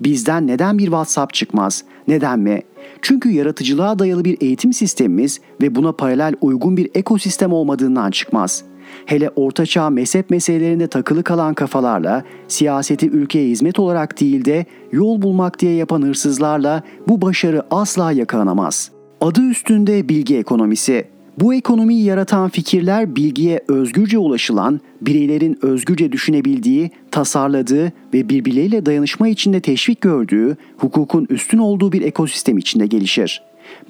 Bizden 0.00 0.46
neden 0.46 0.78
bir 0.78 0.84
WhatsApp 0.84 1.34
çıkmaz? 1.34 1.84
Neden 2.08 2.38
mi? 2.38 2.62
Çünkü 3.02 3.30
yaratıcılığa 3.30 3.98
dayalı 3.98 4.24
bir 4.24 4.36
eğitim 4.40 4.72
sistemimiz 4.72 5.40
ve 5.62 5.74
buna 5.74 5.92
paralel 5.92 6.34
uygun 6.40 6.76
bir 6.76 6.90
ekosistem 6.94 7.52
olmadığından 7.52 8.10
çıkmaz. 8.10 8.64
Hele 9.06 9.30
ortaçağ 9.36 9.90
mezhep 9.90 10.30
meselelerinde 10.30 10.86
takılı 10.86 11.22
kalan 11.22 11.54
kafalarla 11.54 12.24
siyaseti 12.48 13.10
ülkeye 13.10 13.48
hizmet 13.48 13.78
olarak 13.78 14.20
değil 14.20 14.44
de 14.44 14.66
yol 14.92 15.22
bulmak 15.22 15.60
diye 15.60 15.74
yapan 15.74 16.02
hırsızlarla 16.02 16.82
bu 17.08 17.22
başarı 17.22 17.62
asla 17.70 18.12
yakalanamaz. 18.12 18.90
Adı 19.20 19.40
üstünde 19.40 20.08
bilgi 20.08 20.36
ekonomisi. 20.36 21.04
Bu 21.38 21.54
ekonomiyi 21.54 22.04
yaratan 22.04 22.48
fikirler 22.48 23.16
bilgiye 23.16 23.60
özgürce 23.68 24.18
ulaşılan, 24.18 24.80
bireylerin 25.00 25.58
özgürce 25.62 26.12
düşünebildiği, 26.12 26.90
tasarladığı 27.10 27.92
ve 28.14 28.28
birbirleriyle 28.28 28.86
dayanışma 28.86 29.28
içinde 29.28 29.60
teşvik 29.60 30.00
gördüğü, 30.00 30.56
hukukun 30.76 31.26
üstün 31.30 31.58
olduğu 31.58 31.92
bir 31.92 32.02
ekosistem 32.02 32.58
içinde 32.58 32.86
gelişir. 32.86 33.42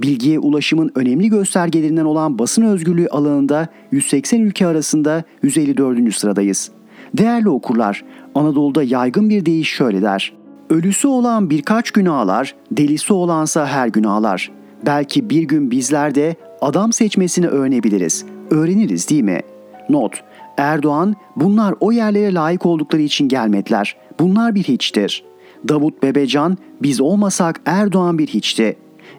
Bilgiye 0.03 0.38
ulaşımın 0.38 0.91
önemli 0.95 1.28
göstergelerinden 1.28 2.05
olan 2.05 2.38
basın 2.38 2.62
özgürlüğü 2.62 3.09
alanında 3.09 3.68
180 3.93 4.41
ülke 4.41 4.66
arasında 4.66 5.24
154. 5.43 6.14
sıradayız. 6.14 6.70
Değerli 7.14 7.49
okurlar, 7.49 8.05
Anadolu'da 8.34 8.82
yaygın 8.82 9.30
bir 9.30 9.47
deyiş 9.47 9.68
şöyle 9.68 10.03
der. 10.03 10.32
Ölüsü 10.70 11.09
olan 11.09 11.51
birkaç 11.51 11.91
gün 11.91 12.07
ağlar, 12.07 12.55
delisi 12.72 13.12
olansa 13.12 13.66
her 13.66 13.88
gün 13.88 14.05
ağlar. 14.05 14.51
Belki 14.86 15.30
bir 15.30 15.43
gün 15.43 15.70
bizler 15.70 16.14
de 16.14 16.36
adam 16.61 16.92
seçmesini 16.92 17.46
öğrenebiliriz. 17.46 18.24
Öğreniriz 18.50 19.11
değil 19.11 19.22
mi? 19.22 19.40
Not. 19.88 20.22
Erdoğan 20.56 21.16
bunlar 21.36 21.74
o 21.80 21.92
yerlere 21.92 22.34
layık 22.34 22.66
oldukları 22.66 23.02
için 23.02 23.28
gelmediler. 23.28 23.96
Bunlar 24.20 24.54
bir 24.54 24.62
hiçtir. 24.62 25.24
Davut 25.68 26.02
Bebecan 26.02 26.58
biz 26.82 27.00
olmasak 27.00 27.61
Erdoğan 27.66 28.18
bir 28.18 28.26
hiçti. 28.26 28.76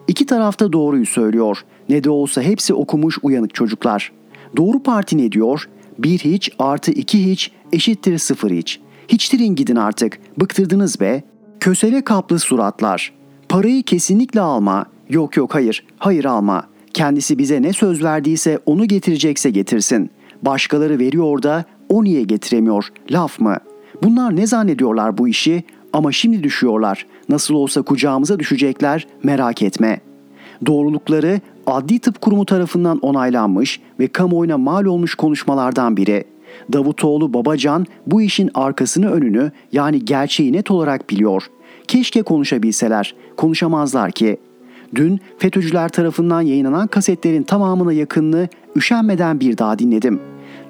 İki 0.08 0.26
tarafta 0.26 0.72
doğruyu 0.72 1.06
söylüyor. 1.06 1.64
Ne 1.88 2.04
de 2.04 2.10
olsa 2.10 2.42
hepsi 2.42 2.74
okumuş 2.74 3.18
uyanık 3.22 3.54
çocuklar. 3.54 4.12
Doğru 4.56 4.82
parti 4.82 5.18
ne 5.18 5.32
diyor? 5.32 5.68
Bir 5.98 6.18
hiç 6.18 6.50
artı 6.58 6.90
iki 6.90 7.30
hiç 7.30 7.52
eşittir 7.72 8.18
sıfır 8.18 8.50
hiç. 8.50 8.80
Hiçtirin 9.08 9.54
gidin 9.54 9.76
artık. 9.76 10.18
Bıktırdınız 10.40 11.00
be. 11.00 11.22
Kösele 11.60 12.04
kaplı 12.04 12.38
suratlar. 12.38 13.12
Parayı 13.48 13.82
kesinlikle 13.82 14.40
alma. 14.40 14.86
Yok 15.08 15.36
yok 15.36 15.54
hayır. 15.54 15.84
Hayır 15.98 16.24
alma. 16.24 16.71
Kendisi 16.94 17.38
bize 17.38 17.62
ne 17.62 17.72
söz 17.72 18.04
verdiyse 18.04 18.58
onu 18.66 18.84
getirecekse 18.88 19.50
getirsin. 19.50 20.10
Başkaları 20.42 20.98
veriyor 20.98 21.42
da 21.42 21.64
o 21.88 22.04
niye 22.04 22.22
getiremiyor? 22.22 22.88
Laf 23.10 23.40
mı? 23.40 23.56
Bunlar 24.02 24.36
ne 24.36 24.46
zannediyorlar 24.46 25.18
bu 25.18 25.28
işi? 25.28 25.64
Ama 25.92 26.12
şimdi 26.12 26.42
düşüyorlar. 26.42 27.06
Nasıl 27.28 27.54
olsa 27.54 27.82
kucağımıza 27.82 28.38
düşecekler 28.38 29.06
merak 29.22 29.62
etme. 29.62 30.00
Doğrulukları 30.66 31.40
Adli 31.66 31.98
Tıp 31.98 32.20
Kurumu 32.20 32.46
tarafından 32.46 32.98
onaylanmış 32.98 33.80
ve 34.00 34.08
kamuoyuna 34.08 34.58
mal 34.58 34.84
olmuş 34.84 35.14
konuşmalardan 35.14 35.96
biri. 35.96 36.24
Davutoğlu 36.72 37.34
Babacan 37.34 37.86
bu 38.06 38.22
işin 38.22 38.50
arkasını 38.54 39.10
önünü 39.10 39.52
yani 39.72 40.04
gerçeği 40.04 40.52
net 40.52 40.70
olarak 40.70 41.10
biliyor. 41.10 41.46
Keşke 41.88 42.22
konuşabilseler. 42.22 43.14
Konuşamazlar 43.36 44.12
ki. 44.12 44.36
Dün 44.94 45.20
FETÖ'cüler 45.38 45.88
tarafından 45.88 46.40
yayınlanan 46.40 46.86
kasetlerin 46.86 47.42
tamamına 47.42 47.92
yakınını 47.92 48.48
üşenmeden 48.76 49.40
bir 49.40 49.58
daha 49.58 49.78
dinledim. 49.78 50.20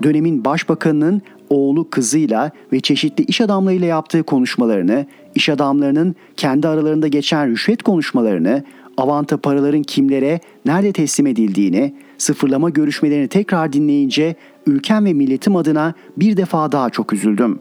Dönemin 0.03 0.45
başbakanının 0.45 1.23
oğlu 1.51 1.91
kızıyla 1.91 2.51
ve 2.73 2.81
çeşitli 2.81 3.25
iş 3.25 3.41
adamlarıyla 3.41 3.87
yaptığı 3.87 4.23
konuşmalarını, 4.23 5.07
iş 5.35 5.49
adamlarının 5.49 6.15
kendi 6.37 6.69
aralarında 6.69 7.09
geçen 7.09 7.51
rüşvet 7.51 7.83
konuşmalarını, 7.83 8.65
avanta 8.97 9.37
paraların 9.37 9.83
kimlere, 9.83 10.41
nerede 10.67 10.93
teslim 10.93 11.27
edildiğini, 11.27 11.95
sıfırlama 12.19 12.71
görüşmelerini 12.71 13.29
tekrar 13.29 13.73
dinleyince 13.73 14.35
ülkem 14.67 15.05
ve 15.05 15.13
milletim 15.13 15.57
adına 15.57 15.95
bir 16.17 16.37
defa 16.37 16.73
daha 16.73 16.91
çok 16.91 17.13
üzüldüm. 17.13 17.61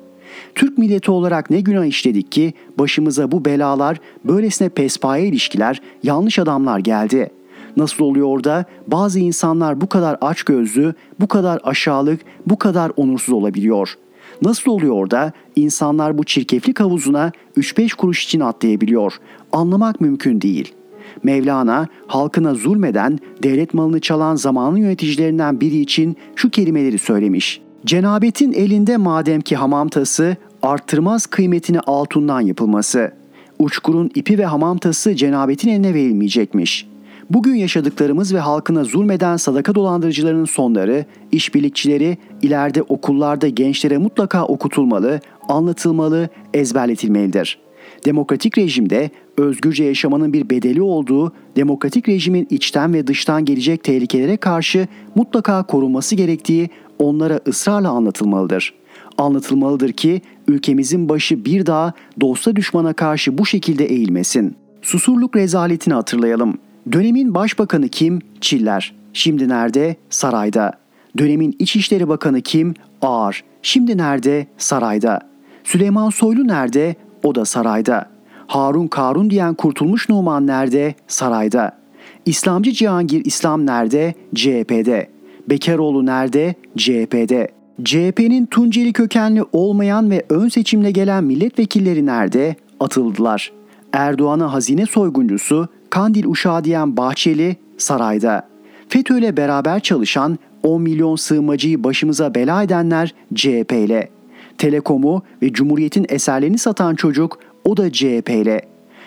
Türk 0.55 0.77
milleti 0.77 1.11
olarak 1.11 1.49
ne 1.49 1.61
günah 1.61 1.85
işledik 1.85 2.31
ki 2.31 2.53
başımıza 2.79 3.31
bu 3.31 3.45
belalar, 3.45 3.97
böylesine 4.25 4.69
pespaye 4.69 5.27
ilişkiler, 5.27 5.81
yanlış 6.03 6.39
adamlar 6.39 6.79
geldi. 6.79 7.31
Nasıl 7.77 8.05
oluyor 8.05 8.43
da 8.43 8.65
bazı 8.87 9.19
insanlar 9.19 9.81
bu 9.81 9.89
kadar 9.89 10.17
açgözlü, 10.21 10.93
bu 11.19 11.27
kadar 11.27 11.59
aşağılık, 11.63 12.19
bu 12.47 12.59
kadar 12.59 12.91
onursuz 12.95 13.33
olabiliyor? 13.33 13.93
Nasıl 14.41 14.71
oluyor 14.71 15.09
da 15.09 15.31
insanlar 15.55 16.17
bu 16.17 16.23
çirkeflik 16.23 16.79
havuzuna 16.79 17.31
3-5 17.57 17.95
kuruş 17.95 18.23
için 18.23 18.39
atlayabiliyor? 18.39 19.13
Anlamak 19.51 20.01
mümkün 20.01 20.41
değil.'' 20.41 20.81
Mevlana 21.23 21.87
halkına 22.07 22.53
zulmeden, 22.53 23.19
devlet 23.43 23.73
malını 23.73 23.99
çalan 23.99 24.35
zamanın 24.35 24.77
yöneticilerinden 24.77 25.61
biri 25.61 25.79
için 25.79 26.17
şu 26.35 26.49
kelimeleri 26.49 26.97
söylemiş. 26.97 27.61
Cenabetin 27.85 28.53
elinde 28.53 28.97
madem 28.97 29.41
ki 29.41 29.55
hamam 29.55 29.89
tası, 29.89 30.35
arttırmaz 30.61 31.25
kıymetini 31.25 31.79
altından 31.79 32.41
yapılması. 32.41 33.11
Uçkurun 33.59 34.11
ipi 34.15 34.37
ve 34.37 34.45
hamam 34.45 34.77
tası 34.77 35.15
cenabetin 35.15 35.69
eline 35.69 35.93
verilmeyecekmiş. 35.93 36.87
Bugün 37.29 37.55
yaşadıklarımız 37.55 38.33
ve 38.33 38.39
halkına 38.39 38.83
zulmeden 38.83 39.37
sadaka 39.37 39.75
dolandırıcılarının 39.75 40.45
sonları, 40.45 41.05
işbirlikçileri 41.31 42.17
ileride 42.41 42.81
okullarda 42.81 43.47
gençlere 43.47 43.97
mutlaka 43.97 44.45
okutulmalı, 44.45 45.19
anlatılmalı, 45.49 46.29
ezberletilmelidir.'' 46.53 47.71
Demokratik 48.05 48.57
rejimde 48.57 49.09
özgürce 49.37 49.83
yaşamanın 49.83 50.33
bir 50.33 50.49
bedeli 50.49 50.81
olduğu, 50.81 51.33
demokratik 51.55 52.09
rejimin 52.09 52.47
içten 52.49 52.93
ve 52.93 53.07
dıştan 53.07 53.45
gelecek 53.45 53.83
tehlikelere 53.83 54.37
karşı 54.37 54.87
mutlaka 55.15 55.63
korunması 55.63 56.15
gerektiği 56.15 56.69
onlara 57.01 57.39
ısrarla 57.47 57.89
anlatılmalıdır. 57.89 58.73
Anlatılmalıdır 59.17 59.91
ki 59.91 60.21
ülkemizin 60.47 61.09
başı 61.09 61.45
bir 61.45 61.65
daha 61.65 61.93
dosta 62.21 62.55
düşmana 62.55 62.93
karşı 62.93 63.37
bu 63.37 63.45
şekilde 63.45 63.85
eğilmesin. 63.85 64.55
Susurluk 64.81 65.35
rezaletini 65.35 65.93
hatırlayalım. 65.93 66.57
Dönemin 66.91 67.35
başbakanı 67.35 67.89
kim? 67.89 68.19
Çiller. 68.41 68.93
Şimdi 69.13 69.49
nerede? 69.49 69.95
Sarayda. 70.09 70.73
Dönemin 71.17 71.55
İçişleri 71.59 72.07
Bakanı 72.07 72.41
kim? 72.41 72.73
Ağar. 73.01 73.43
Şimdi 73.61 73.97
nerede? 73.97 74.47
Sarayda. 74.57 75.19
Süleyman 75.63 76.09
Soylu 76.09 76.47
nerede? 76.47 76.95
O 77.23 77.35
da 77.35 77.45
sarayda. 77.45 78.09
Harun 78.47 78.87
Karun 78.87 79.29
diyen 79.29 79.53
kurtulmuş 79.53 80.09
Numan 80.09 80.47
nerede? 80.47 80.95
Sarayda. 81.07 81.77
İslamcı 82.25 82.71
Cihangir 82.71 83.25
İslam 83.25 83.65
nerede? 83.65 84.13
CHP'de. 84.35 85.09
Bekaroğlu 85.49 86.05
nerede? 86.05 86.55
CHP'de. 86.77 87.47
CHP'nin 87.83 88.45
Tunceli 88.45 88.93
kökenli 88.93 89.43
olmayan 89.51 90.11
ve 90.11 90.23
ön 90.29 90.49
seçimle 90.49 90.91
gelen 90.91 91.23
milletvekilleri 91.23 92.05
nerede? 92.05 92.55
Atıldılar. 92.79 93.51
Erdoğan'a 93.93 94.53
hazine 94.53 94.85
soyguncusu, 94.85 95.67
Kandil 95.89 96.25
uşağı 96.25 96.63
diyen 96.63 96.97
Bahçeli 96.97 97.55
sarayda. 97.77 98.47
FETÖ 98.89 99.19
ile 99.19 99.37
beraber 99.37 99.79
çalışan 99.79 100.39
10 100.63 100.81
milyon 100.81 101.15
sığınmacıyı 101.15 101.83
başımıza 101.83 102.35
bela 102.35 102.63
edenler 102.63 103.13
CHP 103.35 103.71
ile. 103.71 104.09
Telekom'u 104.57 105.23
ve 105.41 105.53
Cumhuriyet'in 105.53 106.05
eserlerini 106.09 106.57
satan 106.57 106.95
çocuk 106.95 107.39
o 107.63 107.77
da 107.77 107.91
CHP'li. 107.91 108.61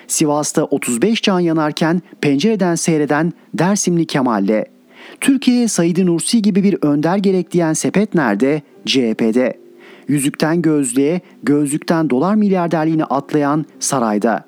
Sivas'ta 0.07 0.64
35 0.64 1.22
can 1.22 1.41
yanarken 1.41 2.03
pencereden 2.20 2.74
seyreden 2.74 3.32
Dersimli 3.55 4.07
Kemal'le. 4.07 4.74
Türkiye'ye 5.20 5.68
Said 5.68 6.07
Nursi 6.07 6.42
gibi 6.42 6.62
bir 6.62 6.78
önder 6.82 7.16
gerek 7.16 7.52
diyen 7.52 7.72
sepet 7.72 8.14
nerede? 8.14 8.62
CHP'de. 8.86 9.59
Yüzükten 10.09 10.62
gözlüğe, 10.62 11.20
gözlükten 11.42 12.11
dolar 12.11 12.34
milyarderliğini 12.34 13.05
atlayan 13.05 13.64
sarayda. 13.78 14.44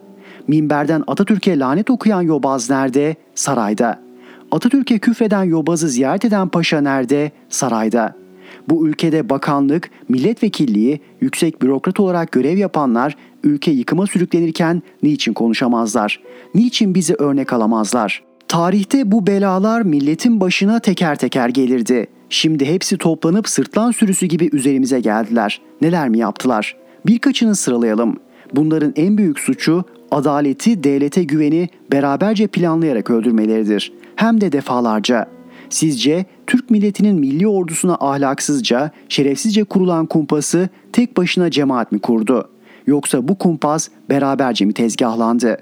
Minberden 0.48 1.04
Atatürk'e 1.06 1.58
lanet 1.58 1.90
okuyan 1.90 2.22
yobaz 2.22 2.70
nerede? 2.70 3.16
Sarayda. 3.34 4.02
Atatürk'e 4.50 4.98
küfreden 4.98 5.44
yobazı 5.44 5.88
ziyaret 5.88 6.24
eden 6.24 6.48
paşa 6.48 6.80
nerede? 6.80 7.30
Sarayda.'' 7.48 8.26
Bu 8.68 8.88
ülkede 8.88 9.30
bakanlık, 9.30 9.90
milletvekilliği, 10.08 11.00
yüksek 11.20 11.62
bürokrat 11.62 12.00
olarak 12.00 12.32
görev 12.32 12.58
yapanlar 12.58 13.16
ülke 13.44 13.70
yıkıma 13.70 14.06
sürüklenirken 14.06 14.82
niçin 15.02 15.32
konuşamazlar? 15.32 16.20
Niçin 16.54 16.94
bizi 16.94 17.14
örnek 17.14 17.52
alamazlar? 17.52 18.25
Tarihte 18.48 19.12
bu 19.12 19.26
belalar 19.26 19.82
milletin 19.82 20.40
başına 20.40 20.80
teker 20.80 21.16
teker 21.18 21.48
gelirdi. 21.48 22.06
Şimdi 22.28 22.66
hepsi 22.66 22.98
toplanıp 22.98 23.48
sırtlan 23.48 23.90
sürüsü 23.90 24.26
gibi 24.26 24.48
üzerimize 24.52 25.00
geldiler. 25.00 25.60
Neler 25.82 26.08
mi 26.08 26.18
yaptılar? 26.18 26.76
Birkaçını 27.06 27.56
sıralayalım. 27.56 28.16
Bunların 28.54 28.92
en 28.96 29.18
büyük 29.18 29.38
suçu 29.40 29.84
adaleti, 30.10 30.84
devlete 30.84 31.24
güveni 31.24 31.68
beraberce 31.92 32.46
planlayarak 32.46 33.10
öldürmeleridir. 33.10 33.92
Hem 34.16 34.40
de 34.40 34.52
defalarca. 34.52 35.26
Sizce 35.68 36.24
Türk 36.46 36.70
milletinin 36.70 37.20
milli 37.20 37.48
ordusuna 37.48 37.94
ahlaksızca, 37.94 38.90
şerefsizce 39.08 39.64
kurulan 39.64 40.06
kumpası 40.06 40.68
tek 40.92 41.16
başına 41.16 41.50
cemaat 41.50 41.92
mi 41.92 41.98
kurdu? 41.98 42.48
Yoksa 42.86 43.28
bu 43.28 43.38
kumpas 43.38 43.88
beraberce 44.10 44.64
mi 44.64 44.72
tezgahlandı? 44.72 45.56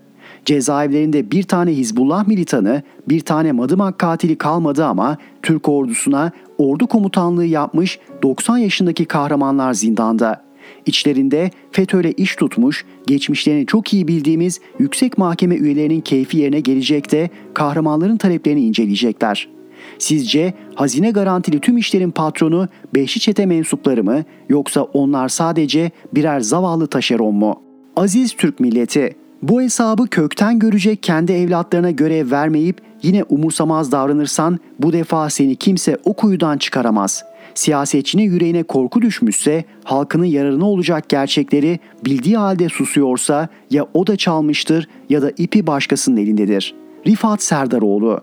Cezaevlerinde 0.45 1.31
bir 1.31 1.43
tane 1.43 1.73
Hizbullah 1.73 2.27
militanı, 2.27 2.83
bir 3.09 3.21
tane 3.21 3.53
Madımak 3.53 3.99
katili 3.99 4.39
kalmadı 4.39 4.85
ama 4.85 5.19
Türk 5.43 5.69
ordusuna 5.69 6.33
ordu 6.59 6.87
komutanlığı 6.87 7.45
yapmış 7.45 7.99
90 8.23 8.59
yaşındaki 8.59 9.05
kahramanlar 9.05 9.73
zindanda. 9.73 10.45
İçlerinde 10.87 11.51
FETÖ'yle 11.73 12.13
iş 12.13 12.37
tutmuş, 12.37 12.85
geçmişlerini 13.07 13.67
çok 13.67 13.93
iyi 13.93 14.09
bildiğimiz 14.09 14.61
yüksek 14.79 15.19
mahkeme 15.19 15.55
üyelerinin 15.55 16.01
keyfi 16.01 16.39
yerine 16.39 16.61
gelecek 16.61 17.13
de 17.13 17.31
kahramanların 17.55 18.17
taleplerini 18.17 18.65
inceleyecekler.'' 18.65 19.55
Sizce 19.99 20.55
hazine 20.75 21.11
garantili 21.11 21.61
tüm 21.61 21.79
işlerin 21.79 22.11
patronu 22.11 22.69
Beşli 22.95 23.21
Çete 23.21 23.47
mensupları 23.47 24.05
mı 24.05 24.25
yoksa 24.49 24.83
onlar 24.83 25.29
sadece 25.29 25.91
birer 26.15 26.41
zavallı 26.41 26.87
taşeron 26.87 27.35
mu? 27.35 27.63
Aziz 27.97 28.33
Türk 28.33 28.61
milleti, 28.61 29.17
bu 29.49 29.63
hesabı 29.63 30.07
kökten 30.07 30.59
görecek 30.59 31.03
kendi 31.03 31.33
evlatlarına 31.33 31.91
görev 31.91 32.31
vermeyip 32.31 32.81
yine 33.03 33.25
umursamaz 33.25 33.93
davranırsan 33.93 34.59
bu 34.79 34.93
defa 34.93 35.31
seni 35.31 35.57
kimse 35.57 35.99
o 36.05 36.13
kuyudan 36.13 36.59
çıkaramaz. 36.59 37.25
Siyasetçinin 37.55 38.23
yüreğine 38.23 38.63
korku 38.63 39.03
düşmüşse, 39.03 39.65
halkının 39.85 40.25
yararına 40.25 40.65
olacak 40.65 41.09
gerçekleri 41.09 41.79
bildiği 42.05 42.37
halde 42.37 42.69
susuyorsa 42.69 43.49
ya 43.71 43.87
o 43.95 44.07
da 44.07 44.17
çalmıştır 44.17 44.89
ya 45.09 45.23
da 45.23 45.33
ipi 45.37 45.67
başkasının 45.67 46.17
elindedir. 46.17 46.75
Rifat 47.07 47.43
Serdaroğlu 47.43 48.21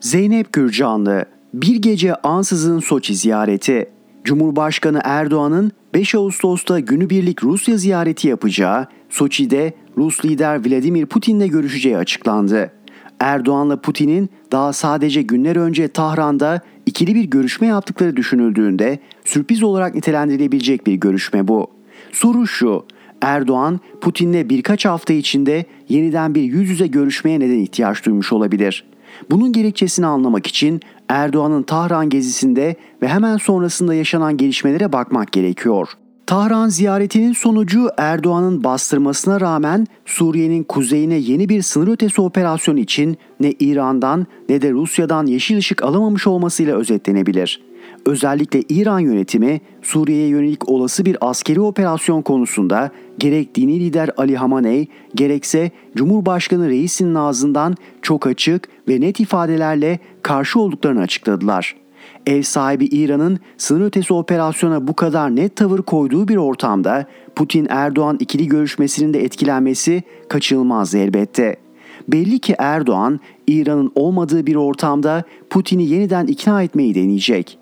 Zeynep 0.00 0.52
Gürcanlı 0.52 1.24
bir 1.54 1.76
gece 1.76 2.14
ansızın 2.14 2.80
Soçi 2.80 3.14
ziyareti. 3.14 3.95
Cumhurbaşkanı 4.26 5.00
Erdoğan'ın 5.04 5.72
5 5.94 6.14
Ağustos'ta 6.14 6.80
günübirlik 6.80 7.44
Rusya 7.44 7.76
ziyareti 7.76 8.28
yapacağı, 8.28 8.86
Soçi'de 9.08 9.74
Rus 9.96 10.24
lider 10.24 10.66
Vladimir 10.66 11.06
Putin'le 11.06 11.48
görüşeceği 11.48 11.96
açıklandı. 11.96 12.72
Erdoğan'la 13.20 13.80
Putin'in 13.80 14.30
daha 14.52 14.72
sadece 14.72 15.22
günler 15.22 15.56
önce 15.56 15.88
Tahran'da 15.88 16.60
ikili 16.86 17.14
bir 17.14 17.24
görüşme 17.24 17.66
yaptıkları 17.66 18.16
düşünüldüğünde 18.16 18.98
sürpriz 19.24 19.62
olarak 19.62 19.94
nitelendirilebilecek 19.94 20.86
bir 20.86 20.94
görüşme 20.94 21.48
bu. 21.48 21.66
Soru 22.12 22.46
şu, 22.46 22.84
Erdoğan 23.22 23.80
Putin'le 24.00 24.48
birkaç 24.48 24.84
hafta 24.84 25.12
içinde 25.12 25.64
yeniden 25.88 26.34
bir 26.34 26.42
yüz 26.42 26.68
yüze 26.70 26.86
görüşmeye 26.86 27.40
neden 27.40 27.58
ihtiyaç 27.58 28.04
duymuş 28.04 28.32
olabilir. 28.32 28.84
Bunun 29.30 29.52
gerekçesini 29.52 30.06
anlamak 30.06 30.46
için 30.46 30.80
Erdoğan'ın 31.08 31.62
Tahran 31.62 32.08
gezisinde 32.08 32.76
ve 33.02 33.08
hemen 33.08 33.36
sonrasında 33.36 33.94
yaşanan 33.94 34.36
gelişmelere 34.36 34.92
bakmak 34.92 35.32
gerekiyor. 35.32 35.88
Tahran 36.26 36.68
ziyaretinin 36.68 37.32
sonucu 37.32 37.88
Erdoğan'ın 37.98 38.64
bastırmasına 38.64 39.40
rağmen 39.40 39.86
Suriye'nin 40.04 40.64
kuzeyine 40.64 41.14
yeni 41.14 41.48
bir 41.48 41.62
sınır 41.62 41.88
ötesi 41.88 42.20
operasyon 42.20 42.76
için 42.76 43.16
ne 43.40 43.52
İran'dan 43.52 44.26
ne 44.48 44.62
de 44.62 44.72
Rusya'dan 44.72 45.26
yeşil 45.26 45.58
ışık 45.58 45.82
alamamış 45.82 46.26
olmasıyla 46.26 46.76
özetlenebilir. 46.76 47.62
Özellikle 48.06 48.62
İran 48.68 48.98
yönetimi 48.98 49.60
Suriye'ye 49.82 50.28
yönelik 50.28 50.68
olası 50.68 51.04
bir 51.04 51.16
askeri 51.20 51.60
operasyon 51.60 52.22
konusunda 52.22 52.90
gerek 53.18 53.54
dini 53.54 53.80
lider 53.80 54.10
Ali 54.16 54.36
Hamaney 54.36 54.86
gerekse 55.14 55.70
Cumhurbaşkanı 55.96 56.68
Reis'in 56.68 57.14
ağzından 57.14 57.74
çok 58.02 58.26
açık 58.26 58.68
ve 58.88 59.00
net 59.00 59.20
ifadelerle 59.20 59.98
karşı 60.22 60.60
olduklarını 60.60 61.00
açıkladılar. 61.00 61.76
Ev 62.26 62.42
sahibi 62.42 62.84
İran'ın 62.84 63.38
sınır 63.58 63.86
ötesi 63.86 64.14
operasyona 64.14 64.88
bu 64.88 64.96
kadar 64.96 65.36
net 65.36 65.56
tavır 65.56 65.82
koyduğu 65.82 66.28
bir 66.28 66.36
ortamda 66.36 67.06
Putin-Erdoğan 67.36 68.16
ikili 68.20 68.48
görüşmesinin 68.48 69.14
de 69.14 69.24
etkilenmesi 69.24 70.02
kaçınılmaz 70.28 70.94
elbette. 70.94 71.56
Belli 72.08 72.38
ki 72.38 72.54
Erdoğan 72.58 73.20
İran'ın 73.46 73.92
olmadığı 73.94 74.46
bir 74.46 74.56
ortamda 74.56 75.24
Putin'i 75.50 75.86
yeniden 75.86 76.26
ikna 76.26 76.62
etmeyi 76.62 76.94
deneyecek. 76.94 77.58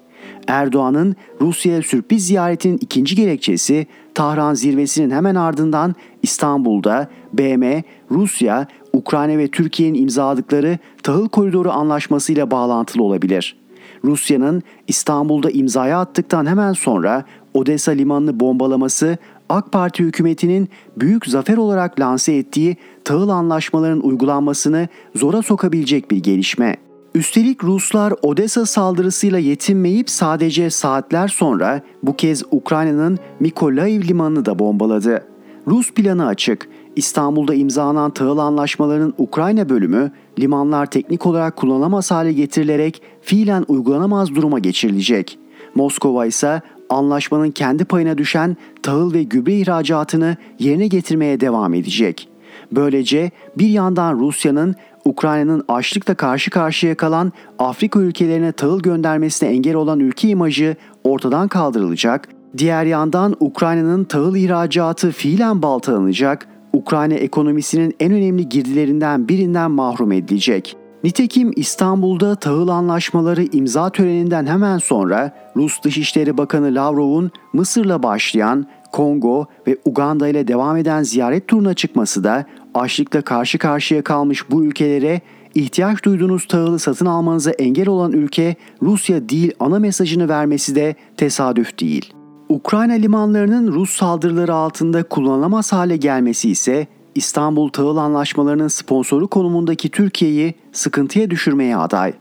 Erdoğan'ın 0.47 1.17
Rusya'ya 1.41 1.83
sürpriz 1.83 2.27
ziyaretinin 2.27 2.79
ikinci 2.81 3.17
gerekçesi 3.17 3.87
Tahran 4.15 4.55
zirvesinin 4.55 5.11
hemen 5.11 5.35
ardından 5.35 5.95
İstanbul'da 6.23 7.09
BM, 7.33 7.83
Rusya, 8.11 8.67
Ukrayna 8.93 9.39
ve 9.39 9.49
Türkiye'nin 9.49 10.03
imzaladıkları 10.03 10.79
tahıl 11.03 11.29
koridoru 11.29 11.71
anlaşmasıyla 11.71 12.51
bağlantılı 12.51 13.03
olabilir. 13.03 13.57
Rusya'nın 14.05 14.63
İstanbul'da 14.89 15.51
imzaya 15.51 16.01
attıktan 16.01 16.47
hemen 16.47 16.73
sonra 16.73 17.25
Odessa 17.55 17.93
limanını 17.93 18.41
bombalaması 18.41 19.19
AK 19.49 19.73
Parti 19.73 20.05
hükümetinin 20.05 20.69
büyük 20.97 21.27
zafer 21.27 21.57
olarak 21.57 22.01
lanse 22.01 22.33
ettiği 22.35 22.77
tahıl 23.05 23.29
anlaşmaların 23.29 24.01
uygulanmasını 24.07 24.89
zora 25.15 25.43
sokabilecek 25.43 26.11
bir 26.11 26.17
gelişme. 26.17 26.77
Üstelik 27.15 27.65
Ruslar 27.65 28.15
Odessa 28.23 28.67
saldırısıyla 28.67 29.39
yetinmeyip 29.39 30.11
sadece 30.11 30.71
saatler 30.71 31.29
sonra 31.29 31.83
bu 32.03 32.17
kez 32.17 32.43
Ukrayna'nın 32.51 33.19
Mykolaiv 33.41 34.03
limanını 34.03 34.47
da 34.47 34.59
bombaladı. 34.59 35.27
Rus 35.67 35.93
planı 35.93 36.27
açık. 36.27 36.69
İstanbul'da 36.97 37.55
imzalanan 37.55 38.11
tahıl 38.11 38.39
anlaşmalarının 38.39 39.15
Ukrayna 39.19 39.69
bölümü 39.69 40.13
limanlar 40.39 40.87
teknik 40.87 41.27
olarak 41.27 41.57
kullanılamaz 41.57 42.11
hale 42.11 42.33
getirilerek 42.33 43.03
fiilen 43.23 43.65
uygulanamaz 43.69 44.35
duruma 44.35 44.59
geçirilecek. 44.59 45.39
Moskova 45.75 46.27
ise 46.27 46.63
anlaşmanın 46.89 47.51
kendi 47.51 47.85
payına 47.85 48.19
düşen 48.19 48.57
tahıl 48.83 49.15
ve 49.15 49.23
gübre 49.23 49.55
ihracatını 49.55 50.37
yerine 50.59 50.87
getirmeye 50.87 51.41
devam 51.41 51.75
edecek. 51.75 52.29
Böylece 52.73 53.31
bir 53.59 53.69
yandan 53.69 54.19
Rusya'nın 54.19 54.75
Ukrayna'nın 55.05 55.65
açlıkla 55.69 56.15
karşı 56.15 56.51
karşıya 56.51 56.95
kalan 56.95 57.33
Afrika 57.59 58.01
ülkelerine 58.01 58.53
tahıl 58.53 58.81
göndermesine 58.81 59.49
engel 59.49 59.75
olan 59.75 60.01
ülke 60.01 60.29
imajı 60.29 60.77
ortadan 61.05 61.49
kaldırılacak, 61.49 62.29
diğer 62.59 62.85
yandan 62.85 63.37
Ukrayna'nın 63.41 64.05
tahıl 64.05 64.37
ihracatı 64.37 65.11
fiilen 65.11 65.63
baltalanacak, 65.63 66.49
Ukrayna 66.73 67.15
ekonomisinin 67.15 67.95
en 68.01 68.13
önemli 68.13 68.49
girdilerinden 68.49 69.29
birinden 69.29 69.71
mahrum 69.71 70.13
edilecek. 70.13 70.77
Nitekim 71.05 71.53
İstanbul'da 71.57 72.35
tahıl 72.35 72.69
anlaşmaları 72.69 73.45
imza 73.45 73.91
töreninden 73.91 74.47
hemen 74.47 74.79
sonra 74.79 75.33
Rus 75.57 75.83
Dışişleri 75.83 76.39
Bakanı 76.39 76.75
Lavrov'un 76.75 77.31
Mısır'la 77.53 78.03
başlayan 78.03 78.67
Kongo 78.93 79.47
ve 79.67 79.79
Uganda 79.85 80.29
ile 80.29 80.49
devam 80.49 80.77
eden 80.77 81.03
ziyaret 81.03 81.49
turuna 81.49 81.75
çıkması 81.75 82.25
da 82.25 82.45
açlıkla 82.75 83.23
karşı 83.23 83.59
karşıya 83.59 84.03
kalmış 84.03 84.51
bu 84.51 84.65
ülkelere 84.65 85.21
ihtiyaç 85.55 86.05
duyduğunuz 86.05 86.47
tahılı 86.47 86.79
satın 86.79 87.07
almanıza 87.07 87.51
engel 87.51 87.89
olan 87.89 88.13
ülke 88.13 88.57
Rusya 88.83 89.29
değil 89.29 89.53
ana 89.61 89.79
mesajını 89.79 90.29
vermesi 90.29 90.75
de 90.75 90.95
tesadüf 91.17 91.81
değil. 91.81 92.15
Ukrayna 92.49 92.93
limanlarının 92.93 93.73
Rus 93.73 93.91
saldırıları 93.91 94.55
altında 94.55 95.03
kullanılamaz 95.03 95.73
hale 95.73 95.97
gelmesi 95.97 96.51
ise 96.51 96.87
İstanbul 97.15 97.69
Tahıl 97.69 97.97
Anlaşmalarının 97.97 98.69
sponsoru 98.69 99.29
konumundaki 99.29 99.89
Türkiye'yi 99.89 100.55
sıkıntıya 100.73 101.31
düşürmeye 101.31 101.77
aday. 101.77 102.13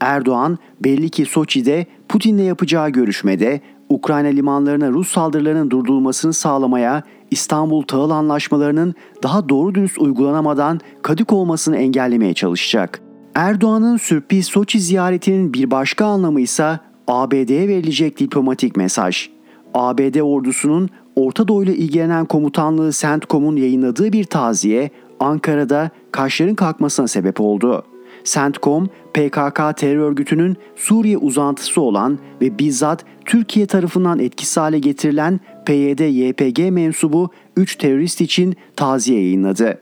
Erdoğan 0.00 0.58
belli 0.80 1.10
ki 1.10 1.24
Soçi'de 1.24 1.86
Putin'le 2.08 2.42
yapacağı 2.44 2.90
görüşmede 2.90 3.60
Ukrayna 3.88 4.28
limanlarına 4.28 4.90
Rus 4.90 5.12
saldırılarının 5.12 5.70
durdurulmasını 5.70 6.32
sağlamaya 6.32 7.02
İstanbul 7.30 7.82
Tahıl 7.82 8.10
Anlaşmalarının 8.10 8.94
daha 9.22 9.48
doğru 9.48 9.74
dürüst 9.74 9.98
uygulanamadan 9.98 10.80
kadük 11.02 11.32
olmasını 11.32 11.76
engellemeye 11.76 12.34
çalışacak. 12.34 13.02
Erdoğan'ın 13.34 13.96
sürpriz 13.96 14.46
Soçi 14.46 14.80
ziyaretinin 14.80 15.54
bir 15.54 15.70
başka 15.70 16.06
anlamı 16.06 16.40
ise 16.40 16.78
ABD'ye 17.08 17.68
verilecek 17.68 18.18
diplomatik 18.18 18.76
mesaj. 18.76 19.28
ABD 19.74 20.20
ordusunun 20.20 20.90
Orta 21.16 21.48
Doğu 21.48 21.64
ile 21.64 21.76
ilgilenen 21.76 22.24
komutanlığı 22.24 22.90
CENTCOM'un 22.92 23.56
yayınladığı 23.56 24.12
bir 24.12 24.24
taziye 24.24 24.90
Ankara'da 25.20 25.90
kaşların 26.12 26.54
kalkmasına 26.54 27.08
sebep 27.08 27.40
oldu. 27.40 27.84
CENTCOM, 28.24 28.86
PKK 29.14 29.76
terör 29.76 29.98
örgütünün 29.98 30.56
Suriye 30.76 31.18
uzantısı 31.18 31.80
olan 31.80 32.18
ve 32.40 32.58
bizzat 32.58 33.04
Türkiye 33.24 33.66
tarafından 33.66 34.18
etkisiz 34.18 34.56
hale 34.56 34.78
getirilen 34.78 35.40
PYD-YPG 35.66 36.70
mensubu 36.70 37.30
3 37.56 37.76
terörist 37.76 38.20
için 38.20 38.56
taziye 38.76 39.20
yayınladı. 39.20 39.78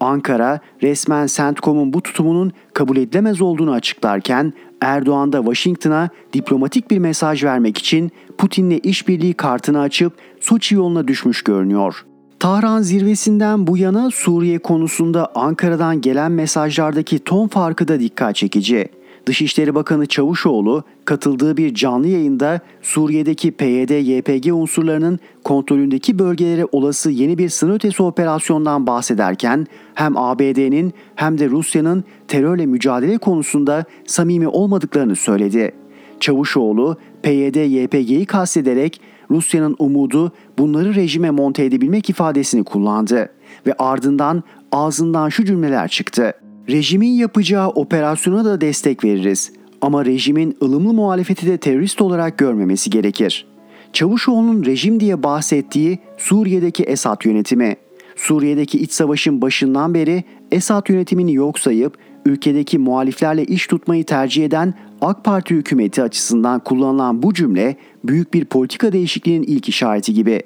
Ankara 0.00 0.60
resmen 0.82 1.26
CENTCOM'un 1.26 1.92
bu 1.92 2.02
tutumunun 2.02 2.52
kabul 2.74 2.96
edilemez 2.96 3.42
olduğunu 3.42 3.72
açıklarken 3.72 4.52
Erdoğan 4.84 5.32
da 5.32 5.38
Washington'a 5.38 6.08
diplomatik 6.32 6.90
bir 6.90 6.98
mesaj 6.98 7.44
vermek 7.44 7.78
için 7.78 8.12
Putin'le 8.38 8.78
işbirliği 8.82 9.34
kartını 9.34 9.80
açıp 9.80 10.12
Soçi 10.40 10.74
yoluna 10.74 11.08
düşmüş 11.08 11.42
görünüyor. 11.42 12.04
Tahran 12.40 12.82
zirvesinden 12.82 13.66
bu 13.66 13.76
yana 13.76 14.10
Suriye 14.10 14.58
konusunda 14.58 15.32
Ankara'dan 15.34 16.00
gelen 16.00 16.32
mesajlardaki 16.32 17.18
ton 17.18 17.48
farkı 17.48 17.88
da 17.88 18.00
dikkat 18.00 18.36
çekici. 18.36 18.88
Dışişleri 19.26 19.74
Bakanı 19.74 20.06
Çavuşoğlu 20.06 20.84
katıldığı 21.04 21.56
bir 21.56 21.74
canlı 21.74 22.08
yayında 22.08 22.60
Suriye'deki 22.82 23.52
PYD-YPG 23.52 24.52
unsurlarının 24.52 25.18
kontrolündeki 25.44 26.18
bölgelere 26.18 26.66
olası 26.72 27.10
yeni 27.10 27.38
bir 27.38 27.48
sınır 27.48 27.74
ötesi 27.74 28.02
operasyondan 28.02 28.86
bahsederken 28.86 29.66
hem 29.94 30.16
ABD'nin 30.16 30.92
hem 31.14 31.38
de 31.38 31.48
Rusya'nın 31.48 32.04
terörle 32.28 32.66
mücadele 32.66 33.18
konusunda 33.18 33.84
samimi 34.06 34.48
olmadıklarını 34.48 35.16
söyledi. 35.16 35.72
Çavuşoğlu 36.20 36.96
PYD-YPG'yi 37.22 38.26
kastederek 38.26 39.00
Rusya'nın 39.30 39.76
umudu 39.78 40.32
bunları 40.58 40.94
rejime 40.94 41.30
monte 41.30 41.64
edebilmek 41.64 42.10
ifadesini 42.10 42.64
kullandı 42.64 43.30
ve 43.66 43.74
ardından 43.78 44.42
ağzından 44.72 45.28
şu 45.28 45.44
cümleler 45.44 45.88
çıktı. 45.88 46.32
Rejimin 46.68 47.12
yapacağı 47.12 47.68
operasyona 47.68 48.44
da 48.44 48.60
destek 48.60 49.04
veririz 49.04 49.52
ama 49.80 50.04
rejimin 50.04 50.56
ılımlı 50.62 50.92
muhalefeti 50.92 51.46
de 51.46 51.56
terörist 51.56 52.00
olarak 52.00 52.38
görmemesi 52.38 52.90
gerekir. 52.90 53.46
Çavuşoğlu'nun 53.92 54.64
rejim 54.64 55.00
diye 55.00 55.22
bahsettiği 55.22 55.98
Suriye'deki 56.18 56.82
Esad 56.82 57.24
yönetimi. 57.24 57.76
Suriye'deki 58.16 58.78
iç 58.78 58.92
savaşın 58.92 59.42
başından 59.42 59.94
beri 59.94 60.24
Esad 60.52 60.88
yönetimini 60.88 61.34
yok 61.34 61.58
sayıp 61.58 61.98
ülkedeki 62.26 62.78
muhaliflerle 62.78 63.44
iş 63.44 63.66
tutmayı 63.66 64.04
tercih 64.04 64.44
eden 64.44 64.74
AK 65.00 65.24
Parti 65.24 65.54
hükümeti 65.54 66.02
açısından 66.02 66.60
kullanılan 66.60 67.22
bu 67.22 67.34
cümle 67.34 67.76
büyük 68.04 68.34
bir 68.34 68.44
politika 68.44 68.92
değişikliğinin 68.92 69.46
ilk 69.46 69.68
işareti 69.68 70.14
gibi. 70.14 70.42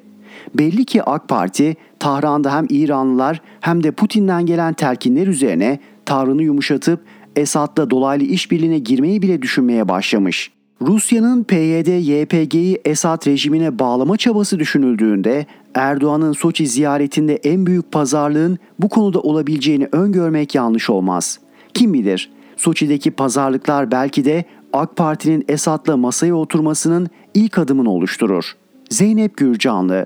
Belli 0.55 0.85
ki 0.85 1.03
AK 1.03 1.29
Parti 1.29 1.75
Tahran'da 1.99 2.55
hem 2.55 2.65
İranlılar 2.69 3.41
hem 3.61 3.83
de 3.83 3.91
Putin'den 3.91 4.45
gelen 4.45 4.73
telkinler 4.73 5.27
üzerine 5.27 5.79
tavrını 6.09 6.43
yumuşatıp 6.43 6.99
Esad'la 7.35 7.89
dolaylı 7.89 8.23
işbirliğine 8.23 8.79
girmeyi 8.79 9.21
bile 9.21 9.41
düşünmeye 9.41 9.87
başlamış. 9.87 10.51
Rusya'nın 10.81 11.43
PYD-YPG'yi 11.43 12.81
Esad 12.85 13.27
rejimine 13.27 13.79
bağlama 13.79 14.17
çabası 14.17 14.59
düşünüldüğünde 14.59 15.45
Erdoğan'ın 15.73 16.33
Soçi 16.33 16.67
ziyaretinde 16.67 17.35
en 17.35 17.65
büyük 17.65 17.91
pazarlığın 17.91 18.57
bu 18.79 18.89
konuda 18.89 19.19
olabileceğini 19.19 19.87
öngörmek 19.91 20.55
yanlış 20.55 20.89
olmaz. 20.89 21.39
Kim 21.73 21.93
bilir 21.93 22.31
Soçi'deki 22.57 23.11
pazarlıklar 23.11 23.91
belki 23.91 24.25
de 24.25 24.45
AK 24.73 24.95
Parti'nin 24.95 25.45
Esad'la 25.47 25.97
masaya 25.97 26.35
oturmasının 26.35 27.07
ilk 27.33 27.57
adımını 27.57 27.91
oluşturur. 27.91 28.53
Zeynep 28.89 29.37
Gürcanlı 29.37 30.05